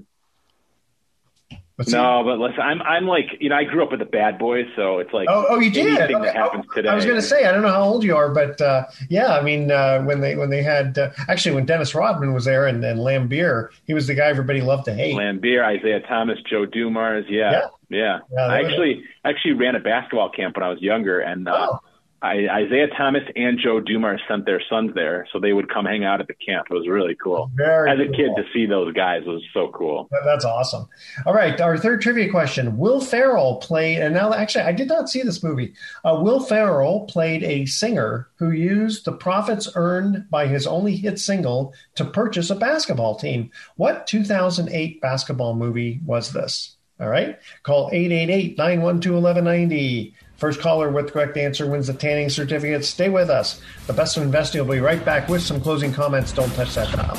No, 1.88 2.22
but 2.24 2.38
listen, 2.38 2.60
I'm 2.60 2.82
I'm 2.82 3.06
like 3.06 3.36
you 3.40 3.48
know 3.48 3.56
I 3.56 3.64
grew 3.64 3.82
up 3.82 3.90
with 3.90 4.00
the 4.00 4.06
bad 4.06 4.38
boys, 4.38 4.66
so 4.76 4.98
it's 4.98 5.12
like 5.12 5.28
oh, 5.30 5.46
oh 5.48 5.60
you 5.60 5.70
did 5.70 5.86
anything 5.86 6.20
that 6.22 6.34
happens 6.34 6.64
today. 6.74 6.88
I 6.88 6.94
was 6.94 7.04
going 7.04 7.16
to 7.16 7.22
say 7.22 7.44
I 7.46 7.52
don't 7.52 7.62
know 7.62 7.70
how 7.70 7.82
old 7.82 8.04
you 8.04 8.16
are, 8.16 8.32
but 8.32 8.60
uh, 8.60 8.86
yeah, 9.08 9.36
I 9.36 9.42
mean 9.42 9.70
uh, 9.70 10.02
when 10.02 10.20
they 10.20 10.36
when 10.36 10.50
they 10.50 10.62
had 10.62 10.98
uh, 10.98 11.10
actually 11.28 11.54
when 11.54 11.66
Dennis 11.66 11.94
Rodman 11.94 12.34
was 12.34 12.44
there 12.44 12.66
and, 12.66 12.84
and 12.84 13.00
Laimbeer, 13.00 13.70
he 13.86 13.94
was 13.94 14.06
the 14.06 14.14
guy 14.14 14.26
everybody 14.26 14.60
loved 14.60 14.84
to 14.86 14.94
hate. 14.94 15.16
Laimbeer, 15.16 15.78
Isiah 15.78 16.00
Thomas, 16.00 16.38
Joe 16.48 16.66
Dumars, 16.66 17.24
yeah, 17.28 17.52
yeah. 17.52 17.68
yeah. 17.88 18.18
yeah 18.32 18.46
I 18.46 18.60
actually 18.60 19.04
actually 19.24 19.52
ran 19.52 19.74
a 19.76 19.80
basketball 19.80 20.30
camp 20.30 20.56
when 20.56 20.64
I 20.64 20.68
was 20.68 20.80
younger, 20.80 21.20
and 21.20 21.48
uh, 21.48 21.68
oh. 21.72 21.80
I, 22.22 22.36
Isiah 22.64 22.88
Thomas 22.98 23.22
and 23.34 23.58
Joe 23.58 23.80
Dumars 23.80 24.20
sent 24.28 24.44
their 24.44 24.60
sons 24.68 24.92
there, 24.94 25.26
so 25.32 25.40
they 25.40 25.54
would 25.54 25.72
come 25.72 25.86
hang 25.86 26.04
out 26.04 26.20
at 26.20 26.26
the 26.26 26.34
camp. 26.34 26.66
It 26.70 26.74
was 26.74 26.86
really 26.86 27.14
cool. 27.14 27.50
Very 27.54 27.90
As 27.90 27.98
a 27.98 28.04
cool. 28.06 28.14
kid, 28.14 28.30
to 28.36 28.44
see 28.52 28.66
those 28.66 28.92
guys 28.92 29.22
was 29.24 29.42
so 29.54 29.68
cool. 29.72 30.06
That's 30.26 30.44
awesome. 30.44 30.86
All 31.24 31.32
right, 31.32 31.58
our 31.60 31.78
third 31.78 32.02
trivia 32.02 32.30
question: 32.30 32.76
Will 32.76 33.00
Ferrell 33.00 33.56
played, 33.56 33.98
and 34.00 34.12
now 34.14 34.34
actually, 34.34 34.64
I 34.64 34.72
did 34.72 34.88
not 34.88 35.08
see 35.08 35.22
this 35.22 35.42
movie. 35.42 35.72
Uh, 36.04 36.18
Will 36.20 36.40
Ferrell 36.40 37.06
played 37.06 37.42
a 37.42 37.64
singer 37.64 38.28
who 38.36 38.50
used 38.50 39.06
the 39.06 39.12
profits 39.12 39.68
earned 39.74 40.26
by 40.30 40.46
his 40.46 40.66
only 40.66 40.96
hit 40.96 41.18
single 41.18 41.72
to 41.94 42.04
purchase 42.04 42.50
a 42.50 42.54
basketball 42.54 43.16
team. 43.16 43.50
What 43.76 44.06
2008 44.06 45.00
basketball 45.00 45.54
movie 45.54 46.00
was 46.04 46.32
this? 46.32 46.76
All 47.00 47.08
right, 47.08 47.38
call 47.62 47.88
888 47.94 48.58
912 48.58 49.22
1190. 49.22 50.14
First 50.40 50.60
caller 50.60 50.90
with 50.90 51.06
the 51.06 51.12
correct 51.12 51.36
answer 51.36 51.70
wins 51.70 51.86
the 51.88 51.92
tanning 51.92 52.30
certificate. 52.30 52.86
Stay 52.86 53.10
with 53.10 53.28
us. 53.28 53.60
The 53.86 53.92
best 53.92 54.16
of 54.16 54.22
investing 54.22 54.66
will 54.66 54.72
be 54.72 54.80
right 54.80 55.04
back 55.04 55.28
with 55.28 55.42
some 55.42 55.60
closing 55.60 55.92
comments. 55.92 56.32
Don't 56.32 56.50
touch 56.54 56.74
that 56.74 56.90
dial. 56.96 57.18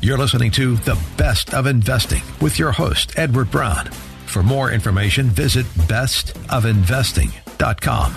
You're 0.00 0.16
listening 0.16 0.52
to 0.52 0.76
The 0.76 0.96
Best 1.16 1.52
of 1.52 1.66
Investing 1.66 2.22
with 2.40 2.56
your 2.56 2.70
host, 2.70 3.18
Edward 3.18 3.50
Brown. 3.50 3.86
For 4.26 4.44
more 4.44 4.70
information, 4.70 5.26
visit 5.26 5.66
bestofinvesting.com. 5.66 8.14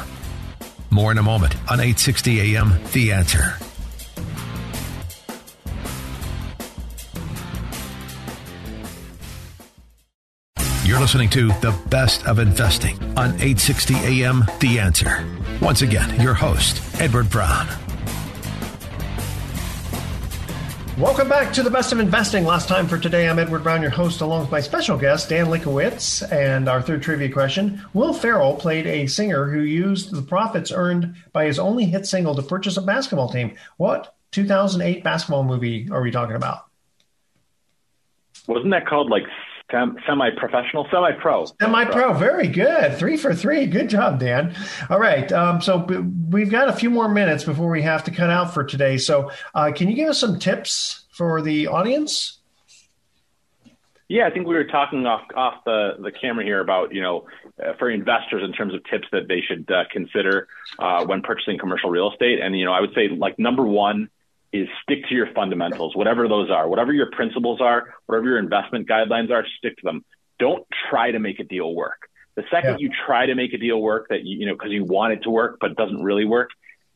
More 0.92 1.12
in 1.12 1.18
a 1.18 1.24
moment 1.24 1.56
on 1.72 1.80
860 1.80 2.56
AM 2.56 2.80
The 2.94 3.12
Answer. 3.12 3.69
Listening 11.10 11.28
to 11.28 11.48
The 11.62 11.76
Best 11.90 12.28
of 12.28 12.38
Investing 12.38 12.96
on 13.18 13.32
860 13.42 13.96
AM 13.96 14.44
The 14.60 14.78
Answer. 14.78 15.28
Once 15.60 15.82
again, 15.82 16.22
your 16.22 16.36
host, 16.36 17.02
Edward 17.02 17.32
Brown. 17.32 17.68
Welcome 21.00 21.28
back 21.28 21.52
to 21.54 21.64
the 21.64 21.72
best 21.72 21.92
of 21.92 22.00
investing. 22.00 22.46
Last 22.46 22.68
time 22.68 22.88
for 22.88 23.00
today, 23.00 23.28
I'm 23.28 23.40
Edward 23.40 23.64
Brown, 23.64 23.82
your 23.82 23.90
host, 23.90 24.22
along 24.22 24.42
with 24.42 24.52
my 24.52 24.60
special 24.60 25.00
guest, 25.00 25.30
Dan 25.30 25.48
Likowitz. 25.48 26.32
And 26.32 26.70
our 26.70 26.80
third 26.80 27.02
trivia 27.02 27.32
question 27.32 27.84
Will 27.96 28.14
Ferrell 28.14 28.54
played 28.54 28.86
a 28.86 29.08
singer 29.08 29.50
who 29.50 29.62
used 29.62 30.12
the 30.12 30.22
profits 30.22 30.72
earned 30.72 31.16
by 31.34 31.46
his 31.46 31.58
only 31.58 31.86
hit 31.86 32.06
single 32.06 32.36
to 32.36 32.44
purchase 32.44 32.78
a 32.78 32.84
basketball 32.84 33.30
team. 33.30 33.56
What 33.78 34.16
2008 34.30 35.04
basketball 35.04 35.44
movie 35.44 35.90
are 35.90 36.04
we 36.04 36.12
talking 36.12 36.36
about? 36.36 36.68
Wasn't 38.48 38.70
that 38.70 38.86
called 38.86 39.10
like 39.10 39.24
semi-professional, 39.72 40.88
semi-pro. 40.92 41.46
Semi-pro, 41.62 42.14
very 42.14 42.48
good. 42.48 42.98
Three 42.98 43.18
for 43.18 43.34
three. 43.34 43.66
Good 43.66 43.90
job, 43.90 44.20
Dan. 44.20 44.56
All 44.90 45.00
right, 45.00 45.32
um, 45.32 45.62
so 45.62 45.78
we've 46.30 46.50
got 46.50 46.70
a 46.70 46.74
few 46.74 46.90
more 46.90 47.10
minutes 47.10 47.44
before 47.44 47.70
we 47.70 47.82
have 47.82 48.04
to 48.06 48.12
cut 48.12 48.30
out 48.30 48.54
for 48.54 48.64
today. 48.64 48.98
So, 48.98 49.32
uh, 49.54 49.72
can 49.76 49.90
you 49.90 49.96
give 49.96 50.10
us 50.10 50.20
some 50.20 50.40
tips 50.40 51.06
for 51.12 51.42
the 51.42 51.68
audience? 51.68 52.40
Yeah, 54.10 54.26
I 54.26 54.32
think 54.32 54.48
we 54.48 54.56
were 54.56 54.66
talking 54.66 55.06
off 55.06 55.22
off 55.36 55.64
the 55.66 55.92
the 56.00 56.12
camera 56.12 56.44
here 56.44 56.62
about 56.62 56.96
you 56.96 57.02
know 57.02 57.28
uh, 57.64 57.74
for 57.78 57.92
investors 57.92 58.42
in 58.44 58.54
terms 58.54 58.74
of 58.74 58.84
tips 58.86 59.08
that 59.12 59.28
they 59.28 59.42
should 59.48 59.70
uh, 59.72 59.84
consider 59.92 60.48
uh, 60.80 61.06
when 61.06 61.22
purchasing 61.22 61.60
commercial 61.60 61.92
real 61.92 62.12
estate. 62.12 62.40
And 62.42 62.58
you 62.58 62.66
know, 62.66 62.74
I 62.74 62.82
would 62.82 62.94
say 62.96 63.10
like 63.10 63.38
number 63.38 63.64
one 63.64 64.10
is 64.52 64.68
stick 64.84 65.08
to 65.10 65.16
your 65.16 65.28
fundamentals, 65.34 65.96
whatever 65.96 66.28
those 66.28 66.50
are, 66.50 66.68
whatever 66.68 66.92
your 66.92 67.12
principles 67.12 67.62
are, 67.62 67.94
whatever 68.06 68.28
your 68.28 68.40
investment 68.40 68.88
guidelines 68.88 69.32
are, 69.32 69.46
stick 69.58 69.76
to 69.78 69.82
them. 69.84 70.04
Don't 70.40 70.66
try 70.90 71.12
to 71.12 71.20
make 71.20 71.40
a 71.40 71.44
deal 71.44 71.74
work. 71.76 72.10
The 72.36 72.44
second 72.50 72.80
yeah. 72.80 72.88
you 72.88 72.92
try 73.06 73.26
to 73.26 73.36
make 73.36 73.54
a 73.54 73.58
deal 73.58 73.80
work 73.80 74.08
that 74.10 74.24
you, 74.24 74.40
you 74.40 74.46
know, 74.46 74.54
because 74.54 74.72
you 74.72 74.86
want 74.86 75.14
it 75.14 75.24
to 75.24 75.30
work, 75.30 75.58
but 75.60 75.72
it 75.72 75.78
doesn't 75.78 76.02
really 76.02 76.26
work, 76.26 76.50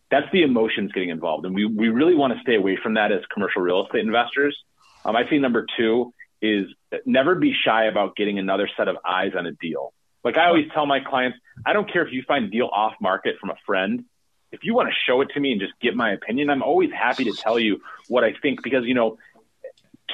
that's 0.10 0.32
the 0.32 0.44
emotions 0.44 0.92
getting 0.94 1.10
involved. 1.10 1.46
And 1.46 1.54
we, 1.54 1.66
we 1.66 1.90
really 1.90 2.16
want 2.16 2.34
to 2.34 2.40
stay 2.42 2.56
away 2.56 2.78
from 2.82 2.96
that 2.96 3.12
as 3.12 3.22
commercial 3.34 3.62
real 3.62 3.86
estate 3.86 4.02
investors. 4.02 4.58
Um, 5.06 5.16
I 5.16 5.28
think 5.28 5.42
number 5.42 5.66
two 5.78 6.14
is 6.42 6.68
never 7.06 7.36
be 7.36 7.54
shy 7.66 7.86
about 7.86 8.16
getting 8.16 8.40
another 8.40 8.70
set 8.78 8.88
of 8.88 8.98
eyes 9.08 9.32
on 9.38 9.46
a 9.46 9.52
deal. 9.54 9.94
Like 10.24 10.38
I 10.38 10.48
always 10.48 10.66
tell 10.74 10.86
my 10.86 11.00
clients, 11.00 11.38
I 11.66 11.74
don't 11.74 11.92
care 11.92 12.06
if 12.06 12.14
you 12.14 12.24
find 12.28 12.46
a 12.46 12.50
deal 12.50 12.70
off 12.72 12.94
market 13.02 13.36
from 13.40 13.50
a 13.50 13.56
friend 13.66 14.06
if 14.54 14.64
you 14.64 14.76
want 14.76 14.88
to 14.88 14.96
show 15.06 15.22
it 15.22 15.30
to 15.34 15.40
me 15.40 15.52
and 15.52 15.60
just 15.60 15.74
get 15.82 15.96
my 15.96 16.14
opinion, 16.14 16.52
I'm 16.52 16.62
always 16.62 16.92
happy 16.92 17.24
to 17.26 17.34
tell 17.34 17.60
you 17.60 17.82
what 18.08 18.24
I 18.24 18.34
think 18.40 18.62
because, 18.64 18.86
you 18.86 18.94
know, 18.94 19.18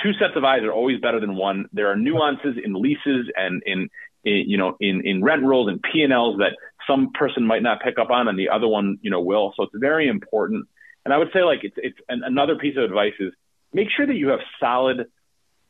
two 0.02 0.14
sets 0.14 0.34
of 0.38 0.46
eyes 0.46 0.64
are 0.64 0.72
always 0.72 1.00
better 1.02 1.20
than 1.20 1.36
one. 1.36 1.68
There 1.74 1.92
are 1.92 1.98
nuances 1.98 2.56
in 2.64 2.74
leases 2.74 3.30
and 3.36 3.62
in, 3.66 3.90
in 4.24 4.50
you 4.50 4.58
know, 4.58 4.78
in, 4.80 5.06
in 5.06 5.22
rent 5.22 5.44
rolls 5.44 5.68
and 5.68 5.84
P&Ls 5.84 6.38
that 6.38 6.54
some 6.88 7.12
person 7.14 7.46
might 7.46 7.62
not 7.62 7.82
pick 7.82 8.00
up 8.00 8.10
on 8.10 8.30
and 8.30 8.40
the 8.40 8.48
other 8.48 8.68
one, 8.68 8.98
you 9.02 9.12
know, 9.12 9.20
will. 9.20 9.54
So 9.58 9.64
it's 9.64 9.76
very 9.76 10.08
important. 10.08 10.68
And 11.04 11.14
I 11.14 11.18
would 11.18 11.30
say 11.34 11.44
like 11.44 11.60
it's, 11.64 11.76
it's 11.78 11.98
another 12.08 12.56
piece 12.56 12.78
of 12.78 12.84
advice 12.84 13.14
is 13.20 13.34
make 13.74 13.90
sure 13.96 14.08
that 14.08 14.16
you 14.16 14.30
have 14.30 14.40
solid 14.58 15.08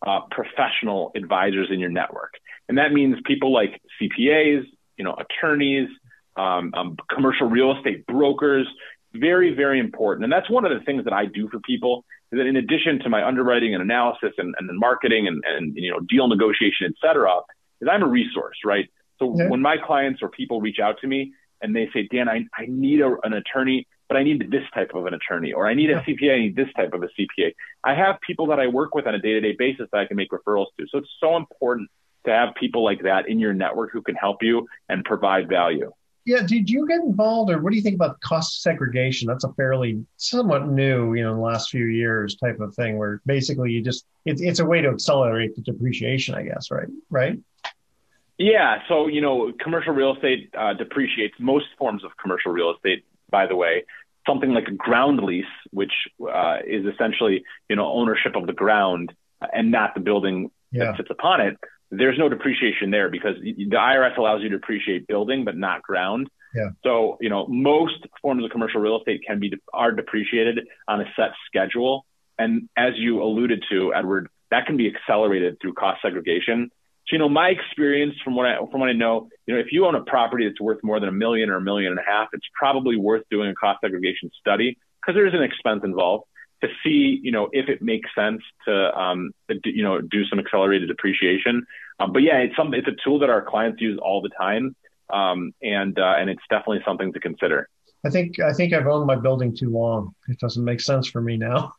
uh, 0.05 0.19
professional 0.29 1.11
advisors 1.15 1.69
in 1.71 1.79
your 1.79 1.89
network. 1.89 2.35
And 2.67 2.77
that 2.77 2.93
means 2.93 3.17
people 3.25 3.51
like 3.51 3.81
CPAs, 3.99 4.63
you 4.95 5.03
know, 5.03 5.15
attorneys, 5.17 5.89
um, 6.39 6.73
um, 6.73 6.97
commercial 7.13 7.47
real 7.47 7.75
estate 7.75 8.05
brokers. 8.07 8.67
Very, 9.13 9.53
very 9.55 9.79
important. 9.79 10.23
And 10.23 10.31
that's 10.31 10.49
one 10.49 10.65
of 10.65 10.71
the 10.71 10.83
things 10.85 11.03
that 11.05 11.13
I 11.13 11.25
do 11.25 11.49
for 11.49 11.59
people 11.59 12.05
is 12.31 12.37
that 12.37 12.45
in 12.45 12.55
addition 12.55 12.99
to 12.99 13.09
my 13.09 13.25
underwriting 13.27 13.73
and 13.73 13.81
analysis 13.81 14.33
and, 14.37 14.53
and 14.57 14.79
marketing 14.79 15.27
and, 15.27 15.43
and, 15.47 15.75
you 15.75 15.91
know, 15.91 15.99
deal 15.99 16.27
negotiation, 16.27 16.85
et 16.87 16.93
cetera, 17.01 17.39
is 17.81 17.87
I'm 17.91 18.03
a 18.03 18.07
resource, 18.07 18.57
right? 18.63 18.87
So 19.17 19.35
yeah. 19.35 19.49
when 19.49 19.61
my 19.61 19.77
clients 19.77 20.21
or 20.21 20.29
people 20.29 20.61
reach 20.61 20.79
out 20.79 20.99
to 21.01 21.07
me 21.07 21.33
and 21.61 21.75
they 21.75 21.89
say, 21.93 22.07
Dan, 22.11 22.29
I, 22.29 22.45
I 22.55 22.67
need 22.67 23.01
a, 23.01 23.15
an 23.23 23.33
attorney, 23.33 23.87
but 24.07 24.15
I 24.17 24.23
need 24.23 24.51
this 24.51 24.63
type 24.73 24.91
of 24.93 25.05
an 25.07 25.13
attorney, 25.13 25.53
or 25.53 25.67
I 25.67 25.73
need 25.73 25.89
a 25.89 26.01
CPA, 26.01 26.33
I 26.33 26.39
need 26.39 26.55
this 26.55 26.69
type 26.75 26.93
of 26.93 27.03
a 27.03 27.07
CPA. 27.07 27.53
I 27.83 27.95
have 27.95 28.15
people 28.25 28.47
that 28.47 28.59
I 28.59 28.67
work 28.67 28.95
with 28.95 29.07
on 29.07 29.15
a 29.15 29.19
day 29.19 29.33
to 29.33 29.41
day 29.41 29.55
basis 29.57 29.87
that 29.91 29.99
I 29.99 30.05
can 30.05 30.17
make 30.17 30.29
referrals 30.31 30.67
to. 30.79 30.85
So 30.89 30.99
it's 30.99 31.09
so 31.19 31.35
important 31.35 31.89
to 32.25 32.31
have 32.31 32.55
people 32.55 32.83
like 32.83 33.03
that 33.03 33.27
in 33.27 33.39
your 33.39 33.53
network 33.53 33.91
who 33.91 34.01
can 34.01 34.15
help 34.15 34.37
you 34.41 34.67
and 34.87 35.03
provide 35.03 35.49
value. 35.49 35.91
Yeah, 36.25 36.41
did 36.45 36.69
you 36.69 36.87
get 36.87 36.99
involved, 36.99 37.51
or 37.51 37.61
what 37.61 37.71
do 37.71 37.75
you 37.75 37.81
think 37.81 37.95
about 37.95 38.19
cost 38.21 38.61
segregation? 38.61 39.27
That's 39.27 39.43
a 39.43 39.53
fairly 39.53 40.05
somewhat 40.17 40.67
new, 40.67 41.13
you 41.13 41.23
know, 41.23 41.31
in 41.31 41.37
the 41.37 41.43
last 41.43 41.69
few 41.69 41.85
years 41.85 42.35
type 42.35 42.59
of 42.59 42.75
thing, 42.75 42.97
where 42.97 43.21
basically 43.25 43.71
you 43.71 43.81
just 43.81 44.05
it's 44.25 44.41
it's 44.41 44.59
a 44.59 44.65
way 44.65 44.81
to 44.81 44.89
accelerate 44.89 45.55
the 45.55 45.61
depreciation, 45.61 46.35
I 46.35 46.43
guess, 46.43 46.71
right? 46.71 46.87
Right. 47.09 47.39
Yeah. 48.37 48.81
So 48.87 49.07
you 49.07 49.21
know, 49.21 49.51
commercial 49.59 49.93
real 49.93 50.15
estate 50.15 50.53
uh, 50.57 50.73
depreciates. 50.73 51.35
Most 51.39 51.65
forms 51.77 52.03
of 52.03 52.11
commercial 52.21 52.51
real 52.51 52.73
estate, 52.75 53.05
by 53.29 53.47
the 53.47 53.55
way, 53.55 53.85
something 54.27 54.51
like 54.51 54.67
a 54.67 54.73
ground 54.73 55.23
lease, 55.23 55.45
which 55.71 55.93
uh, 56.21 56.57
is 56.65 56.85
essentially 56.85 57.43
you 57.69 57.75
know 57.75 57.91
ownership 57.91 58.35
of 58.35 58.45
the 58.45 58.53
ground 58.53 59.13
and 59.53 59.71
not 59.71 59.93
the 59.93 60.01
building 60.01 60.51
yeah. 60.71 60.85
that 60.85 60.97
sits 60.97 61.09
upon 61.09 61.41
it 61.41 61.57
there's 61.91 62.17
no 62.17 62.29
depreciation 62.29 62.91
there 62.91 63.09
because 63.09 63.35
the 63.41 63.65
IRS 63.71 64.17
allows 64.17 64.41
you 64.41 64.49
to 64.49 64.57
depreciate 64.57 65.07
building 65.07 65.45
but 65.45 65.57
not 65.57 65.81
ground. 65.81 66.29
Yeah. 66.53 66.69
So, 66.83 67.17
you 67.21 67.29
know, 67.29 67.47
most 67.47 68.05
forms 68.21 68.43
of 68.43 68.51
commercial 68.51 68.81
real 68.81 68.97
estate 68.97 69.21
can 69.25 69.39
be 69.39 69.53
are 69.73 69.91
depreciated 69.91 70.67
on 70.87 71.01
a 71.01 71.05
set 71.15 71.31
schedule. 71.47 72.05
And 72.37 72.69
as 72.77 72.93
you 72.95 73.21
alluded 73.21 73.63
to, 73.71 73.93
Edward, 73.93 74.29
that 74.51 74.65
can 74.65 74.77
be 74.77 74.91
accelerated 74.93 75.57
through 75.61 75.73
cost 75.73 76.01
segregation. 76.01 76.71
So, 77.07 77.15
you 77.15 77.19
know, 77.19 77.29
my 77.29 77.49
experience 77.49 78.15
from 78.23 78.35
what 78.35 78.45
I 78.45 78.57
from 78.71 78.79
what 78.79 78.89
I 78.89 78.93
know, 78.93 79.29
you 79.47 79.55
know, 79.55 79.59
if 79.59 79.67
you 79.71 79.85
own 79.85 79.95
a 79.95 80.03
property 80.03 80.47
that's 80.47 80.61
worth 80.61 80.79
more 80.83 80.99
than 80.99 81.09
a 81.09 81.13
million 81.13 81.49
or 81.49 81.57
a 81.57 81.61
million 81.61 81.91
and 81.91 81.99
a 81.99 82.03
half, 82.07 82.29
it's 82.33 82.45
probably 82.57 82.97
worth 82.97 83.23
doing 83.31 83.49
a 83.49 83.55
cost 83.55 83.79
segregation 83.81 84.29
study 84.39 84.77
because 85.01 85.15
there 85.15 85.27
is 85.27 85.33
an 85.33 85.43
expense 85.43 85.81
involved 85.83 86.25
to 86.61 86.67
see, 86.83 87.19
you 87.23 87.31
know, 87.31 87.49
if 87.53 87.69
it 87.69 87.81
makes 87.81 88.09
sense 88.15 88.41
to, 88.65 88.97
um, 88.99 89.31
you 89.65 89.83
know, 89.83 90.01
do 90.01 90.25
some 90.25 90.39
accelerated 90.39 90.87
depreciation. 90.89 91.65
Um, 91.99 92.11
but 92.13 92.21
yeah, 92.21 92.37
it's 92.37 92.55
some, 92.55 92.73
it's 92.73 92.87
a 92.87 92.95
tool 93.03 93.19
that 93.19 93.29
our 93.29 93.41
clients 93.41 93.81
use 93.81 93.99
all 94.01 94.21
the 94.21 94.29
time. 94.29 94.75
um, 95.11 95.53
and 95.61 95.97
uh, 95.97 96.15
and 96.19 96.29
it's 96.29 96.43
definitely 96.49 96.81
something 96.85 97.13
to 97.13 97.19
consider. 97.19 97.67
I 98.05 98.09
think 98.09 98.39
I 98.39 98.53
think 98.53 98.73
I've 98.73 98.87
owned 98.87 99.07
my 99.07 99.15
building 99.15 99.55
too 99.55 99.69
long. 99.69 100.13
It 100.27 100.39
doesn't 100.39 100.63
make 100.63 100.81
sense 100.81 101.07
for 101.07 101.21
me 101.21 101.35
now. 101.37 101.73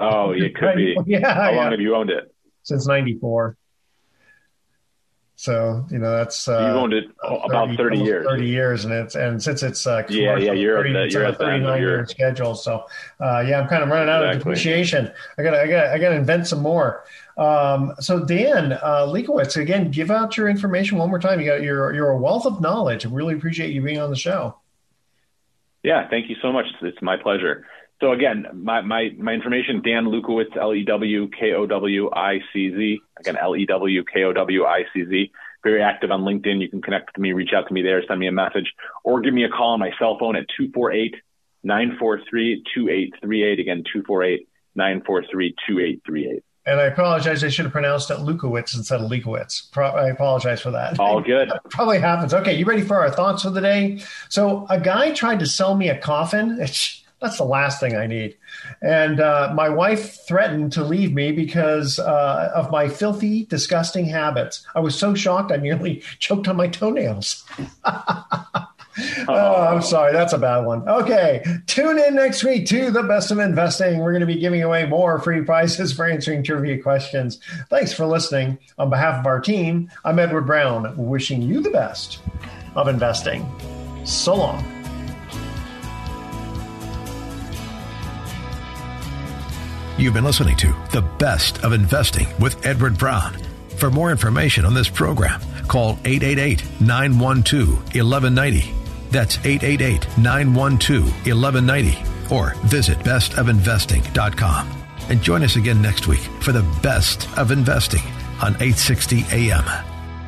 oh, 0.00 0.30
it 0.32 0.54
could 0.54 0.76
be. 0.76 0.96
Yeah. 1.06 1.34
How 1.34 1.52
long 1.52 1.70
have 1.70 1.80
you 1.80 1.94
owned 1.94 2.10
it? 2.10 2.32
Since 2.62 2.86
'94. 2.86 3.56
So 5.44 5.84
you 5.90 5.98
know 5.98 6.10
that's 6.10 6.48
uh, 6.48 6.68
you've 6.68 6.76
owned 6.76 6.94
it 6.94 7.04
about 7.22 7.76
30, 7.76 7.98
years. 7.98 8.26
Thirty 8.26 8.46
years, 8.46 8.86
and 8.86 8.94
it's 8.94 9.14
and 9.14 9.42
since 9.42 9.62
it's 9.62 9.86
uh, 9.86 10.02
yeah, 10.08 10.38
yeah, 10.38 10.52
you're 10.52 10.78
30, 10.78 10.88
at 10.88 10.92
the, 10.94 11.10
you're 11.10 11.24
at 11.26 11.38
the 11.38 11.44
thirty-nine 11.44 11.82
year. 11.82 12.06
schedule. 12.06 12.54
So 12.54 12.86
uh, 13.20 13.44
yeah, 13.46 13.60
I'm 13.60 13.68
kind 13.68 13.82
of 13.82 13.90
running 13.90 14.08
out 14.08 14.22
exactly. 14.22 14.36
of 14.36 14.38
depreciation. 14.38 15.12
I 15.36 15.42
gotta 15.42 15.60
I 15.60 15.66
gotta 15.66 15.92
I 15.92 15.98
got 15.98 16.08
to 16.08 16.14
invent 16.14 16.46
some 16.46 16.62
more. 16.62 17.04
Um, 17.36 17.92
so 18.00 18.24
Dan 18.24 18.72
uh, 18.72 19.06
Leikowitz, 19.06 19.60
again, 19.60 19.90
give 19.90 20.10
out 20.10 20.34
your 20.34 20.48
information 20.48 20.96
one 20.96 21.10
more 21.10 21.18
time. 21.18 21.40
You 21.40 21.46
got 21.46 21.62
you're 21.62 21.92
you're 21.92 22.12
a 22.12 22.16
wealth 22.16 22.46
of 22.46 22.62
knowledge. 22.62 23.04
I 23.04 23.10
really 23.10 23.34
appreciate 23.34 23.70
you 23.74 23.82
being 23.82 24.00
on 24.00 24.08
the 24.08 24.16
show. 24.16 24.56
Yeah, 25.82 26.08
thank 26.08 26.30
you 26.30 26.36
so 26.40 26.52
much. 26.52 26.64
It's 26.80 27.02
my 27.02 27.18
pleasure. 27.18 27.66
So 28.00 28.12
again, 28.12 28.46
my, 28.52 28.80
my, 28.80 29.10
my 29.18 29.32
information, 29.32 29.82
Dan 29.82 30.06
Lewkowicz, 30.06 30.56
L-E-W-K-O-W-I-C-Z. 30.56 33.00
Again, 33.20 33.36
L-E-W-K-O-W-I-C-Z. 33.36 35.32
Very 35.62 35.82
active 35.82 36.10
on 36.10 36.22
LinkedIn. 36.22 36.60
You 36.60 36.68
can 36.68 36.82
connect 36.82 37.10
with 37.14 37.22
me, 37.22 37.32
reach 37.32 37.52
out 37.54 37.68
to 37.68 37.74
me 37.74 37.82
there, 37.82 38.02
send 38.06 38.18
me 38.20 38.26
a 38.26 38.32
message, 38.32 38.72
or 39.04 39.20
give 39.20 39.32
me 39.32 39.44
a 39.44 39.48
call 39.48 39.74
on 39.74 39.80
my 39.80 39.92
cell 39.98 40.18
phone 40.18 40.34
at 40.36 40.46
248-943-2838. 41.64 43.60
Again, 43.60 43.84
248-943-2838. 44.76 46.42
And 46.66 46.80
I 46.80 46.84
apologize. 46.84 47.44
I 47.44 47.48
should 47.48 47.66
have 47.66 47.72
pronounced 47.72 48.10
it 48.10 48.18
Lukowitz 48.18 48.74
instead 48.74 49.00
of 49.00 49.10
Leikowitz. 49.10 49.70
Pro- 49.70 49.90
I 49.90 50.08
apologize 50.08 50.62
for 50.62 50.70
that. 50.70 50.98
All 50.98 51.20
good. 51.20 51.52
probably 51.70 51.98
happens. 51.98 52.32
Okay, 52.32 52.56
you 52.56 52.64
ready 52.64 52.80
for 52.80 52.98
our 52.98 53.10
thoughts 53.10 53.42
for 53.42 53.50
the 53.50 53.60
day? 53.60 54.00
So, 54.30 54.66
a 54.70 54.80
guy 54.80 55.12
tried 55.12 55.40
to 55.40 55.46
sell 55.46 55.76
me 55.76 55.90
a 55.90 55.98
coffin. 55.98 56.56
It's, 56.60 57.03
that's 57.24 57.38
the 57.38 57.44
last 57.44 57.80
thing 57.80 57.96
I 57.96 58.06
need. 58.06 58.36
And 58.82 59.18
uh, 59.18 59.52
my 59.54 59.70
wife 59.70 60.26
threatened 60.28 60.72
to 60.72 60.84
leave 60.84 61.14
me 61.14 61.32
because 61.32 61.98
uh, 61.98 62.52
of 62.54 62.70
my 62.70 62.88
filthy, 62.88 63.46
disgusting 63.46 64.04
habits. 64.04 64.66
I 64.74 64.80
was 64.80 64.94
so 64.94 65.14
shocked 65.14 65.50
I 65.50 65.56
nearly 65.56 66.02
choked 66.18 66.48
on 66.48 66.56
my 66.56 66.68
toenails. 66.68 67.42
oh, 67.86 68.68
I'm 69.28 69.80
sorry. 69.80 70.12
That's 70.12 70.34
a 70.34 70.38
bad 70.38 70.66
one. 70.66 70.86
Okay. 70.86 71.42
Tune 71.66 71.98
in 71.98 72.14
next 72.14 72.44
week 72.44 72.66
to 72.66 72.90
the 72.90 73.02
best 73.02 73.30
of 73.30 73.38
investing. 73.38 74.00
We're 74.00 74.12
going 74.12 74.20
to 74.20 74.26
be 74.26 74.38
giving 74.38 74.62
away 74.62 74.84
more 74.84 75.18
free 75.18 75.42
prizes 75.42 75.94
for 75.94 76.04
answering 76.04 76.42
trivia 76.42 76.82
questions. 76.82 77.40
Thanks 77.70 77.94
for 77.94 78.04
listening. 78.04 78.58
On 78.76 78.90
behalf 78.90 79.20
of 79.20 79.26
our 79.26 79.40
team, 79.40 79.90
I'm 80.04 80.18
Edward 80.18 80.42
Brown, 80.42 80.94
wishing 80.98 81.40
you 81.40 81.62
the 81.62 81.70
best 81.70 82.18
of 82.76 82.86
investing. 82.86 83.50
So 84.04 84.34
long. 84.34 84.73
You've 89.96 90.14
been 90.14 90.24
listening 90.24 90.56
to 90.56 90.74
The 90.90 91.02
Best 91.02 91.62
of 91.62 91.72
Investing 91.72 92.26
with 92.40 92.66
Edward 92.66 92.98
Brown. 92.98 93.34
For 93.76 93.92
more 93.92 94.10
information 94.10 94.64
on 94.64 94.74
this 94.74 94.88
program, 94.88 95.40
call 95.68 96.00
888 96.04 96.64
912 96.80 97.68
1190. 97.94 98.74
That's 99.10 99.38
888 99.38 100.18
912 100.18 101.04
1190. 101.04 102.34
Or 102.34 102.54
visit 102.66 102.98
bestofinvesting.com. 102.98 104.84
And 105.10 105.22
join 105.22 105.44
us 105.44 105.54
again 105.54 105.80
next 105.80 106.08
week 106.08 106.22
for 106.40 106.50
the 106.50 106.62
best 106.82 107.28
of 107.38 107.52
investing 107.52 108.02
on 108.42 108.54
860 108.54 109.24
AM. 109.30 109.93